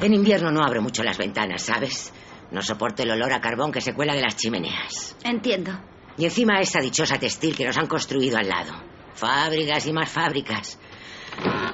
[0.00, 2.12] En invierno no abro mucho las ventanas, ¿sabes?
[2.50, 5.16] No soporto el olor a carbón que se cuela de las chimeneas.
[5.24, 5.72] Entiendo.
[6.16, 8.72] Y encima esa dichosa textil que nos han construido al lado.
[9.14, 10.78] Fábricas y más fábricas.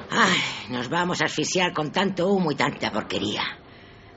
[0.09, 0.37] Ay,
[0.69, 3.43] nos vamos a asfixiar con tanto humo y tanta porquería.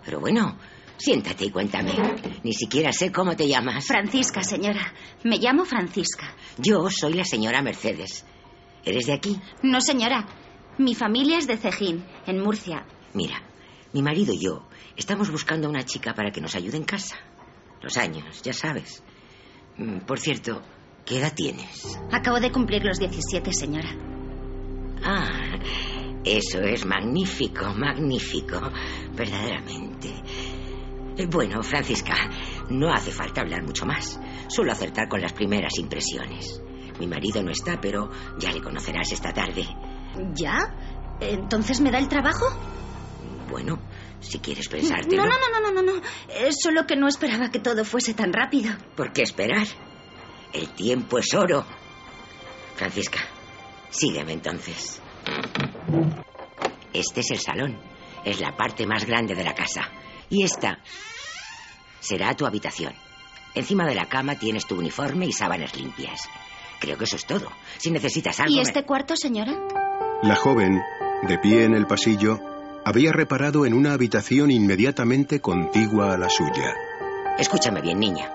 [0.05, 0.59] Pero bueno,
[1.01, 1.93] siéntate y cuéntame.
[2.45, 3.87] Ni siquiera sé cómo te llamas.
[3.87, 4.93] Francisca, señora.
[5.25, 6.35] Me llamo Francisca.
[6.59, 8.25] Yo soy la señora Mercedes.
[8.85, 9.41] ¿Eres de aquí?
[9.63, 10.27] No, señora.
[10.79, 12.87] Mi familia es de Cejín, en Murcia.
[13.15, 13.43] Mira,
[13.93, 17.17] mi marido y yo estamos buscando a una chica para que nos ayude en casa.
[17.83, 19.03] Los años, ya sabes.
[19.77, 20.63] Mm, Por cierto,
[21.05, 21.99] ¿qué edad tienes?
[22.13, 23.91] Acabo de cumplir los 17, señora.
[25.03, 25.59] Ah,
[26.25, 28.61] eso es magnífico, magnífico,
[29.15, 30.11] verdaderamente.
[31.17, 32.15] Eh, Bueno, Francisca,
[32.71, 34.19] no hace falta hablar mucho más.
[34.49, 36.63] Solo acertar con las primeras impresiones.
[36.99, 39.65] Mi marido no está, pero ya le conocerás esta tarde.
[40.35, 40.59] ¿Ya?
[41.21, 42.47] ¿Entonces me da el trabajo?
[43.51, 43.81] Bueno,
[44.21, 45.25] si quieres pensártelo.
[45.25, 46.03] No, no, no, no, no, no.
[46.29, 48.73] Eh, solo que no esperaba que todo fuese tan rápido.
[48.97, 49.67] ¿Por qué esperar?
[50.53, 51.65] El tiempo es oro.
[52.77, 53.21] Francisca,
[53.91, 55.01] sígueme entonces.
[56.93, 57.79] Este es el salón.
[58.25, 59.83] Es la parte más grande de la casa.
[60.31, 60.79] Y esta
[62.01, 62.95] será tu habitación.
[63.55, 66.23] Encima de la cama tienes tu uniforme y sábanas limpias.
[66.81, 67.51] Creo que eso es todo.
[67.79, 68.53] Si necesitas algo...
[68.53, 69.53] ¿Y me- este cuarto, señora?
[70.23, 70.81] La joven,
[71.27, 72.39] de pie en el pasillo,
[72.85, 76.75] había reparado en una habitación inmediatamente contigua a la suya.
[77.39, 78.33] Escúchame bien, niña.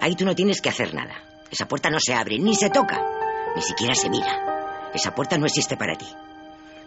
[0.00, 1.14] Ahí tú no tienes que hacer nada.
[1.50, 3.02] Esa puerta no se abre, ni se toca,
[3.54, 4.90] ni siquiera se mira.
[4.94, 6.06] Esa puerta no existe para ti.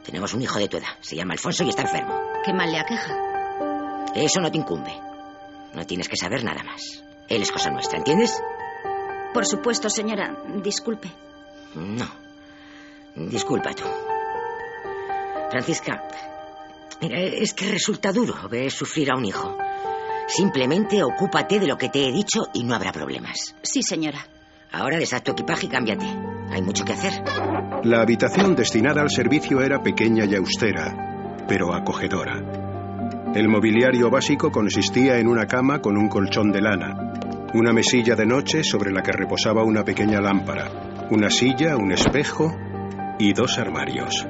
[0.05, 0.87] Tenemos un hijo de tu edad.
[1.01, 2.19] Se llama Alfonso y está enfermo.
[2.45, 3.15] Qué mal le aqueja.
[4.15, 4.93] Eso no te incumbe.
[5.73, 7.03] No tienes que saber nada más.
[7.27, 8.41] Él es cosa nuestra, ¿entiendes?
[9.33, 10.35] Por supuesto, señora.
[10.63, 11.09] Disculpe.
[11.75, 12.07] No.
[13.15, 13.83] Disculpa tú.
[15.51, 16.03] Francisca,
[17.01, 19.57] mira, es que resulta duro ver sufrir a un hijo.
[20.27, 23.55] Simplemente ocúpate de lo que te he dicho y no habrá problemas.
[23.63, 24.25] Sí, señora.
[24.71, 26.05] Ahora deshaz tu equipaje y cámbiate.
[26.51, 27.23] Hay mucho que hacer.
[27.83, 32.58] La habitación destinada al servicio era pequeña y austera, pero acogedora.
[33.35, 37.13] El mobiliario básico consistía en una cama con un colchón de lana,
[37.53, 42.51] una mesilla de noche sobre la que reposaba una pequeña lámpara, una silla, un espejo
[43.19, 44.27] y dos armarios.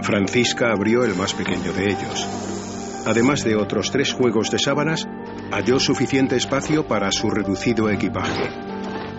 [0.00, 3.04] Francisca abrió el más pequeño de ellos.
[3.06, 5.06] Además de otros tres juegos de sábanas,
[5.50, 8.48] halló suficiente espacio para su reducido equipaje.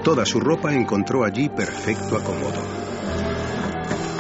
[0.04, 2.62] Toda su ropa encontró allí perfecto acomodo.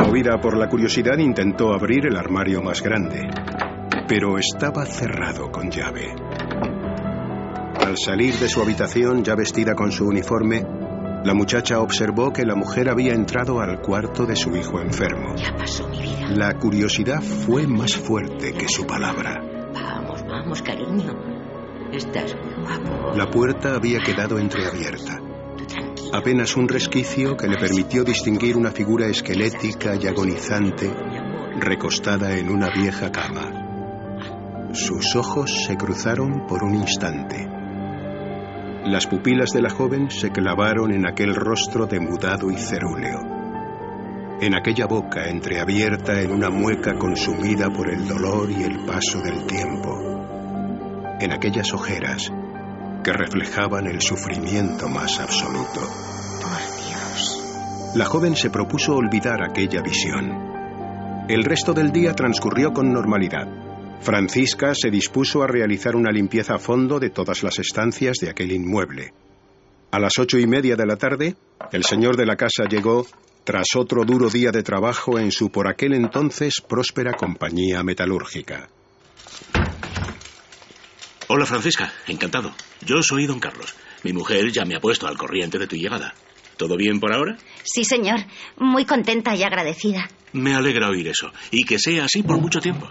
[0.06, 3.28] Movida por la curiosidad, intentó abrir el armario más grande,
[4.08, 6.14] pero estaba cerrado con llave.
[7.80, 10.64] Al salir de su habitación, ya vestida con su uniforme,
[11.24, 15.36] la muchacha observó que la mujer había entrado al cuarto de su hijo enfermo.
[15.36, 16.30] Ya pasó mi vida.
[16.30, 19.42] La curiosidad fue más fuerte que su palabra.
[19.74, 21.14] Vamos, vamos, cariño.
[21.92, 23.16] Estás guapo.
[23.16, 25.20] La puerta había quedado entreabierta.
[26.14, 30.92] Apenas un resquicio que le permitió distinguir una figura esquelética y agonizante
[31.60, 33.55] recostada en una vieja cama.
[34.76, 37.48] Sus ojos se cruzaron por un instante.
[38.84, 43.22] Las pupilas de la joven se clavaron en aquel rostro demudado y cerúleo,
[44.42, 49.46] en aquella boca entreabierta en una mueca consumida por el dolor y el paso del
[49.46, 49.98] tiempo,
[51.22, 52.34] en aquellas ojeras
[53.02, 55.80] que reflejaban el sufrimiento más absoluto.
[57.96, 61.26] La joven se propuso olvidar aquella visión.
[61.30, 63.65] El resto del día transcurrió con normalidad.
[64.06, 68.52] Francisca se dispuso a realizar una limpieza a fondo de todas las estancias de aquel
[68.52, 69.14] inmueble.
[69.90, 71.36] A las ocho y media de la tarde,
[71.72, 73.08] el señor de la casa llegó
[73.44, 78.70] tras otro duro día de trabajo en su por aquel entonces próspera compañía metalúrgica.
[81.28, 82.54] Hola Francisca, encantado.
[82.86, 83.74] Yo soy don Carlos.
[84.04, 86.14] Mi mujer ya me ha puesto al corriente de tu llegada.
[86.58, 87.38] ¿Todo bien por ahora?
[87.64, 88.20] Sí, señor.
[88.58, 90.08] Muy contenta y agradecida.
[90.32, 91.32] Me alegra oír eso.
[91.50, 92.88] Y que sea así por mucho tiempo.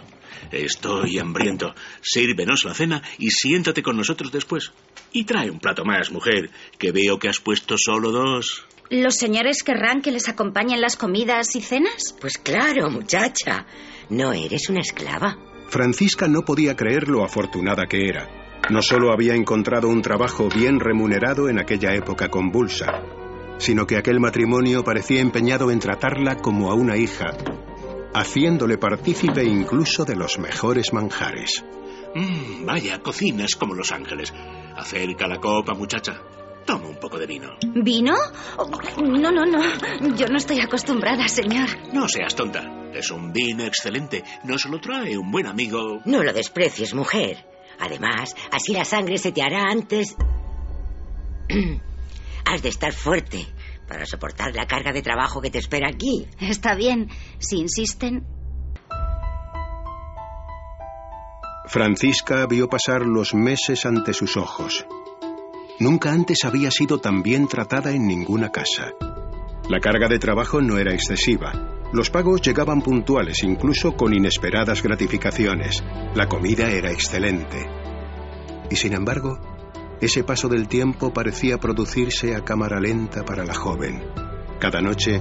[0.51, 1.75] Estoy hambriento.
[2.01, 4.73] Sírvenos la cena y siéntate con nosotros después.
[5.13, 8.65] Y trae un plato más, mujer, que veo que has puesto solo dos.
[8.91, 12.15] ¿Los señores querrán que les acompañen las comidas y cenas?
[12.21, 13.67] Pues claro, muchacha.
[14.11, 15.39] No eres una esclava.
[15.69, 18.29] Francisca no podía creer lo afortunada que era.
[18.71, 23.03] No solo había encontrado un trabajo bien remunerado en aquella época convulsa,
[23.59, 27.37] sino que aquel matrimonio parecía empeñado en tratarla como a una hija,
[28.15, 31.65] haciéndole partícipe incluso de los mejores manjares.
[32.15, 34.33] Mm, vaya, cocinas como los ángeles.
[34.77, 36.21] Acerca la copa, muchacha.
[36.65, 37.51] Toma un poco de vino.
[37.75, 38.15] ¿Vino?
[38.57, 38.71] Oh,
[39.03, 40.17] No, no, no.
[40.17, 41.69] Yo no estoy acostumbrada, señor.
[41.93, 42.91] No seas tonta.
[42.95, 44.23] Es un vino excelente.
[44.45, 46.01] Nos lo trae un buen amigo.
[46.07, 47.45] No lo desprecies, mujer.
[47.81, 50.17] Además, así la sangre se te hará antes...
[52.47, 53.47] Has de estar fuerte
[53.87, 56.27] para soportar la carga de trabajo que te espera aquí.
[56.41, 57.09] Está bien,
[57.39, 58.25] si insisten.
[61.67, 64.87] Francisca vio pasar los meses ante sus ojos.
[65.81, 68.93] Nunca antes había sido tan bien tratada en ninguna casa.
[69.69, 71.53] La carga de trabajo no era excesiva.
[71.93, 75.83] Los pagos llegaban puntuales, incluso con inesperadas gratificaciones.
[76.15, 77.67] La comida era excelente.
[78.71, 79.39] Y sin embargo,
[80.05, 84.05] ese paso del tiempo parecía producirse a cámara lenta para la joven.
[84.59, 85.21] Cada noche,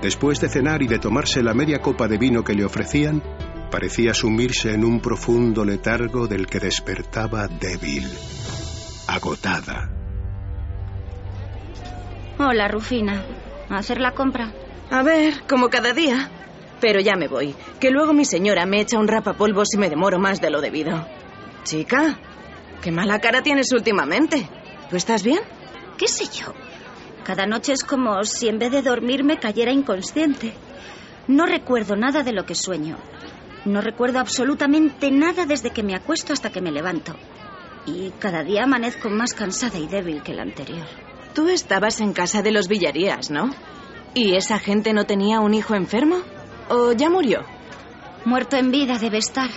[0.00, 3.22] después de cenar y de tomarse la media copa de vino que le ofrecían,
[3.70, 8.06] parecía sumirse en un profundo letargo del que despertaba débil,
[9.08, 9.90] agotada.
[12.38, 13.22] Hola, Rufina.
[13.68, 14.52] ¿A hacer la compra?
[14.90, 16.30] A ver, como cada día.
[16.80, 20.18] Pero ya me voy, que luego mi señora me echa un rapapolvo si me demoro
[20.18, 21.06] más de lo debido.
[21.62, 22.18] Chica,
[22.82, 24.46] qué mala cara tienes últimamente.
[24.90, 25.40] ¿Tú estás bien?
[25.96, 26.52] ¿Qué sé yo?
[27.24, 30.52] Cada noche es como si en vez de dormir me cayera inconsciente.
[31.28, 32.98] No recuerdo nada de lo que sueño.
[33.64, 37.14] No recuerdo absolutamente nada desde que me acuesto hasta que me levanto.
[37.86, 40.86] Y cada día amanezco más cansada y débil que la anterior.
[41.32, 43.50] Tú estabas en casa de los Villarías, ¿no?
[44.14, 46.18] ¿Y esa gente no tenía un hijo enfermo?
[46.68, 47.44] ¿O ya murió?
[48.24, 49.50] Muerto en vida debe estar.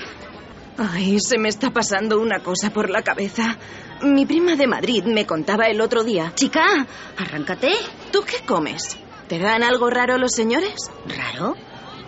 [0.78, 3.58] Ay, se me está pasando una cosa por la cabeza.
[4.02, 6.34] Mi prima de Madrid me contaba el otro día.
[6.36, 6.86] Chica,
[7.18, 7.72] arráncate.
[8.12, 8.98] ¿Tú qué comes?
[9.30, 10.92] ¿Te dan algo raro los señores?
[11.08, 11.56] ¿Raro?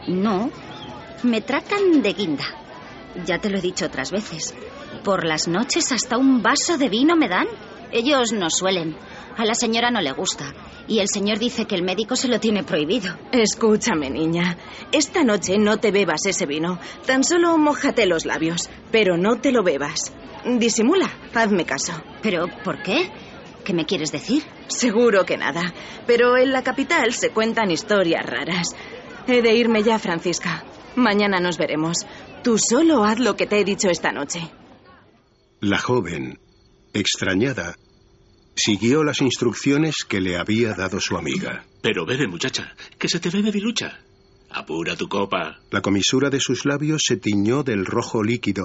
[0.08, 0.52] No.
[1.24, 2.44] Me tratan de guinda.
[3.26, 4.54] Ya te lo he dicho otras veces.
[5.04, 7.48] Por las noches hasta un vaso de vino me dan.
[7.92, 8.96] Ellos no suelen.
[9.38, 10.54] A la señora no le gusta.
[10.88, 13.16] Y el señor dice que el médico se lo tiene prohibido.
[13.32, 14.58] Escúchame, niña.
[14.92, 16.80] Esta noche no te bebas ese vino.
[17.06, 18.70] Tan solo mojate los labios.
[18.92, 20.12] Pero no te lo bebas.
[20.46, 21.10] Disimula.
[21.34, 21.94] Hazme caso.
[22.22, 23.12] ¿Pero por qué?
[23.64, 24.44] ¿Qué me quieres decir?
[24.68, 25.74] Seguro que nada.
[26.06, 28.76] Pero en la capital se cuentan historias raras.
[29.28, 30.64] He de irme ya, Francisca.
[30.96, 31.98] Mañana nos veremos.
[32.44, 34.40] Tú solo haz lo que te he dicho esta noche.
[35.60, 36.40] La joven,
[36.94, 37.76] extrañada,
[38.56, 41.66] siguió las instrucciones que le había dado su amiga.
[41.82, 44.00] Pero bebe, muchacha, que se te ve debilucha.
[44.50, 45.60] Apura tu copa.
[45.72, 48.64] La comisura de sus labios se tiñó del rojo líquido,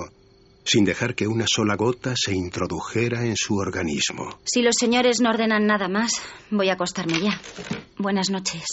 [0.64, 4.38] sin dejar que una sola gota se introdujera en su organismo.
[4.44, 6.12] Si los señores no ordenan nada más,
[6.50, 7.40] voy a acostarme ya.
[7.98, 8.64] Buenas noches.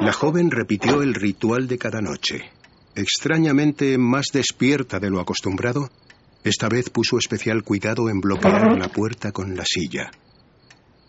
[0.00, 2.50] La joven repitió el ritual de cada noche.
[2.94, 5.90] Extrañamente más despierta de lo acostumbrado,
[6.44, 10.10] esta vez puso especial cuidado en bloquear la puerta con la silla.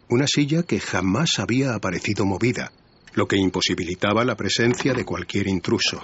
[0.10, 2.72] Una silla que jamás había aparecido movida,
[3.14, 6.04] lo que imposibilitaba la presencia de cualquier intruso.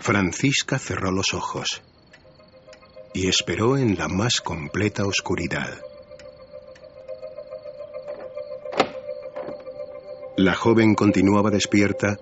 [0.00, 1.82] Francisca cerró los ojos
[3.14, 5.80] y esperó en la más completa oscuridad.
[10.36, 12.16] La joven continuaba despierta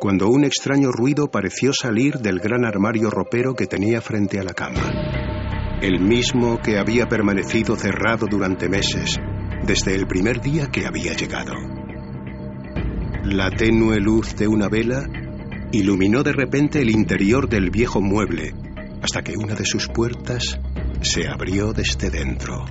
[0.00, 4.54] cuando un extraño ruido pareció salir del gran armario ropero que tenía frente a la
[4.54, 5.19] cama.
[5.82, 9.18] El mismo que había permanecido cerrado durante meses,
[9.66, 11.54] desde el primer día que había llegado.
[13.24, 15.08] La tenue luz de una vela
[15.72, 18.52] iluminó de repente el interior del viejo mueble,
[19.02, 20.60] hasta que una de sus puertas
[21.00, 22.66] se abrió desde dentro.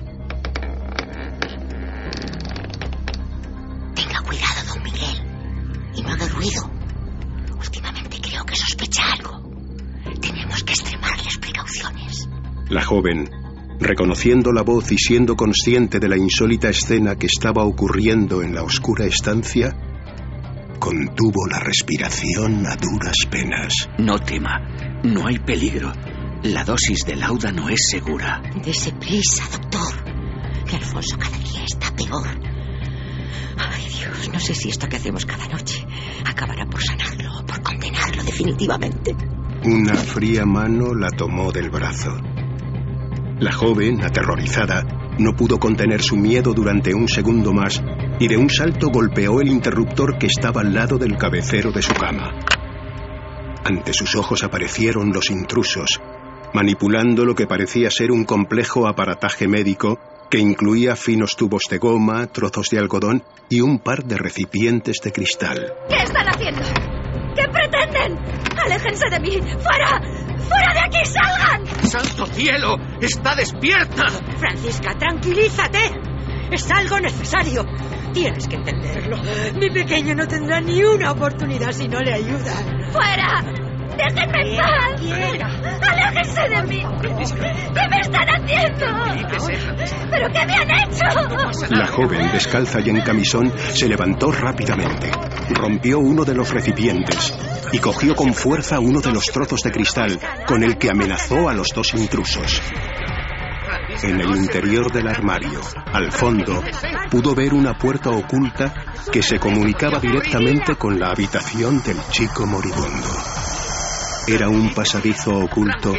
[3.96, 5.22] Tenga cuidado, don Miguel.
[5.96, 6.79] Y no haga ruido.
[12.70, 13.28] La joven,
[13.80, 18.62] reconociendo la voz y siendo consciente de la insólita escena que estaba ocurriendo en la
[18.62, 19.76] oscura estancia,
[20.78, 23.88] contuvo la respiración a duras penas.
[23.98, 24.60] No tema,
[25.02, 25.92] no hay peligro.
[26.44, 28.40] La dosis de lauda no es segura.
[28.64, 30.04] Dese prisa, doctor.
[30.64, 32.28] Que Alfonso cada día está peor.
[33.58, 35.84] Ay, Dios, no sé si esto que hacemos cada noche
[36.24, 39.16] acabará por sanarlo o por condenarlo definitivamente.
[39.64, 42.29] Una fría mano la tomó del brazo.
[43.40, 44.84] La joven, aterrorizada,
[45.18, 47.82] no pudo contener su miedo durante un segundo más
[48.18, 51.94] y de un salto golpeó el interruptor que estaba al lado del cabecero de su
[51.94, 52.34] cama.
[53.64, 56.02] Ante sus ojos aparecieron los intrusos,
[56.52, 59.98] manipulando lo que parecía ser un complejo aparataje médico
[60.30, 65.12] que incluía finos tubos de goma, trozos de algodón y un par de recipientes de
[65.12, 65.72] cristal.
[65.88, 66.99] ¿Qué están haciendo?
[67.34, 68.18] ¿Qué pretenden?
[68.58, 69.30] ¡Aléjense de mí!
[69.58, 70.00] ¡Fuera!
[70.48, 71.04] ¡Fuera de aquí!
[71.04, 71.66] ¡Salgan!
[71.86, 72.76] ¡Santo cielo!
[73.00, 74.04] ¡Está despierta!
[74.38, 75.78] Francisca, tranquilízate.
[76.50, 77.64] Es algo necesario.
[78.12, 79.18] Tienes que entenderlo.
[79.54, 82.90] Mi pequeño no tendrá ni una oportunidad si no le ayudan.
[82.92, 83.69] ¡Fuera!
[83.96, 85.80] ¡Déjenme en paz!
[85.82, 86.82] ¡Aléjense de mí!
[87.00, 88.86] ¿Qué me están haciendo?
[90.10, 91.70] ¿Pero qué me han hecho?
[91.70, 95.10] La joven, descalza y en camisón, se levantó rápidamente,
[95.50, 97.34] rompió uno de los recipientes
[97.72, 101.54] y cogió con fuerza uno de los trozos de cristal con el que amenazó a
[101.54, 102.60] los dos intrusos.
[104.02, 105.60] En el interior del armario,
[105.92, 106.62] al fondo,
[107.10, 108.72] pudo ver una puerta oculta
[109.12, 113.39] que se comunicaba directamente con la habitación del chico moribundo.
[114.32, 115.92] Era un pasadizo oculto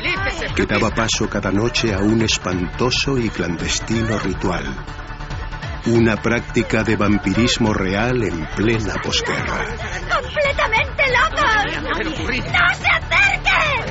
[0.56, 4.64] que daba paso cada noche a un espantoso y clandestino ritual.
[5.88, 9.66] Una práctica de vampirismo real en plena posguerra.
[10.10, 11.84] ¡Completamente locos!
[11.84, 13.82] ¡No se acerquen!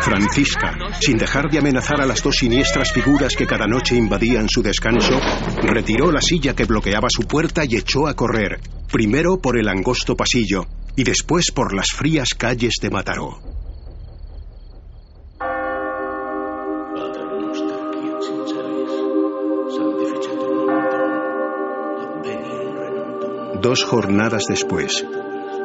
[0.00, 4.60] Francisca, sin dejar de amenazar a las dos siniestras figuras que cada noche invadían su
[4.60, 5.20] descanso,
[5.62, 8.58] retiró la silla que bloqueaba su puerta y echó a correr,
[8.90, 13.38] primero por el angosto pasillo y después por las frías calles de Mataró.
[23.62, 25.06] Dos jornadas después,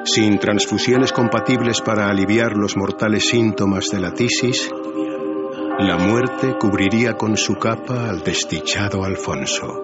[0.03, 4.69] sin transfusiones compatibles para aliviar los mortales síntomas de la tisis,
[5.79, 9.81] la muerte cubriría con su capa al desdichado Alfonso.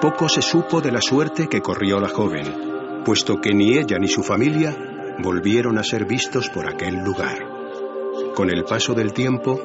[0.00, 4.08] Poco se supo de la suerte que corrió la joven, puesto que ni ella ni
[4.08, 4.76] su familia
[5.22, 7.38] volvieron a ser vistos por aquel lugar.
[8.34, 9.60] Con el paso del tiempo,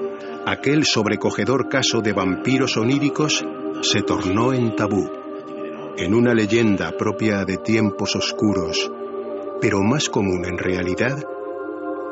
[0.45, 3.45] aquel sobrecogedor caso de vampiros oníricos
[3.81, 5.09] se tornó en tabú,
[5.97, 8.91] en una leyenda propia de tiempos oscuros,
[9.61, 11.23] pero más común en realidad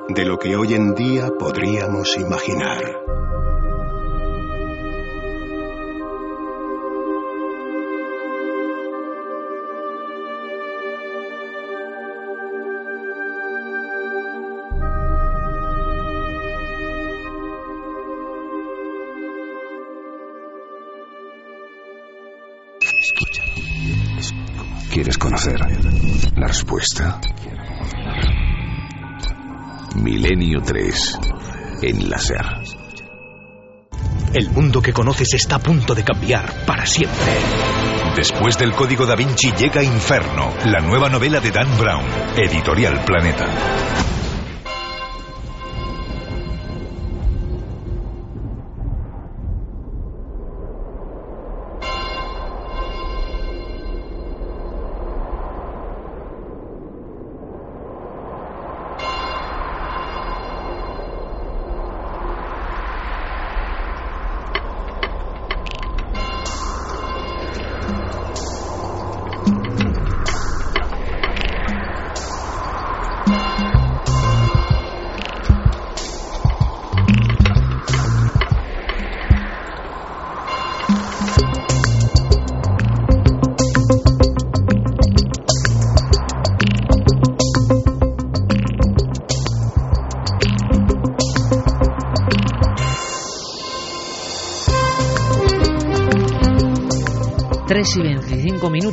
[0.09, 3.01] de lo que hoy en día podríamos imaginar.
[24.91, 25.57] ¿Quieres conocer
[26.35, 27.21] la respuesta?
[29.95, 31.19] Milenio 3
[31.81, 32.45] en la SER.
[34.33, 37.31] El mundo que conoces está a punto de cambiar para siempre.
[38.17, 42.05] Después del Código da Vinci llega Inferno, la nueva novela de Dan Brown,
[42.35, 44.20] editorial Planeta.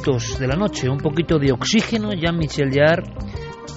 [0.08, 3.12] De la noche, un poquito de oxígeno, Jean-Michel Jarre,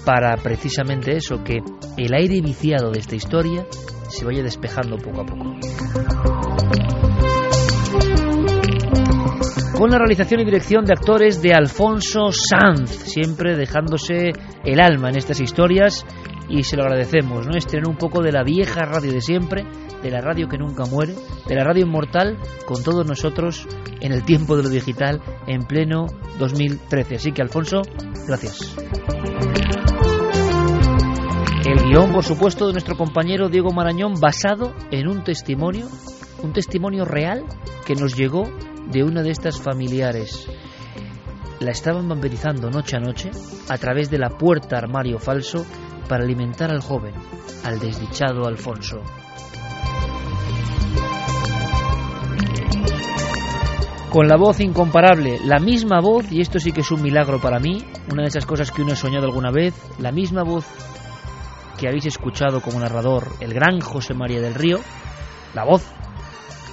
[0.06, 1.58] para precisamente eso, que
[1.98, 3.66] el aire viciado de esta historia
[4.08, 5.44] se vaya despejando poco a poco.
[9.78, 14.32] Con la realización y dirección de actores de Alfonso Sanz, siempre dejándose
[14.64, 16.06] el alma en estas historias
[16.48, 17.58] y se lo agradecemos, ¿no?
[17.58, 19.66] Estrenó un poco de la vieja radio de siempre,
[20.02, 21.14] de la radio que nunca muere,
[21.45, 23.68] de la radio inmortal, con todos nosotros
[24.02, 26.07] en el tiempo de lo digital en pleno
[26.40, 27.15] 2013.
[27.15, 27.82] Así que, Alfonso,
[28.28, 28.76] gracias.
[31.65, 35.88] El guion, por supuesto, de nuestro compañero Diego Marañón, basado en un testimonio,
[36.41, 37.45] un testimonio real
[37.86, 38.44] que nos llegó
[38.91, 40.48] de una de estas familiares.
[41.60, 43.30] La estaban vampirizando noche a noche
[43.69, 45.65] a través de la puerta armario falso
[46.10, 47.14] para alimentar al joven,
[47.64, 49.02] al desdichado Alfonso.
[54.12, 57.62] Con la voz incomparable, la misma voz, y esto sí que es un milagro para
[57.62, 57.78] mí,
[58.12, 60.66] una de esas cosas que uno ha soñado alguna vez, la misma voz
[61.80, 64.82] que habéis escuchado como narrador, el gran José María del Río,
[65.54, 65.90] la voz,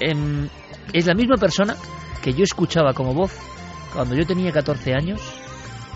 [0.00, 0.48] em,
[0.92, 1.76] es la misma persona
[2.24, 3.38] que yo escuchaba como voz
[3.94, 5.20] cuando yo tenía 14 años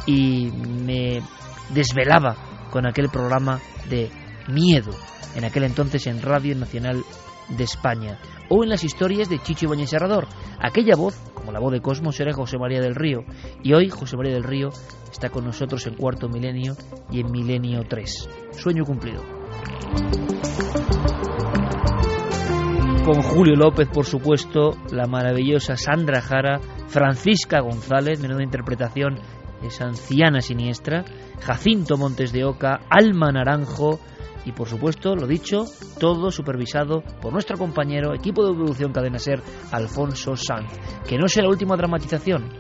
[0.07, 1.23] y me
[1.71, 2.37] desvelaba
[2.71, 3.59] con aquel programa
[3.91, 4.13] de
[4.47, 4.93] miedo,
[5.35, 7.03] en aquel entonces en Radio Nacional
[7.49, 8.17] de España,
[8.55, 10.27] o en las historias de Chicho Ibáñez Serrador.
[10.61, 13.25] Aquella voz, como la voz de Cosmos, era José María del Río,
[13.63, 14.69] y hoy José María del Río
[15.11, 16.75] está con nosotros en Cuarto Milenio
[17.11, 18.29] y en Milenio 3.
[18.53, 19.23] Sueño cumplido.
[23.05, 29.19] con Julio López, por supuesto, la maravillosa Sandra Jara, Francisca González, menuda interpretación,
[29.61, 31.05] esa anciana siniestra,
[31.41, 33.99] Jacinto Montes de Oca, Alma Naranjo
[34.45, 35.65] y, por supuesto, lo dicho,
[35.99, 40.73] todo supervisado por nuestro compañero, equipo de producción Cadena Ser, Alfonso Sanz.
[41.07, 42.51] Que no sea la última dramatización,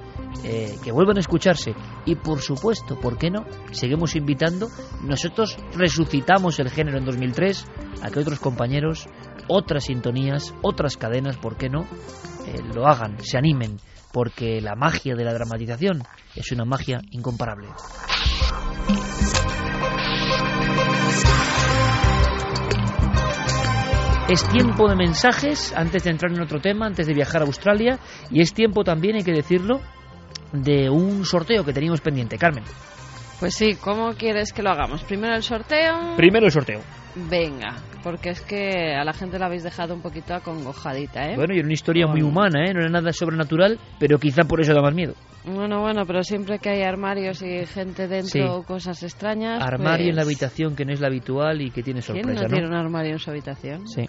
[0.45, 3.45] eh, que vuelvan a escucharse y por supuesto, ¿por qué no?
[3.71, 4.69] Seguimos invitando,
[5.03, 7.67] nosotros resucitamos el género en 2003
[8.03, 9.07] a que otros compañeros,
[9.47, 11.83] otras sintonías, otras cadenas, ¿por qué no?
[12.47, 13.79] Eh, lo hagan, se animen,
[14.13, 16.03] porque la magia de la dramatización
[16.35, 17.69] es una magia incomparable.
[24.29, 27.99] Es tiempo de mensajes antes de entrar en otro tema, antes de viajar a Australia,
[28.31, 29.81] y es tiempo también, hay que decirlo,
[30.53, 32.39] de un sorteo que teníamos pendiente.
[32.39, 32.65] Carmen.
[33.41, 35.03] Pues sí, ¿cómo quieres que lo hagamos?
[35.03, 36.15] ¿Primero el sorteo?
[36.17, 36.81] Primero el sorteo.
[37.15, 41.37] Venga, porque es que a la gente la habéis dejado un poquito acongojadita, ¿eh?
[41.37, 42.73] Bueno, y era una historia muy humana, ¿eh?
[42.73, 45.15] No era nada sobrenatural, pero quizá por eso da más miedo.
[45.45, 49.61] Bueno, bueno, pero siempre que hay armarios y gente dentro o cosas extrañas.
[49.61, 52.43] Armario en la pues, habitación que no es la habitual y que tiene sorpresa, ¿Quién
[52.43, 53.89] no, tiene un armario en su habitación?
[53.89, 54.09] Sí.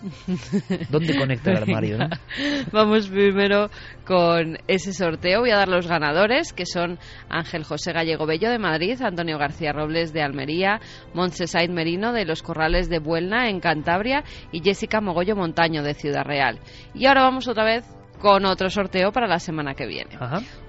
[0.92, 2.08] ¿Dónde conecta el armario, no?
[2.72, 3.70] Vamos primero
[4.06, 5.40] con ese sorteo.
[5.40, 7.00] Voy a dar los ganadores, que son
[7.30, 10.82] Ángel José Gallego Bello de Madrid, Antonio García Robles de Almería,
[11.16, 15.94] Montse Said Merino de Los Corrales de Buelna en Cantabria y Jessica Mogollo Montaño de
[15.94, 16.60] Ciudad Real.
[16.94, 17.86] Y ahora vamos otra vez
[18.24, 20.18] con otro sorteo para la semana que viene.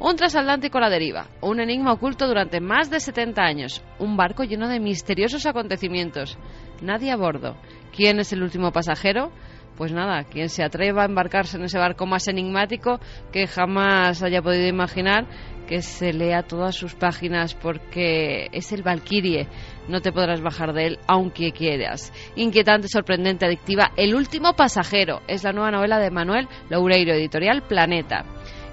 [0.01, 4.43] Un transatlántico a la deriva, un enigma oculto durante más de 70 años, un barco
[4.43, 6.37] lleno de misteriosos acontecimientos,
[6.83, 7.57] nadie a bordo.
[7.95, 9.31] ¿Quién es el último pasajero?
[9.77, 13.01] Pues nada, quien se atreva a embarcarse en ese barco más enigmático
[13.33, 15.27] que jamás haya podido imaginar,
[15.67, 19.49] que se lea todas sus páginas porque es el Valkyrie.
[19.89, 22.13] No te podrás bajar de él aunque quieras.
[22.37, 23.93] Inquietante, sorprendente, adictiva.
[23.97, 28.25] El último pasajero es la nueva novela de Manuel Loureiro, editorial Planeta.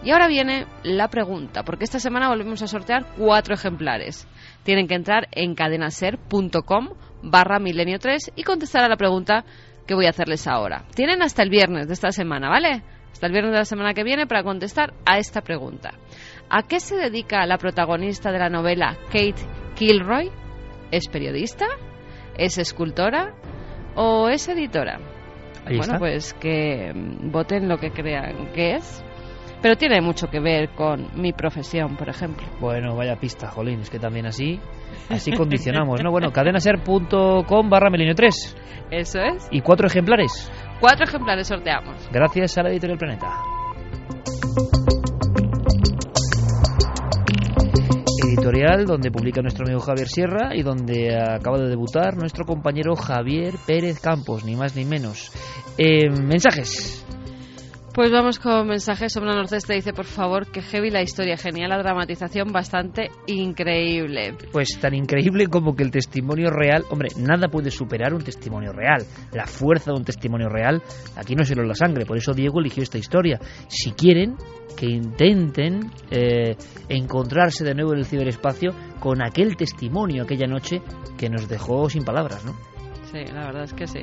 [0.03, 4.27] Y ahora viene la pregunta, porque esta semana volvemos a sortear cuatro ejemplares.
[4.63, 6.89] Tienen que entrar en cadenaser.com
[7.21, 9.45] barra milenio 3 y contestar a la pregunta
[9.85, 10.85] que voy a hacerles ahora.
[10.95, 12.83] Tienen hasta el viernes de esta semana, ¿vale?
[13.11, 15.91] Hasta el viernes de la semana que viene para contestar a esta pregunta.
[16.53, 19.35] ¿A qué se dedica la protagonista de la novela Kate
[19.75, 20.29] Kilroy?
[20.91, 21.65] ¿Es periodista?
[22.37, 23.33] ¿Es escultora?
[23.95, 24.99] ¿O es editora?
[25.65, 29.01] bueno, pues que mm, voten lo que crean que es.
[29.61, 32.45] Pero tiene mucho que ver con mi profesión, por ejemplo.
[32.59, 34.59] Bueno, vaya pista, Jolín, es que también así,
[35.09, 36.11] así condicionamos, ¿no?
[36.11, 38.57] Bueno, cadenaser.com barra melinio 3.
[38.91, 39.47] Eso es.
[39.51, 40.51] ¿Y cuatro ejemplares?
[40.81, 42.09] Cuatro ejemplares sorteamos.
[42.11, 43.37] Gracias a la editorial Planeta.
[48.31, 53.55] Editorial donde publica nuestro amigo Javier Sierra y donde acaba de debutar nuestro compañero Javier
[53.67, 55.33] Pérez Campos, ni más ni menos.
[55.77, 57.05] Eh, mensajes.
[57.93, 59.11] Pues vamos con mensajes.
[59.11, 64.37] Somna Norceste dice, por favor, que heavy la historia, genial la dramatización, bastante increíble.
[64.53, 69.05] Pues tan increíble como que el testimonio real, hombre, nada puede superar un testimonio real.
[69.33, 70.81] La fuerza de un testimonio real,
[71.17, 73.39] aquí no es solo la sangre, por eso Diego eligió esta historia.
[73.67, 74.37] Si quieren,
[74.77, 76.55] que intenten eh,
[76.87, 80.81] encontrarse de nuevo en el ciberespacio con aquel testimonio aquella noche
[81.17, 82.53] que nos dejó sin palabras, ¿no?
[83.11, 83.99] Sí, la verdad es que sí.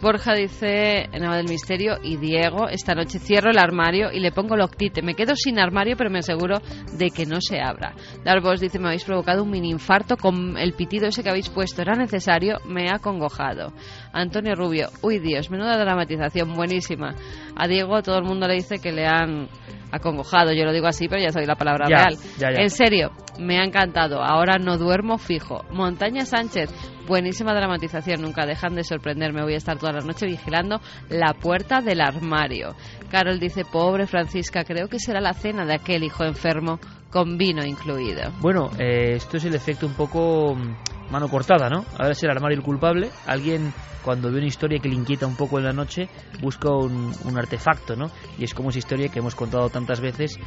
[0.00, 4.56] Borja dice, Nava del Misterio, y Diego, esta noche cierro el armario y le pongo
[4.56, 5.00] loctite.
[5.02, 6.58] Me quedo sin armario, pero me aseguro
[6.98, 7.94] de que no se abra.
[8.22, 11.80] Darvos dice, me habéis provocado un mini infarto con el pitido ese que habéis puesto.
[11.80, 13.72] Era necesario, me ha congojado.
[14.12, 17.14] Antonio Rubio, uy Dios, menuda dramatización, buenísima.
[17.56, 19.48] A Diego todo el mundo le dice que le han
[19.90, 22.16] acongojado, yo lo digo así, pero ya soy la palabra real.
[22.40, 24.22] En serio, me ha encantado.
[24.22, 25.64] Ahora no duermo fijo.
[25.70, 26.70] Montaña Sánchez,
[27.06, 28.22] buenísima dramatización.
[28.22, 29.42] Nunca dejan de sorprenderme.
[29.42, 32.74] Voy a estar toda la noche vigilando la puerta del armario.
[33.10, 36.78] Carol dice, pobre Francisca, creo que será la cena de aquel hijo enfermo
[37.16, 38.30] con vino incluido.
[38.40, 41.86] Bueno, eh, esto es el efecto un poco mm, mano cortada, ¿no?
[41.96, 43.08] Ahora es el armario el culpable.
[43.24, 43.72] Alguien
[44.04, 46.10] cuando ve una historia que le inquieta un poco en la noche,
[46.42, 48.10] busca un, artefacto, ¿no?
[48.38, 50.38] Y es como esa historia que hemos contado tantas veces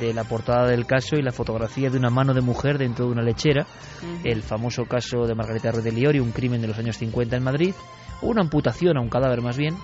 [0.00, 3.12] de la portada del caso y la fotografía de una mano de mujer dentro de
[3.12, 3.64] una lechera,
[4.24, 7.44] el famoso caso de Margarita Ruiz de Liori, un crimen de los años 50 en
[7.44, 7.74] Madrid,
[8.20, 9.76] o una amputación a un cadáver más bien,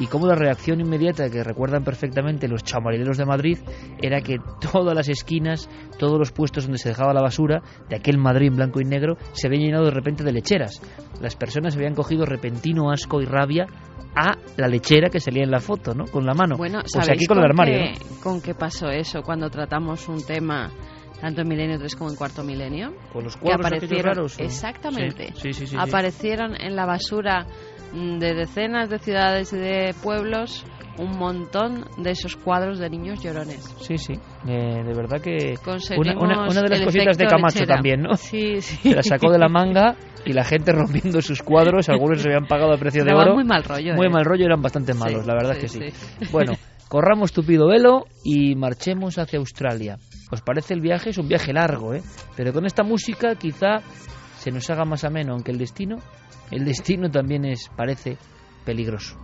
[0.00, 3.58] y como la reacción inmediata que recuerdan perfectamente los chamarileros de Madrid
[4.00, 4.38] era que
[4.72, 5.68] todas las esquinas,
[5.98, 9.16] todos los puestos donde se dejaba la basura de aquel Madrid en blanco y negro
[9.32, 10.80] se habían llenado de repente de lecheras.
[11.20, 13.66] Las personas habían cogido repentino asco y rabia
[14.14, 16.04] a la lechera que salía en la foto, ¿no?
[16.04, 16.56] Con la mano.
[16.56, 17.92] Bueno, sea, aquí con, el armario.
[18.22, 20.70] ¿Con qué pasó eso cuando tratamos un tema
[21.20, 22.94] tanto en Milenio 3 como en Cuarto Milenio?
[23.12, 25.32] Con los cuadros que aparecieron, raros, Exactamente.
[25.34, 27.46] Sí, sí, sí, aparecieron en la basura
[27.92, 30.64] de decenas de ciudades y de pueblos
[30.98, 33.62] un montón de esos cuadros de niños llorones.
[33.80, 34.14] Sí, sí,
[34.48, 35.54] eh, de verdad que
[35.96, 37.74] una, una- una de las cositas de Camacho lechera.
[37.76, 38.16] también, ¿no?
[38.16, 38.76] Sí, sí.
[38.90, 39.94] Se la sacó de la manga
[40.24, 43.34] y la gente rompiendo sus cuadros, algunos se habían pagado a precio de oro.
[43.34, 44.10] muy mal rollo, Muy ¿eh?
[44.10, 45.80] mal rollo, eran bastante Sí, malos, la verdad sí, que sí.
[45.92, 46.26] sí.
[46.32, 46.52] Bueno,
[46.88, 49.98] corramos tupido velo y marchemos hacia Australia.
[50.32, 51.10] ¿Os parece el viaje?
[51.10, 52.02] Es un viaje largo, ¿eh?
[52.36, 53.78] Pero con esta música quizá
[54.36, 55.96] se nos haga más ameno, aunque el destino,
[56.50, 58.16] el destino también es, parece,
[58.64, 59.16] peligroso.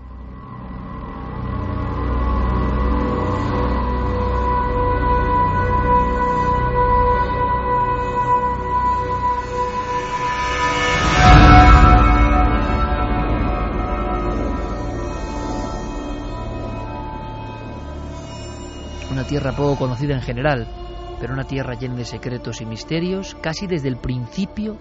[19.11, 20.67] Una tierra poco conocida en general,
[21.21, 24.77] pero una tierra llena de secretos y misterios casi desde el principio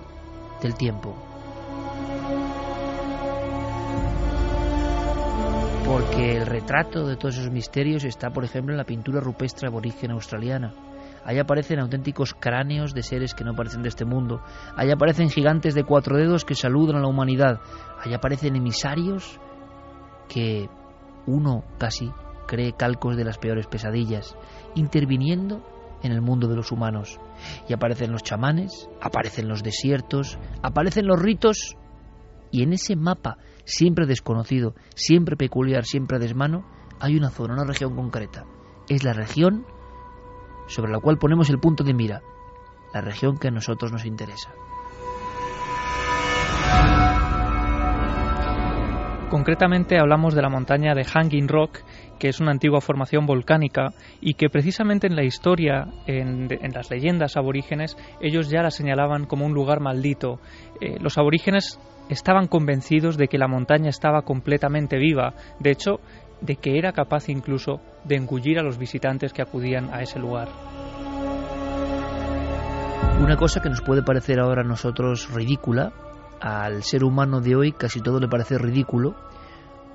[0.62, 1.33] del tiempo.
[6.04, 10.12] Porque el retrato de todos esos misterios está, por ejemplo, en la pintura rupestre aborigen
[10.12, 10.74] australiana.
[11.24, 14.42] Ahí aparecen auténticos cráneos de seres que no parecen de este mundo.
[14.76, 17.62] Ahí aparecen gigantes de cuatro dedos que saludan a la humanidad.
[18.04, 19.40] Ahí aparecen emisarios
[20.28, 20.70] que
[21.26, 22.12] uno casi
[22.48, 24.36] cree calcos de las peores pesadillas,
[24.76, 25.64] interviniendo
[26.04, 27.18] en el mundo de los humanos.
[27.70, 31.78] Y aparecen los chamanes, aparecen los desiertos, aparecen los ritos,
[32.52, 36.66] y en ese mapa, siempre desconocido, siempre peculiar, siempre a desmano,
[37.00, 38.46] hay una zona, una región concreta.
[38.90, 39.66] Es la región
[40.68, 42.22] sobre la cual ponemos el punto de mira,
[42.94, 44.52] la región que a nosotros nos interesa.
[49.34, 51.80] Concretamente hablamos de la montaña de Hanging Rock,
[52.20, 53.90] que es una antigua formación volcánica
[54.22, 59.48] y que precisamente en la historia, en, las leyendas aborígenes, ellos ya la señalaban como
[59.48, 60.40] un lugar maldito.
[60.80, 66.00] Eh, los aborígenes estaban convencidos de que la montaña estaba completamente viva, de hecho,
[66.42, 70.50] de que era capaz incluso de engullir a los visitantes que acudían a ese lugar.
[73.22, 75.94] Una cosa que nos puede parecer ahora a nosotros ridícula,
[76.42, 79.16] al ser humano de hoy casi todo le parece ridículo,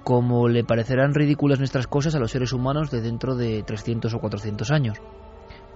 [0.03, 4.19] como le parecerán ridículas nuestras cosas a los seres humanos de dentro de 300 o
[4.19, 4.99] 400 años.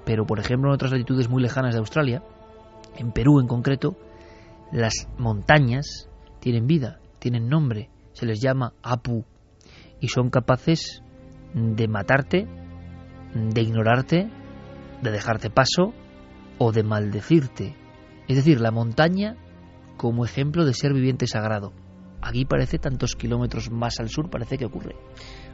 [0.06, 2.22] Pero, por ejemplo, en otras latitudes muy lejanas de Australia,
[2.96, 3.96] en Perú en concreto,
[4.72, 6.08] las montañas
[6.42, 9.24] tienen vida, tienen nombre, se les llama Apu,
[10.00, 11.00] y son capaces
[11.54, 12.48] de matarte,
[13.32, 14.28] de ignorarte,
[15.02, 15.94] de dejarte paso
[16.58, 17.76] o de maldecirte.
[18.26, 19.36] Es decir, la montaña
[19.96, 21.72] como ejemplo de ser viviente sagrado.
[22.20, 24.96] Aquí parece tantos kilómetros más al sur, parece que ocurre.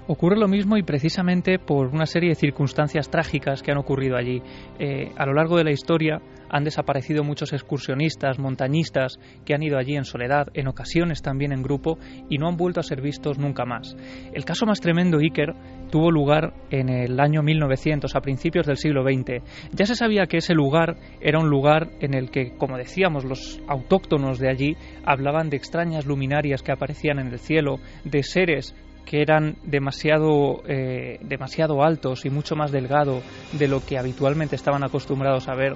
[0.06, 4.43] Ocurre lo mismo y precisamente por una serie de circunstancias trágicas que han ocurrido allí.
[4.78, 9.78] Eh, a lo largo de la historia han desaparecido muchos excursionistas, montañistas que han ido
[9.78, 11.98] allí en soledad, en ocasiones también en grupo,
[12.28, 13.96] y no han vuelto a ser vistos nunca más.
[14.32, 15.54] El caso más tremendo, Iker,
[15.90, 19.42] tuvo lugar en el año 1900, a principios del siglo XX.
[19.72, 23.60] Ya se sabía que ese lugar era un lugar en el que, como decíamos, los
[23.68, 28.74] autóctonos de allí hablaban de extrañas luminarias que aparecían en el cielo, de seres
[29.09, 33.22] que eran demasiado, eh, demasiado altos y mucho más delgado
[33.52, 35.72] de lo que habitualmente estaban acostumbrados a ver.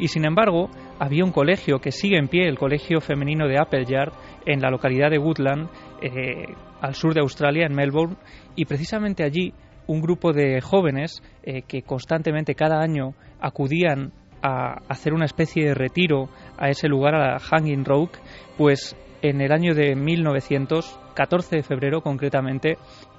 [0.00, 0.68] Y sin embargo,
[0.98, 4.12] había un colegio que sigue en pie, el Colegio Femenino de Appleyard,
[4.46, 5.68] en la localidad de Woodland,
[6.02, 8.16] eh, al sur de Australia, en Melbourne,
[8.56, 9.54] y precisamente allí
[9.86, 14.10] un grupo de jóvenes eh, que constantemente cada año acudían
[14.42, 16.28] a hacer una especie de retiro
[16.58, 18.18] a ese lugar, a la Hanging Rock,
[18.58, 22.76] pues en el año de 1900, 14 de febrero concretamente,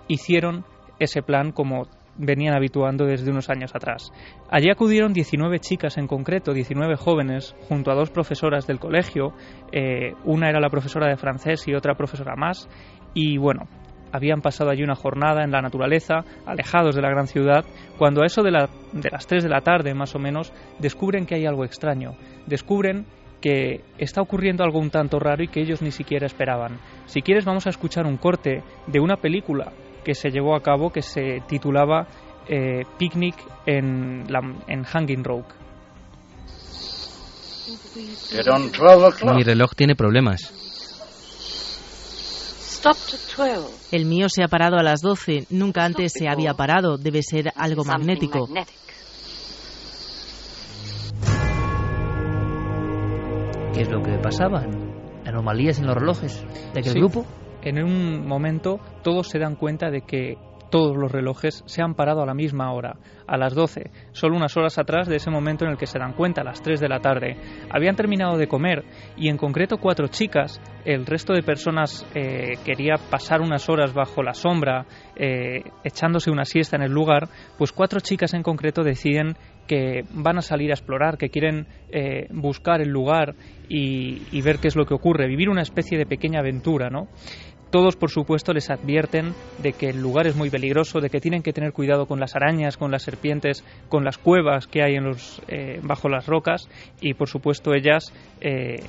[0.07, 0.65] hicieron
[0.99, 4.11] ese plan como venían habituando desde unos años atrás.
[4.49, 9.33] Allí acudieron 19 chicas en concreto, 19 jóvenes, junto a dos profesoras del colegio,
[9.71, 12.69] eh, una era la profesora de francés y otra profesora más,
[13.15, 13.63] y bueno,
[14.11, 17.65] habían pasado allí una jornada en la naturaleza, alejados de la gran ciudad,
[17.97, 21.25] cuando a eso de, la- de las 3 de la tarde más o menos, descubren
[21.25, 22.11] que hay algo extraño,
[22.45, 23.07] descubren
[23.43, 26.79] que está ocurriendo algo un tanto raro y que ellos ni siquiera esperaban.
[27.07, 29.73] Si quieres vamos a escuchar un corte de una película
[30.05, 32.07] que se llevó a cabo que se titulaba
[32.47, 35.47] eh, Picnic en, la, en Hanging Rock.
[38.29, 39.35] Get on 12 o'clock.
[39.35, 40.39] Mi reloj tiene problemas.
[42.61, 43.89] Stopped at 12.
[43.91, 45.47] El mío se ha parado a las 12.
[45.49, 46.97] Nunca antes se había parado.
[46.97, 48.47] Debe ser algo magnético.
[53.73, 54.65] ¿Qué es lo que pasaba?
[55.25, 56.99] ¿Anomalías en los relojes de aquel Sí.
[56.99, 57.25] grupo?
[57.63, 60.37] En un momento todos se dan cuenta de que
[60.69, 62.95] todos los relojes se han parado a la misma hora,
[63.27, 66.13] a las 12, solo unas horas atrás de ese momento en el que se dan
[66.13, 67.37] cuenta, a las 3 de la tarde.
[67.69, 68.83] Habían terminado de comer
[69.15, 74.23] y en concreto cuatro chicas, el resto de personas eh, quería pasar unas horas bajo
[74.23, 79.35] la sombra, eh, echándose una siesta en el lugar, pues cuatro chicas en concreto deciden
[79.67, 83.35] que van a salir a explorar, que quieren eh, buscar el lugar
[83.69, 87.07] y, ver qué es lo que ocurre, vivir una especie de pequeña aventura, ¿no?
[87.71, 91.41] Todos, por supuesto, les advierten de que el lugar es muy peligroso, de que tienen
[91.41, 94.95] que tener cuidado con las arañas, con las serpientes, con las cuevas que hay
[95.47, 96.69] eh, bajo las rocas
[97.01, 98.83] y, por supuesto, ellas eh,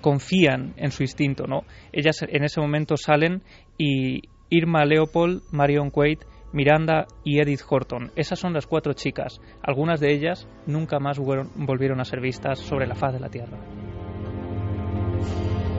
[0.00, 1.46] confían en su instinto.
[1.46, 1.60] ¿no?
[1.92, 3.42] Ellas en ese momento salen
[3.78, 6.18] y Irma Leopold, Marion Quaid,
[6.54, 8.12] Miranda y Edith Horton.
[8.14, 9.40] Esas son las cuatro chicas.
[9.60, 13.58] Algunas de ellas nunca más volvieron a ser vistas sobre la faz de la Tierra.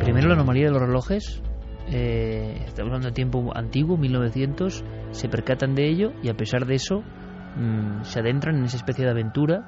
[0.01, 1.41] Primero la anomalía de los relojes,
[1.87, 6.75] eh, estamos hablando de tiempo antiguo, 1900, se percatan de ello y a pesar de
[6.75, 7.01] eso
[7.55, 9.65] mmm, se adentran en esa especie de aventura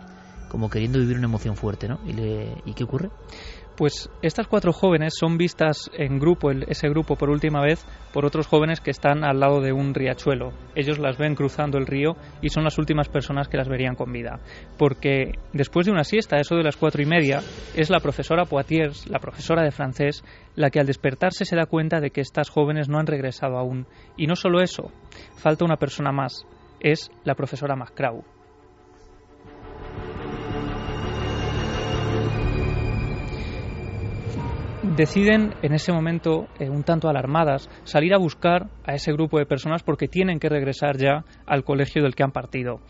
[0.50, 2.00] como queriendo vivir una emoción fuerte, ¿no?
[2.06, 3.10] ¿Y, le, ¿y qué ocurre?
[3.78, 8.48] Pues estas cuatro jóvenes son vistas en grupo, ese grupo por última vez, por otros
[8.48, 10.52] jóvenes que están al lado de un riachuelo.
[10.74, 14.12] Ellos las ven cruzando el río y son las últimas personas que las verían con
[14.12, 14.40] vida.
[14.80, 17.44] Porque después de una siesta, eso de las cuatro y media,
[17.76, 20.24] es la profesora Poitiers, la profesora de francés,
[20.56, 23.86] la que al despertarse se da cuenta de que estas jóvenes no han regresado aún.
[24.18, 24.92] Y no solo eso,
[25.36, 26.48] falta una persona más,
[26.80, 28.24] es la profesora Macrau.
[34.98, 39.46] Deciden en ese momento, eh, un tanto alarmadas, salir a buscar a ese grupo de
[39.46, 42.82] personas porque tienen que regresar ya al colegio del que han partido.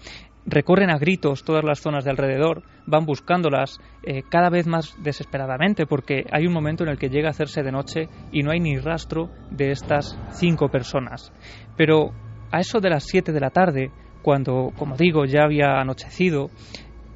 [0.45, 5.85] Recorren a gritos todas las zonas de alrededor, van buscándolas eh, cada vez más desesperadamente
[5.85, 8.61] porque hay un momento en el que llega a hacerse de noche y no hay
[8.61, 11.33] ni rastro de estas cinco personas.
[11.75, 12.13] Pero
[12.49, 16.49] a eso de las siete de la tarde, cuando, como digo, ya había anochecido,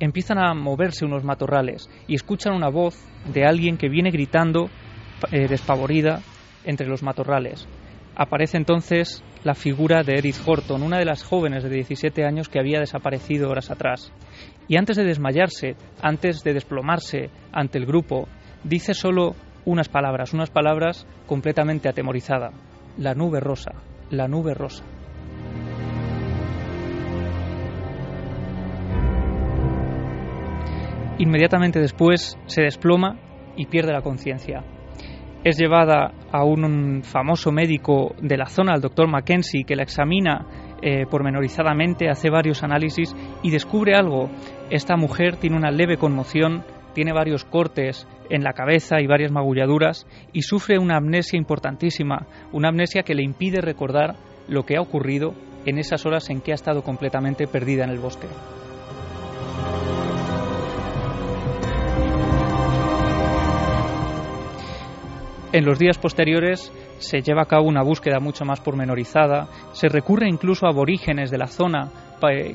[0.02, 3.00] empiezan a moverse unos matorrales y escuchan una voz
[3.32, 4.70] de alguien que viene gritando
[5.32, 6.22] eh, despavorida
[6.66, 7.68] entre los matorrales.
[8.16, 12.60] Aparece entonces la figura de Edith Horton, una de las jóvenes de 17 años que
[12.60, 14.12] había desaparecido horas atrás.
[14.68, 18.28] Y antes de desmayarse, antes de desplomarse ante el grupo,
[18.64, 22.52] dice solo unas palabras, unas palabras completamente atemorizada.
[22.98, 23.72] La nube rosa,
[24.10, 24.84] la nube rosa.
[31.22, 33.20] Inmediatamente después se desploma
[33.56, 34.64] y pierde la conciencia.
[35.44, 40.48] Es llevada a un famoso médico de la zona, el doctor Mackenzie, que la examina
[40.82, 44.32] eh, pormenorizadamente, hace varios análisis y descubre algo.
[44.72, 46.64] Esta mujer tiene una leve conmoción,
[46.96, 52.70] tiene varios cortes en la cabeza y varias magulladuras y sufre una amnesia importantísima, una
[52.70, 54.16] amnesia que le impide recordar
[54.48, 55.36] lo que ha ocurrido
[55.68, 58.28] en esas horas en que ha estado completamente perdida en el bosque.
[65.54, 70.30] En los días posteriores se lleva a cabo una búsqueda mucho más pormenorizada, se recurre
[70.30, 71.90] incluso a aborígenes de la zona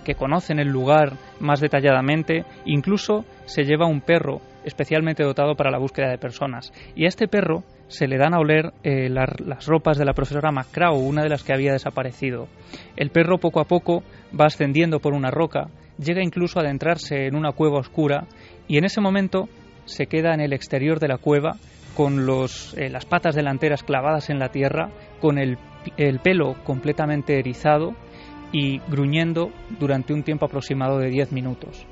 [0.04, 5.78] que conocen el lugar más detalladamente, incluso se lleva un perro especialmente dotado para la
[5.78, 6.72] búsqueda de personas.
[6.94, 10.50] Y a este perro se le dan a oler eh, las ropas de la profesora
[10.50, 12.48] McCraw, una de las que había desaparecido.
[12.96, 14.04] El perro poco a poco
[14.38, 15.68] va ascendiendo por una roca,
[15.98, 18.26] llega incluso a adentrarse en una cueva oscura
[18.68, 19.48] y en ese momento
[19.84, 21.56] se queda en el exterior de la cueva
[21.96, 24.90] con los, eh, las patas delanteras clavadas en la tierra,
[25.20, 25.56] con el,
[25.96, 27.94] el pelo completamente erizado
[28.52, 29.50] y gruñendo
[29.80, 31.86] durante un tiempo aproximado de 10 minutos.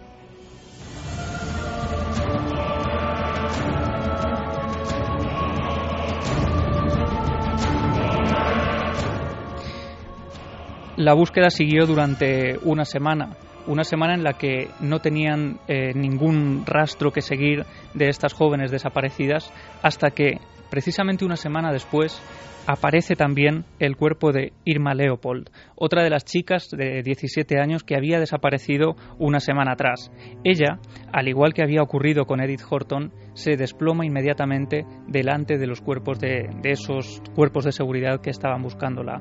[10.97, 16.65] La búsqueda siguió durante una semana una semana en la que no tenían eh, ningún
[16.67, 17.65] rastro que seguir
[17.95, 20.39] de estas jóvenes desaparecidas hasta que
[20.71, 22.21] precisamente una semana después
[22.67, 27.97] aparece también el cuerpo de Irma Leopold, otra de las chicas de 17 años que
[27.97, 30.11] había desaparecido una semana atrás.
[30.45, 30.79] Ella,
[31.13, 36.19] al igual que había ocurrido con Edith Horton, se desploma inmediatamente delante de los cuerpos
[36.19, 39.21] de, de esos cuerpos de seguridad que estaban buscándola.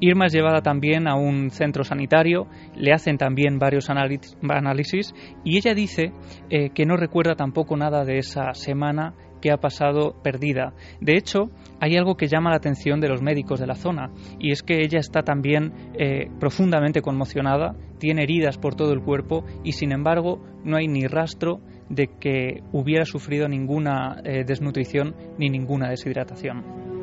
[0.00, 2.46] Irma es llevada también a un centro sanitario,
[2.76, 5.14] le hacen también varios análisis
[5.44, 6.12] y ella dice
[6.50, 9.14] eh, que no recuerda tampoco nada de esa semana
[9.44, 10.72] que ha pasado perdida.
[11.02, 14.52] De hecho, hay algo que llama la atención de los médicos de la zona y
[14.52, 19.72] es que ella está también eh, profundamente conmocionada, tiene heridas por todo el cuerpo y
[19.72, 21.60] sin embargo no hay ni rastro
[21.90, 26.93] de que hubiera sufrido ninguna eh, desnutrición ni ninguna deshidratación.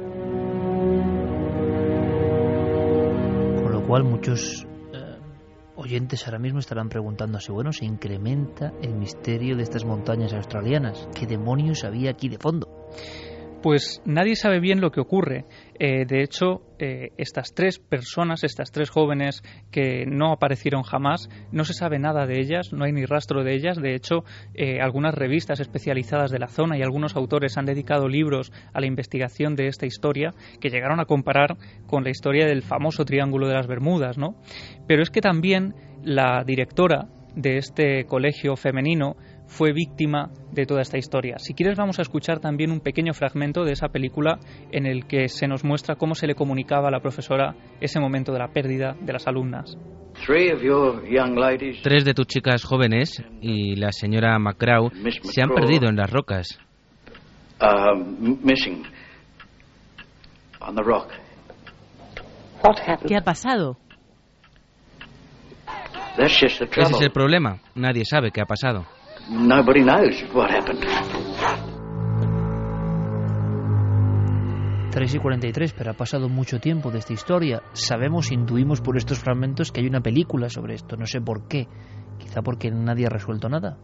[3.91, 5.18] Cual muchos eh,
[5.76, 11.09] oyentes ahora mismo estarán preguntándose, bueno, se incrementa el misterio de estas montañas australianas.
[11.13, 12.69] ¿Qué demonios había aquí de fondo?
[13.62, 15.46] Pues nadie sabe bien lo que ocurre.
[15.78, 21.64] Eh, de hecho, eh, estas tres personas, estas tres jóvenes que no aparecieron jamás, no
[21.64, 23.78] se sabe nada de ellas, no hay ni rastro de ellas.
[23.80, 24.24] De hecho,
[24.56, 28.88] eh, algunas revistas especializadas de la zona y algunos autores han dedicado libros a la
[28.88, 33.54] investigación de esta historia que llegaron a comparar con la historia del famoso Triángulo de
[33.54, 34.42] las Bermudas, ¿no?
[34.88, 39.16] Pero es que también la directora de este colegio femenino
[39.52, 41.38] fue víctima de toda esta historia.
[41.38, 44.40] Si quieres vamos a escuchar también un pequeño fragmento de esa película
[44.72, 48.32] en el que se nos muestra cómo se le comunicaba a la profesora ese momento
[48.32, 49.78] de la pérdida de las alumnas.
[51.84, 54.90] Tres de tus chicas jóvenes y la señora McGraw
[55.23, 56.57] se han perdido en las rocas.
[63.06, 63.78] ¿Qué ha pasado?
[66.18, 66.61] Ese es
[67.02, 67.60] el problema.
[67.76, 68.86] Nadie sabe qué ha pasado.
[69.30, 70.85] Nobody knows what happened.
[74.91, 77.64] 3 y 43, pero ha pasado mucho tiempo de esta historia.
[77.72, 80.98] Sabemos, intuimos por estos fragmentos que hay una película sobre esto.
[80.98, 81.68] No sé por qué.
[82.19, 83.77] Quizá porque nadie ha resuelto nada.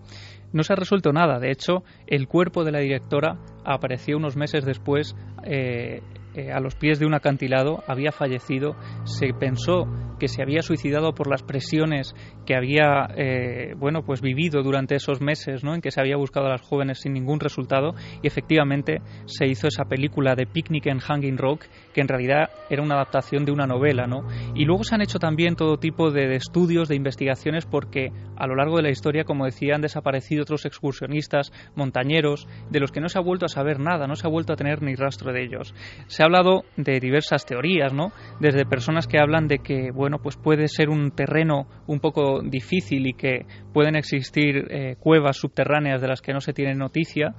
[0.52, 1.40] No se ha resuelto nada.
[1.40, 6.02] De hecho, el cuerpo de la directora apareció unos meses después eh,
[6.38, 9.88] eh, a los pies de un acantilado, había fallecido, se pensó
[10.20, 12.14] que se había suicidado por las presiones
[12.46, 15.74] que había eh, bueno pues vivido durante esos meses ¿no?
[15.74, 19.68] en que se había buscado a las jóvenes sin ningún resultado y efectivamente se hizo
[19.68, 21.66] esa película de Picnic en Hanging Rock
[21.98, 24.28] que en realidad era una adaptación de una novela ¿no?
[24.54, 28.56] y luego se han hecho también todo tipo de, estudios de investigaciones porque a lo
[28.56, 33.10] largo de la historia como decía han desaparecido otros excursionistas montañeros de los que no
[33.10, 35.44] se ha vuelto a saber nada no se ha vuelto a tener ni rastro de
[35.44, 35.74] ellos
[36.06, 38.12] se ha hablado de diversas teorías, ¿no?
[38.40, 43.08] Desde personas que hablan de que, bueno, pues puede ser un terreno un poco difícil
[43.08, 47.34] y que pueden existir eh, cuevas subterráneas de las que no se tiene noticia,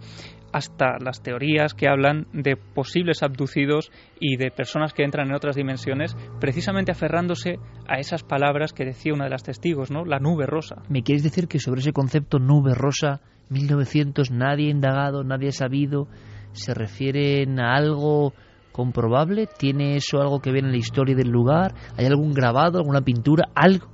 [0.52, 5.56] hasta las teorías que hablan de posibles abducidos y de personas que entran en otras
[5.56, 10.04] dimensiones, precisamente aferrándose a esas palabras que decía una de las testigos, ¿no?
[10.04, 10.82] La nube rosa.
[10.88, 13.20] ¿Me quieres decir que sobre ese concepto nube rosa,
[13.50, 16.08] 1900, nadie ha indagado, nadie ha sabido,
[16.52, 18.32] se refieren a algo
[18.72, 19.48] comprobable?
[19.58, 21.74] ¿Tiene eso algo que ver en la historia del lugar?
[21.96, 23.88] ¿Hay algún grabado, alguna pintura, algo?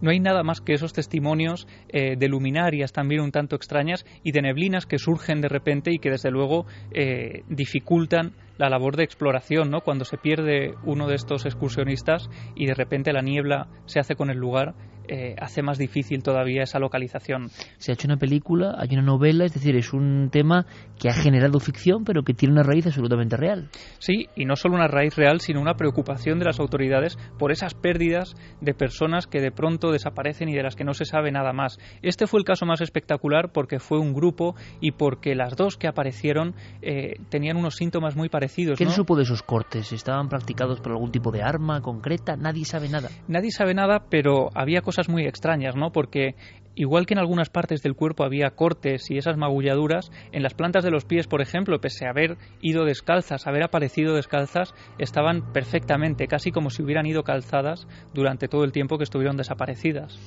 [0.00, 4.32] No hay nada más que esos testimonios eh, de luminarias también un tanto extrañas y
[4.32, 9.04] de neblinas que surgen de repente y que desde luego eh, dificultan la labor de
[9.04, 9.82] exploración, ¿no?
[9.82, 14.30] Cuando se pierde uno de estos excursionistas y de repente la niebla se hace con
[14.30, 14.74] el lugar
[15.08, 17.48] eh, hace más difícil todavía esa localización.
[17.78, 20.66] Se ha hecho una película, hay una novela, es decir, es un tema
[20.98, 23.68] que ha generado ficción, pero que tiene una raíz absolutamente real.
[23.98, 27.74] Sí, y no solo una raíz real, sino una preocupación de las autoridades por esas
[27.74, 31.52] pérdidas de personas que de pronto desaparecen y de las que no se sabe nada
[31.52, 31.78] más.
[32.02, 35.88] Este fue el caso más espectacular porque fue un grupo y porque las dos que
[35.88, 38.78] aparecieron eh, tenían unos síntomas muy parecidos.
[38.78, 38.90] ¿Qué ¿no?
[38.90, 39.92] se supo de esos cortes?
[39.92, 42.36] ¿Estaban practicados por algún tipo de arma concreta?
[42.36, 43.08] Nadie sabe nada.
[43.28, 45.92] Nadie sabe nada, pero había cosas muy extrañas, ¿no?
[45.92, 46.34] Porque
[46.74, 50.84] igual que en algunas partes del cuerpo había cortes y esas magulladuras, en las plantas
[50.84, 56.28] de los pies, por ejemplo, pese a haber ido descalzas, haber aparecido descalzas, estaban perfectamente,
[56.28, 60.18] casi como si hubieran ido calzadas durante todo el tiempo que estuvieron desaparecidas.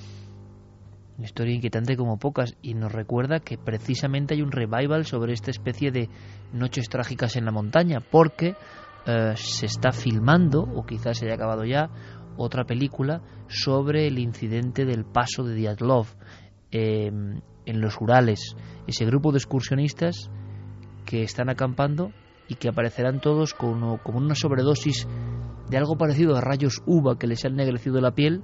[1.18, 5.52] Una historia inquietante como pocas y nos recuerda que precisamente hay un revival sobre esta
[5.52, 6.10] especie de
[6.54, 8.56] noches trágicas en la montaña, porque
[9.06, 11.90] eh, se está filmando, o quizás se haya acabado ya,
[12.44, 16.08] otra película sobre el incidente del paso de Diatlov
[16.72, 17.12] eh,
[17.66, 18.56] en los Urales.
[18.88, 20.32] Ese grupo de excursionistas
[21.06, 22.12] que están acampando
[22.48, 25.08] y que aparecerán todos como, como una sobredosis
[25.70, 28.42] de algo parecido a rayos uva que les han ennegrecido la piel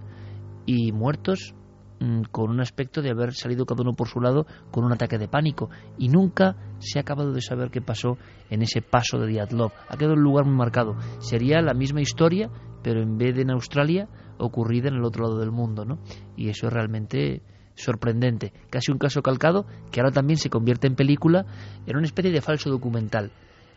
[0.65, 1.55] y muertos
[1.99, 5.17] mm, con un aspecto de haber salido cada uno por su lado con un ataque
[5.17, 8.17] de pánico y nunca se ha acabado de saber qué pasó
[8.49, 9.71] en ese paso de Diatlov.
[9.89, 10.95] Ha quedado un lugar muy marcado.
[11.19, 12.51] Sería la misma historia
[12.85, 14.07] pero en vez de en Australia,
[14.37, 15.97] ocurrida en el otro lado del mundo, ¿no?
[16.37, 17.41] Y eso es realmente
[17.73, 21.47] sorprendente, casi un caso calcado que ahora también se convierte en película,
[21.87, 23.31] en una especie de falso documental.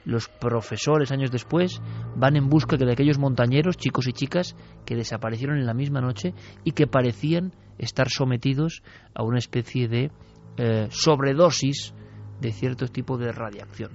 [0.05, 1.81] Los profesores años después
[2.17, 4.55] van en busca de aquellos montañeros, chicos y chicas,
[4.85, 8.83] que desaparecieron en la misma noche y que parecían estar sometidos
[9.15, 10.11] a una especie de
[10.59, 11.95] eh, sobredosis
[12.43, 13.93] de cierto tipo de radiación.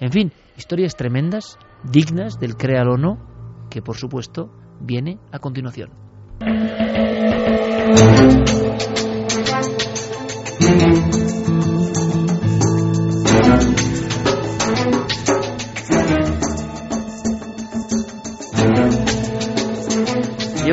[0.00, 3.35] En fin, historias tremendas, dignas del créalo o no,
[3.70, 5.90] que por supuesto viene a continuación.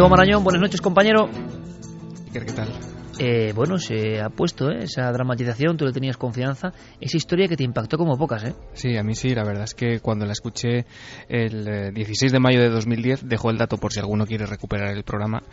[0.04, 1.30] Un Marañón, buenas noches, compañero.
[2.34, 2.93] ¿Qué tal?
[3.20, 4.84] Eh, bueno, se ha puesto ¿eh?
[4.84, 8.56] esa dramatización, tú le tenías confianza, esa historia que te impactó como pocas, ¿eh?
[8.74, 10.86] Sí, a mí sí, la verdad es que cuando la escuché
[11.30, 15.04] el 16 de mayo de 2010, dejó el dato por si alguno quiere recuperar el
[15.04, 15.44] programa,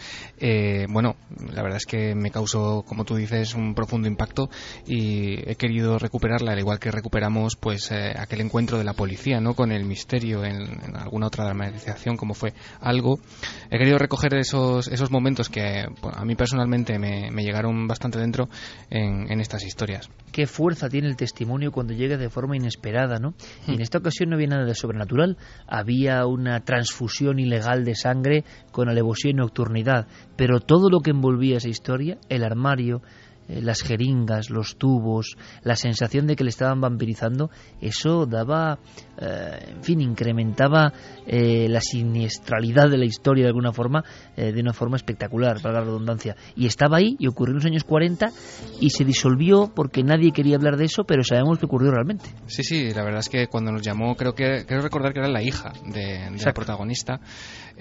[0.89, 1.17] bueno,
[1.53, 4.49] la verdad es que me causó, como tú dices, un profundo impacto
[4.87, 9.55] y he querido recuperarla, al igual que recuperamos pues aquel encuentro de la policía, ¿no?
[9.55, 13.21] Con el misterio en, alguna otra dramatización, como fue algo.
[13.71, 18.49] He querido recoger esos, esos momentos que a mí personalmente me, me llegaron bastante dentro
[18.89, 20.09] en, estas historias.
[20.33, 23.35] Qué fuerza tiene el testimonio cuando llega de forma inesperada, ¿no?
[23.67, 25.37] Y en esta ocasión no había nada de sobrenatural,
[25.67, 30.07] había una transfusión ilegal de sangre con alevosía y nocturnidad,
[30.37, 33.03] pero todo lo que envolvía esa historia, el armario,
[33.51, 37.51] eh, las jeringas, los tubos, la sensación de que le estaban vampirizando,
[37.81, 38.79] eso daba,
[39.21, 40.93] eh, en fin, incrementaba
[41.27, 44.05] eh, la siniestralidad de la historia de alguna forma,
[44.37, 46.35] de una forma espectacular, para la redundancia.
[46.57, 48.31] Y estaba ahí y ocurrió en los años 40
[48.81, 52.31] y se disolvió porque nadie quería hablar de eso, pero sabemos que ocurrió realmente.
[52.47, 55.29] Sí, sí, la verdad es que cuando nos llamó, creo que creo recordar que era
[55.29, 57.21] la hija de, de la protagonista,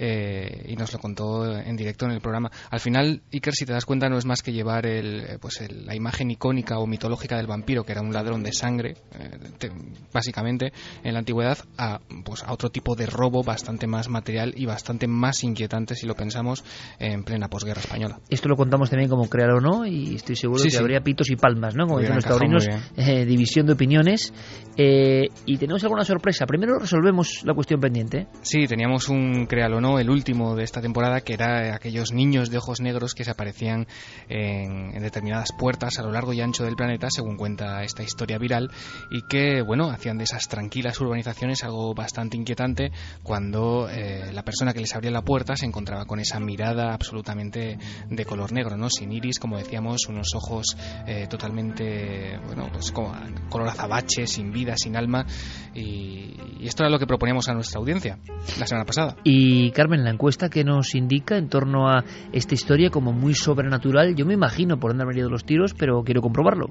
[0.01, 2.49] eh, y nos lo contó en directo en el programa.
[2.71, 5.93] Al final, Iker, si te das cuenta, no es más que llevar el, pues la
[5.93, 9.69] imagen icónica o mitológica del vampiro, que era un ladrón de sangre, eh,
[10.13, 10.71] básicamente,
[11.03, 15.05] en la antigüedad, a, pues, a otro tipo de robo bastante más material y bastante
[15.05, 16.63] más inquietante, si lo pensamos,
[16.97, 18.21] en plena posguerra española.
[18.29, 21.35] Esto lo contamos también como crear o no, y estoy seguro que habría pitos y
[21.35, 21.87] palmas, ¿no?
[21.87, 22.65] Como dicen los taurinos,
[22.95, 24.33] eh, división de opiniones.
[24.77, 26.45] y tenemos alguna sorpresa.
[26.45, 28.27] Primero resolvemos la cuestión pendiente.
[28.41, 32.49] Sí, teníamos un crear o no el último de esta temporada, que era aquellos niños
[32.49, 33.87] de ojos negros que se aparecían
[34.27, 38.69] en, determinadas puertas a lo largo y ancho del planeta, según cuenta esta historia viral,
[39.09, 42.91] y que, bueno, hacían de esas tranquilas urbanizaciones algo bastante inquietante
[43.23, 47.79] cuando eh, la persona que les abría la puerta se encontraba con esa mirada absolutamente
[48.09, 48.89] de color negro, ¿no?
[48.89, 53.15] Sin iris, como decíamos, unos ojos eh, totalmente, bueno, pues como
[53.49, 55.25] color azabache, sin vida, sin alma,
[55.73, 58.19] y, y esto era lo que proponíamos a nuestra audiencia
[58.59, 59.15] la semana pasada.
[59.23, 64.15] Y Carmen, la encuesta que nos indica en torno a esta historia como muy sobrenatural,
[64.15, 66.67] yo me imagino por dónde han venido los tiros, pero quiero comprobarlo.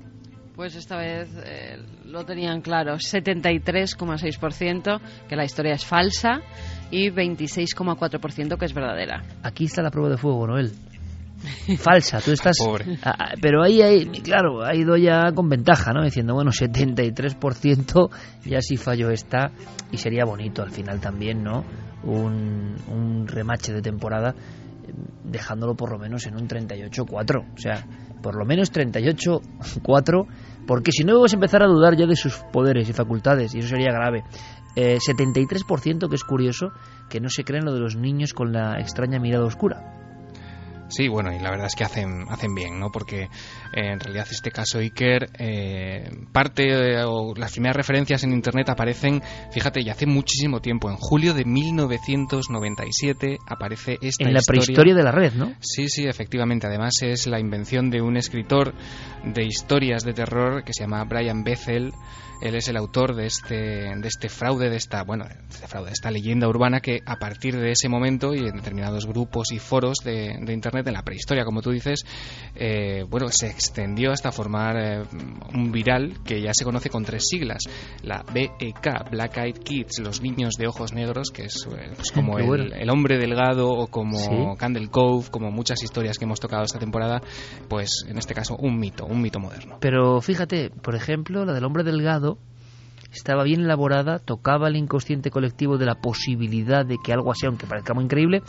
[0.54, 6.40] Pues esta vez eh, lo tenían claro, 73,6% que la historia es falsa
[6.90, 9.22] y 26,4% que es verdadera.
[9.44, 10.72] Aquí está la prueba de fuego, Noel.
[11.78, 12.56] falsa, tú estás...
[13.40, 16.02] pero ahí, hay, claro, ha ido ya con ventaja, ¿no?
[16.02, 18.10] Diciendo, bueno, 73%
[18.44, 19.52] ya si fallo está
[19.92, 21.64] y sería bonito al final también, ¿no?
[22.04, 24.34] Un, un remache de temporada
[25.24, 27.54] dejándolo por lo menos en un 38-4.
[27.54, 27.86] O sea,
[28.22, 30.26] por lo menos 38-4,
[30.66, 33.58] porque si no vamos a empezar a dudar ya de sus poderes y facultades, y
[33.58, 34.24] eso sería grave.
[34.76, 36.72] Eh, 73%, que es curioso,
[37.08, 40.07] que no se creen lo de los niños con la extraña mirada oscura.
[40.88, 42.90] Sí, bueno, y la verdad es que hacen, hacen bien, ¿no?
[42.90, 43.28] Porque eh,
[43.74, 49.22] en realidad este caso Iker, eh, parte eh, o las primeras referencias en Internet aparecen,
[49.52, 55.02] fíjate, ya hace muchísimo tiempo, en julio de 1997 aparece esta En la prehistoria de
[55.02, 55.52] la red, ¿no?
[55.60, 56.66] Sí, sí, efectivamente.
[56.66, 58.72] Además es la invención de un escritor
[59.24, 61.92] de historias de terror que se llama Brian Bethel,
[62.40, 65.88] él es el autor de este, de este fraude, de esta, bueno, de este fraude,
[65.88, 69.58] de esta leyenda urbana que a partir de ese momento y en determinados grupos y
[69.58, 72.04] foros de, Internet, en la prehistoria, como tú dices,
[72.54, 75.02] eh, bueno, se extendió hasta formar eh,
[75.54, 77.62] un viral que ya se conoce con tres siglas,
[78.02, 82.38] la BEK, Black Eyed Kids, los niños de ojos negros, que es eh, pues como
[82.38, 87.20] el, hombre delgado o como Candle Cove, como muchas historias que hemos tocado esta temporada,
[87.68, 89.78] pues en este caso un mito, un mito moderno.
[89.80, 92.27] Pero fíjate, por ejemplo, la del hombre delgado,
[93.12, 97.66] estaba bien elaborada, tocaba el inconsciente colectivo de la posibilidad de que algo así, aunque
[97.66, 98.42] parezca muy increíble,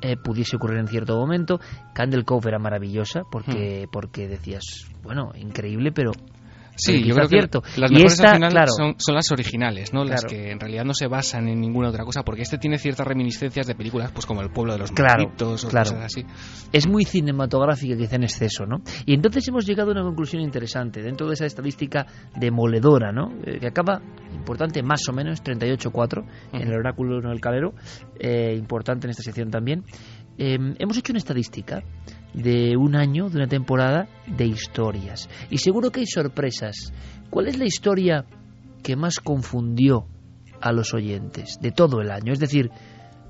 [0.00, 1.60] eh, pudiese ocurrir en cierto momento.
[1.94, 3.90] Candle Cove era maravillosa porque, hmm.
[3.90, 6.12] porque decías, bueno, increíble, pero
[6.76, 10.04] Sí, yo creo que las mejores son, las originales, ¿no?
[10.04, 13.06] Las que en realidad no se basan en ninguna otra cosa, porque este tiene ciertas
[13.06, 16.24] reminiscencias de películas, pues como El pueblo de los claro, o cosas así.
[16.72, 18.82] Es muy cinematográfica, quizá en exceso, ¿no?
[19.06, 22.06] Y entonces hemos llegado a una conclusión interesante dentro de esa estadística
[22.36, 23.32] demoledora, ¿no?
[23.44, 24.00] Eh, que acaba,
[24.32, 27.74] importante, más o menos 38-4 en el oráculo en el calero,
[28.18, 29.84] eh, importante en esta sección también.
[30.36, 31.82] Eh, hemos hecho una estadística
[32.34, 35.28] de un año, de una temporada de historias.
[35.50, 36.92] Y seguro que hay sorpresas.
[37.30, 38.26] ¿Cuál es la historia
[38.82, 40.06] que más confundió
[40.60, 42.32] a los oyentes de todo el año?
[42.32, 42.70] Es decir,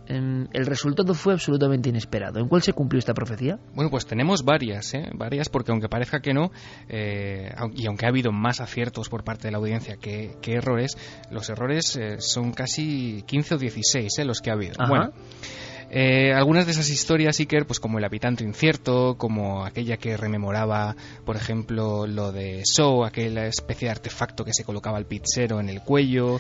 [0.07, 2.41] em, el resultado fue absolutamente inesperado.
[2.41, 3.59] ¿En cuál se cumplió esta profecía?
[3.75, 5.11] Bueno, pues tenemos varias, ¿eh?
[5.15, 6.51] varias, porque aunque parezca que no,
[6.89, 10.97] eh, y aunque ha habido más aciertos por parte de la audiencia que, errores,
[11.31, 14.75] los errores eh, son casi 15 o 16 los que ha habido.
[14.89, 15.13] Bueno,
[15.97, 20.97] Eh, algunas de esas historias, Iker, pues como El habitante incierto, como aquella que rememoraba,
[21.25, 25.69] por ejemplo, lo de Show, aquella especie de artefacto que se colocaba al pizzero en
[25.69, 26.39] el cuello,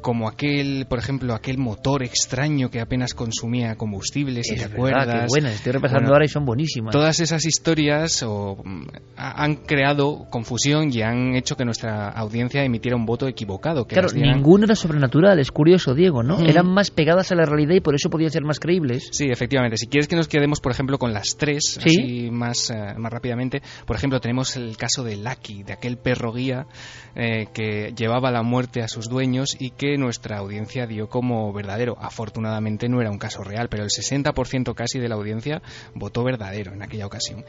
[0.00, 4.76] como aquel, por ejemplo, aquel motor extraño que apenas consumía combustible, si Es te verdad,
[4.76, 5.20] acuerdas.
[5.22, 6.92] qué buenas, estoy repasando Bueno, ahora y son buenísimas.
[6.92, 12.64] Todas esas historias o, mm, ha- han creado confusión y han hecho que nuestra audiencia
[12.64, 13.86] emitiera un voto equivocado.
[13.86, 16.38] Que Claro, dieran- ninguna era sobrenatural, es curioso, Diego, ¿no?
[16.38, 16.46] Mm.
[16.48, 18.87] Eran más pegadas a la realidad y por eso podían ser más creíbles.
[19.12, 19.76] Sí, efectivamente.
[19.76, 21.88] Si quieres que nos quedemos, por ejemplo, con las tres, Sí.
[21.88, 26.32] así más, eh, más rápidamente, por ejemplo, tenemos el caso de Lucky, de aquel perro
[26.32, 26.66] guía
[27.14, 31.96] eh, que llevaba la muerte a sus dueños y que nuestra audiencia dio como verdadero.
[32.00, 35.60] Afortunadamente no era un caso real, pero el 60% casi de la audiencia
[35.94, 37.44] votó verdadero en aquella ocasión.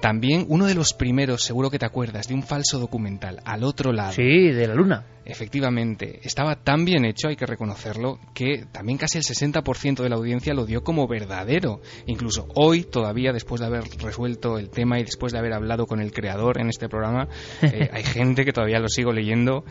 [0.00, 3.92] También uno de los primeros, seguro que te acuerdas, de un falso documental, Al otro
[3.92, 4.12] lado.
[4.12, 5.04] Sí, de la luna.
[5.26, 10.16] Efectivamente, estaba tan bien hecho, hay que reconocerlo, que también casi el 60% de la
[10.16, 11.80] audiencia lo dio como verdadero.
[12.06, 16.00] Incluso hoy, todavía, después de haber resuelto el tema y después de haber hablado con
[16.00, 17.28] el creador en este programa,
[17.62, 19.64] eh, hay gente que todavía lo sigo leyendo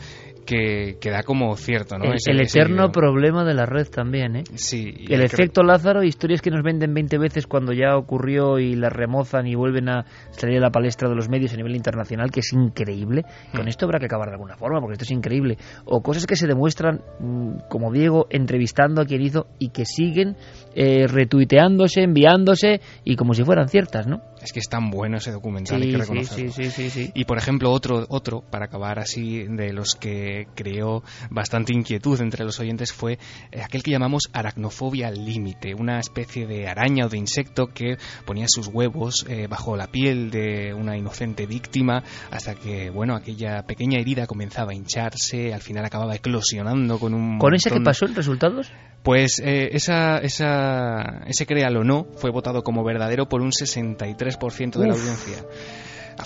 [0.45, 2.05] que, que da como cierto, ¿no?
[2.05, 4.43] el, Ese- el ese eterno problema de la red también, ¿eh?
[4.55, 5.05] Sí.
[5.09, 9.47] El efecto Lázaro, historias que nos venden 20 veces cuando ya ocurrió y las remozan
[9.47, 12.53] y vuelven a salir a la palestra de los medios a nivel internacional, que es
[12.53, 13.23] increíble.
[13.51, 13.69] Con Mm.
[13.69, 15.57] esto habrá que acabar de alguna forma, porque esto es increíble.
[15.85, 20.35] O cosas que se demuestran, mm, como Diego, entrevistando a quien hizo y que siguen
[20.75, 24.21] eh, retuiteándose, enviándose y como si fueran ciertas, ¿no?
[24.41, 26.51] Es que es tan bueno ese documental, Sí, hay que reconocerlo.
[26.51, 27.11] sí, sí.
[27.13, 32.43] Y por ejemplo, otro, otro, para acabar así, de los que creó bastante inquietud entre
[32.43, 33.19] los oyentes fue
[33.51, 37.97] eh, aquel que llamamos aracnofobia al límite, una especie de araña o de insecto que
[38.25, 43.63] ponía sus huevos eh, bajo la piel de una inocente víctima hasta que, bueno, aquella
[43.63, 48.05] pequeña herida comenzaba a hincharse, al final acababa eclosionando con un ¿Con esa que pasó
[48.05, 48.71] en resultados?
[49.03, 54.79] Pues eh, esa, esa, ese créalo o no fue votado como verdadero por un 63%
[54.79, 55.43] de la audiencia.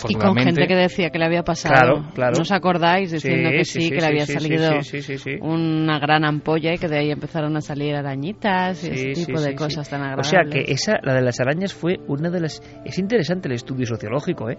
[0.10, 1.74] Y con gente que decía que le había pasado.
[1.76, 2.34] Claro, claro.
[2.38, 3.12] ¿No os acordáis?
[3.12, 5.32] Diciendo Sí, que sí, sí, que sí, le había sí, salido sí, sí, sí, sí.
[5.42, 9.44] una gran ampolla y que de ahí empezaron a salir arañitas y ese tipo sí,
[9.46, 9.92] de sí, cosas sí.
[9.92, 10.28] tan O agradables.
[10.30, 12.62] sea que esa, la de las arañas, fue una de las.
[12.86, 14.58] Es interesante el estudio sociológico, ¿eh?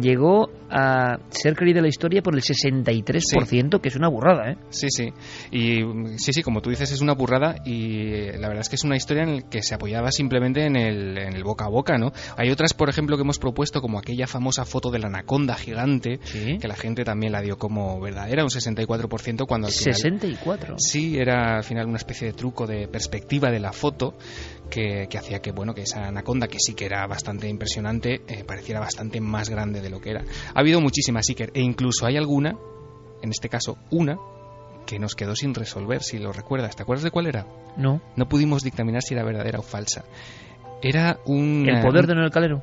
[0.00, 4.56] Llegó a ser creída la historia por el 63%, que es una burrada, ¿eh?
[4.70, 5.08] Sí, sí.
[5.50, 5.82] Y
[6.18, 8.84] sí, sí, como tú dices, es una burrada y eh, la verdad es que es
[8.84, 11.98] una historia en la que se apoyaba simplemente en el, en el boca a boca,
[11.98, 12.12] ¿no?
[12.36, 16.18] Hay otras, por ejemplo, que hemos propuesto, como aquella famosa foto de la anaconda gigante,
[16.60, 19.94] que la gente también la dio como verdadera, un 64% cuando al final...
[19.94, 20.76] 64.
[20.78, 24.16] Sí, era al final una especie de truco de perspectiva de la foto
[24.70, 28.44] que, que hacía que, bueno, que esa anaconda, que sí que era bastante impresionante, eh,
[28.44, 30.24] pareciera bastante más grande de lo que era.
[30.54, 32.56] Ha habido muchísimas, Iker, e incluso hay alguna,
[33.22, 34.16] en este caso una,
[34.86, 36.76] que nos quedó sin resolver, si lo recuerdas.
[36.76, 37.46] ¿Te acuerdas de cuál era?
[37.78, 38.02] No.
[38.16, 40.04] No pudimos dictaminar si era verdadera o falsa.
[40.82, 41.66] Era un...
[41.66, 42.62] El eh, poder un- de no el calero.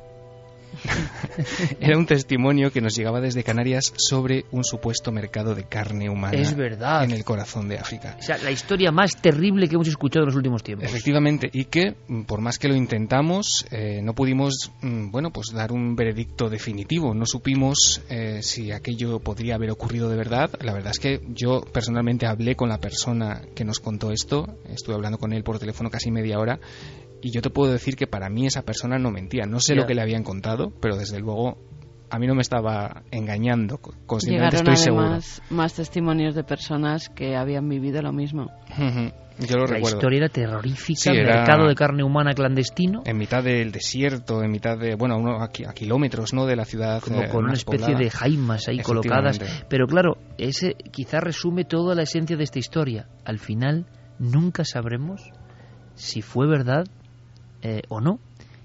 [1.80, 6.38] Era un testimonio que nos llegaba desde Canarias sobre un supuesto mercado de carne humana
[6.38, 7.04] Es verdad.
[7.04, 8.16] en el corazón de África.
[8.18, 10.88] O sea, la historia más terrible que hemos escuchado en los últimos tiempos.
[10.88, 15.48] Efectivamente, y que mm, por más que lo intentamos, eh, no pudimos, mm, bueno, pues
[15.52, 17.14] dar un veredicto definitivo.
[17.14, 20.50] No supimos eh, si aquello podría haber ocurrido de verdad.
[20.60, 24.58] La verdad es que yo personalmente hablé con la persona que nos contó esto.
[24.68, 26.58] Estuve hablando con él por teléfono casi media hora.
[27.22, 29.46] Y yo te puedo decir que para mí esa persona no mentía.
[29.46, 31.56] No sé lo que le habían contado, pero desde luego
[32.10, 33.78] a mí no me estaba engañando.
[34.06, 35.04] Conscientemente Llegaron estoy seguro.
[35.06, 38.50] además más testimonios de personas que habían vivido lo mismo.
[39.38, 39.96] Yo lo la recuerdo.
[39.96, 44.50] historia era terrorífica, Sí, era- mercado de carne humana clandestino, en mitad del desierto, en
[44.50, 46.44] mitad de, bueno, a, uno- a, ki- a kilómetros, ¿no?
[46.44, 47.00] De la ciudad.
[47.00, 48.04] como eh, con una especie poblada.
[48.04, 49.40] de jaimas ahí colocadas.
[49.70, 53.08] Pero claro, ese quizá resume toda la esencia de esta historia.
[53.24, 53.86] Al final,
[54.18, 55.22] nunca sabremos
[55.94, 56.84] si fue verdad
[57.62, 58.18] eh, o no.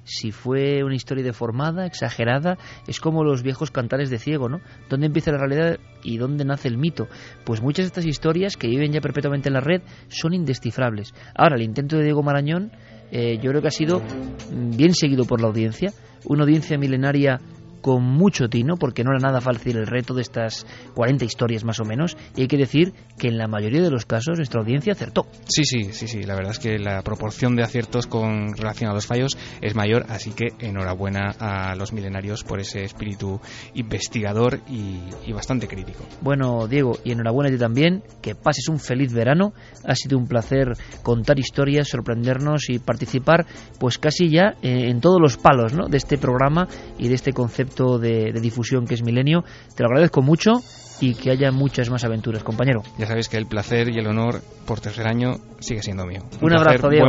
[0.04, 4.62] Si fue una historia deformada, exagerada, es como los viejos cantares de ciego, ¿no?
[4.90, 7.08] ¿Dónde empieza la realidad y dónde nace el mito?
[7.44, 11.14] Pues muchas de estas historias que viven ya perpetuamente en la red son indescifrables.
[11.36, 12.72] Ahora, el intento de Diego Marañón
[13.12, 15.92] eh, yo creo que ha sido mm, bien seguido por la audiencia,
[16.26, 17.40] una audiencia milenaria
[17.82, 20.66] con mucho tino, porque no era nada fácil el reto de estas
[20.96, 24.06] 40 historias más o menos, y hay que decir que en la mayoría de los
[24.06, 25.28] casos nuestra audiencia acertó.
[25.48, 26.24] Sí, sí, sí, sí.
[26.24, 30.06] La verdad es que la proporción de aciertos con relación a los fallos es mayor,
[30.10, 33.40] así que enhorabuena a los milenarios por ese espíritu
[33.74, 36.06] investigador y, y bastante crítico.
[36.22, 39.54] Bueno, Diego, y enhorabuena a ti también, que pases un feliz verano.
[39.84, 40.74] Ha sido un placer
[41.04, 43.46] contar historias, sorprendernos y participar,
[43.80, 45.88] pues casi ya eh, en todos los palos ¿no?
[45.88, 49.44] de este programa y de este concepto de, de difusión que es Milenio.
[49.76, 50.62] Te lo agradezco mucho
[51.00, 52.82] y que haya muchas más aventuras, compañero.
[52.98, 56.22] Ya sabéis que el placer y el honor por tercer año sigue siendo mío.
[56.42, 57.08] Un, abrazo, Diego.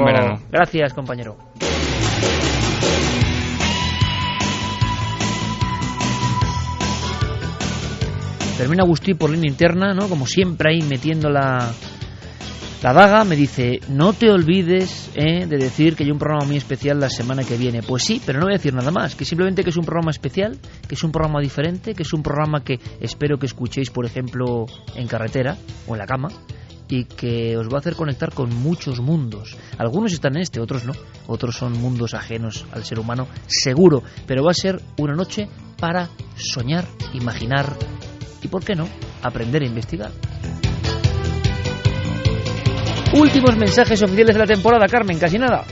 [0.50, 1.36] Gracias, compañero.
[8.58, 10.08] Termina Agustí por línea interna, ¿no?
[10.08, 11.72] Como siempre ahí metiendo la,
[12.82, 16.56] la daga me dice, no te olvides eh, de decir que hay un programa muy
[16.56, 17.82] especial la semana que viene.
[17.82, 20.12] Pues sí, pero no voy a decir nada más, que simplemente que es un programa
[20.12, 24.06] especial, que es un programa diferente, que es un programa que espero que escuchéis, por
[24.06, 25.56] ejemplo, en carretera
[25.88, 26.28] o en la cama,
[26.88, 29.56] y que os va a hacer conectar con muchos mundos.
[29.76, 30.92] Algunos están en este, otros no.
[31.26, 35.48] Otros son mundos ajenos al ser humano, seguro, pero va a ser una noche
[35.80, 37.76] para soñar, imaginar
[38.40, 38.88] y, ¿por qué no?,
[39.22, 40.12] aprender a investigar.
[43.12, 45.64] Últimos mensajes oficiales de la temporada, Carmen, casi nada.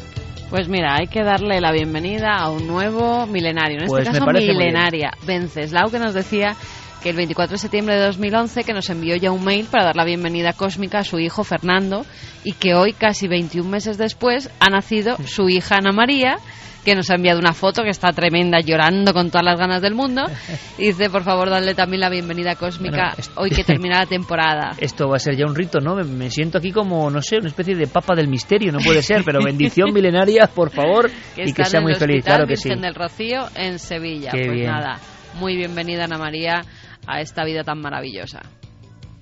[0.48, 4.24] Pues mira, hay que darle la bienvenida a un nuevo milenario, en este Pues caso
[4.32, 6.56] milenaria, Venceslau, que nos decía
[7.02, 9.96] que el 24 de septiembre de 2011 que nos envió ya un mail para dar
[9.96, 12.06] la bienvenida cósmica a su hijo Fernando
[12.42, 16.38] y que hoy, casi 21 meses después, ha nacido su hija Ana María
[16.86, 19.94] que nos ha enviado una foto que está tremenda, llorando con todas las ganas del
[19.94, 20.22] mundo.
[20.78, 24.72] Y dice, por favor, darle también la bienvenida cósmica Bueno, hoy que termina la temporada.
[24.78, 25.96] Esto va a ser ya un rito, ¿no?
[25.96, 29.24] Me, siento aquí como, no sé, una especie de papa del misterio, no puede ser,
[29.24, 32.68] pero bendición milenaria, por favor, que y que sea muy el feliz, claro que sí.
[32.68, 34.30] Virgen del Rocío en Sevilla.
[34.30, 34.70] Qué pues bien.
[34.70, 35.00] nada,
[35.40, 36.62] muy bienvenida Ana María
[37.06, 38.42] a esta vida tan maravillosa.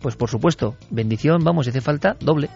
[0.01, 2.51] Pues por supuesto, bendición, vamos, si hace falta, doble.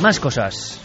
[0.00, 0.83] Más cosas.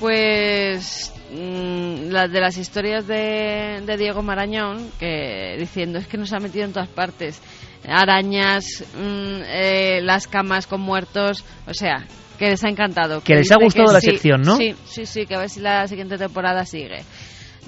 [0.00, 6.32] Pues mm, las de las historias de, de Diego Marañón, que diciendo es que nos
[6.32, 7.40] ha metido en todas partes.
[7.88, 12.06] Arañas, mm, eh, las camas con muertos, o sea,
[12.38, 13.22] que les ha encantado.
[13.22, 14.56] Que les ha gustado la sí, sección, ¿no?
[14.56, 17.02] Sí, sí, sí, que a ver si la siguiente temporada sigue.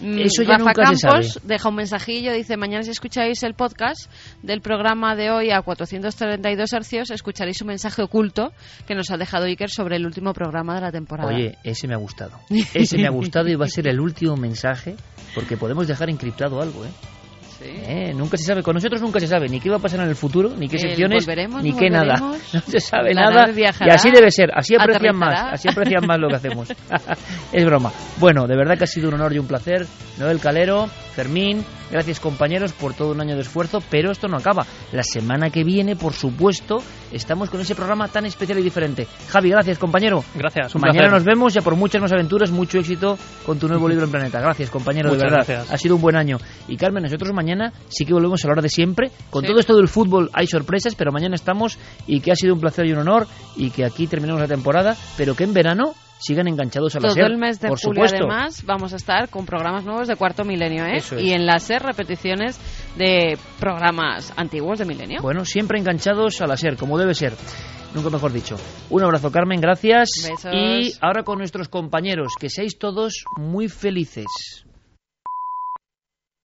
[0.01, 1.47] Mm, Eso ya Rafa nunca se Campos sabe.
[1.47, 4.11] deja un mensajillo, dice, mañana si escucháis el podcast
[4.43, 8.53] del programa de hoy a 432 hercios, escucharéis un mensaje oculto
[8.87, 11.29] que nos ha dejado Iker sobre el último programa de la temporada.
[11.35, 12.39] Oye, ese me ha gustado.
[12.75, 14.95] Ese me ha gustado y va a ser el último mensaje,
[15.35, 16.91] porque podemos dejar encriptado algo, ¿eh?
[17.61, 20.09] Eh, Nunca se sabe, con nosotros nunca se sabe ni qué va a pasar en
[20.09, 22.15] el futuro, ni qué El secciones, volveremos, ni no qué nada.
[22.53, 23.47] No se sabe la nada.
[23.47, 26.69] viajará, Y así debe ser, así aprecian más, así aprecian más lo que hacemos.
[27.53, 27.93] es broma.
[28.19, 29.87] Bueno, de verdad que ha sido un honor y un placer.
[30.19, 34.67] Noel Calero, Fermín, gracias compañeros por todo un año de esfuerzo, pero esto no acaba.
[34.93, 36.77] La semana que viene, por supuesto,
[37.13, 39.07] estamos con ese programa tan especial y diferente.
[39.29, 40.25] Javi, gracias compañero.
[40.35, 41.13] Gracias, un Mañana placer.
[41.13, 44.41] nos vemos ya por muchas más aventuras, mucho éxito con tu nuevo libro en Planeta.
[44.41, 45.47] Gracias, compañero, de Muchas verdad.
[45.47, 45.73] gracias.
[45.73, 46.39] Ha sido un buen año.
[46.69, 49.11] Y Carmen, nosotros mañana sí que volvemos a la hora de siempre.
[49.31, 49.49] Con Sí.
[49.49, 52.87] todo esto del fútbol hay sorpresas, pero mañana estamos y que ha sido un placer
[52.87, 53.27] y un honor
[53.57, 57.15] y que aquí terminamos la temporada, pero que en verano sigan enganchados a la Todo
[57.15, 58.27] SER, el mes de por julio, supuesto.
[58.27, 60.97] además, vamos a estar con programas nuevos de cuarto milenio, ¿eh?
[60.97, 61.13] Es.
[61.13, 62.59] Y en la SER, repeticiones
[62.97, 65.23] de programas antiguos de milenio.
[65.23, 67.35] Bueno, siempre enganchados a la SER, como debe ser.
[67.95, 68.57] Nunca mejor dicho.
[68.91, 70.11] Un abrazo, Carmen, gracias.
[70.23, 70.53] Besos.
[70.53, 74.27] Y ahora con nuestros compañeros, que seáis todos muy felices.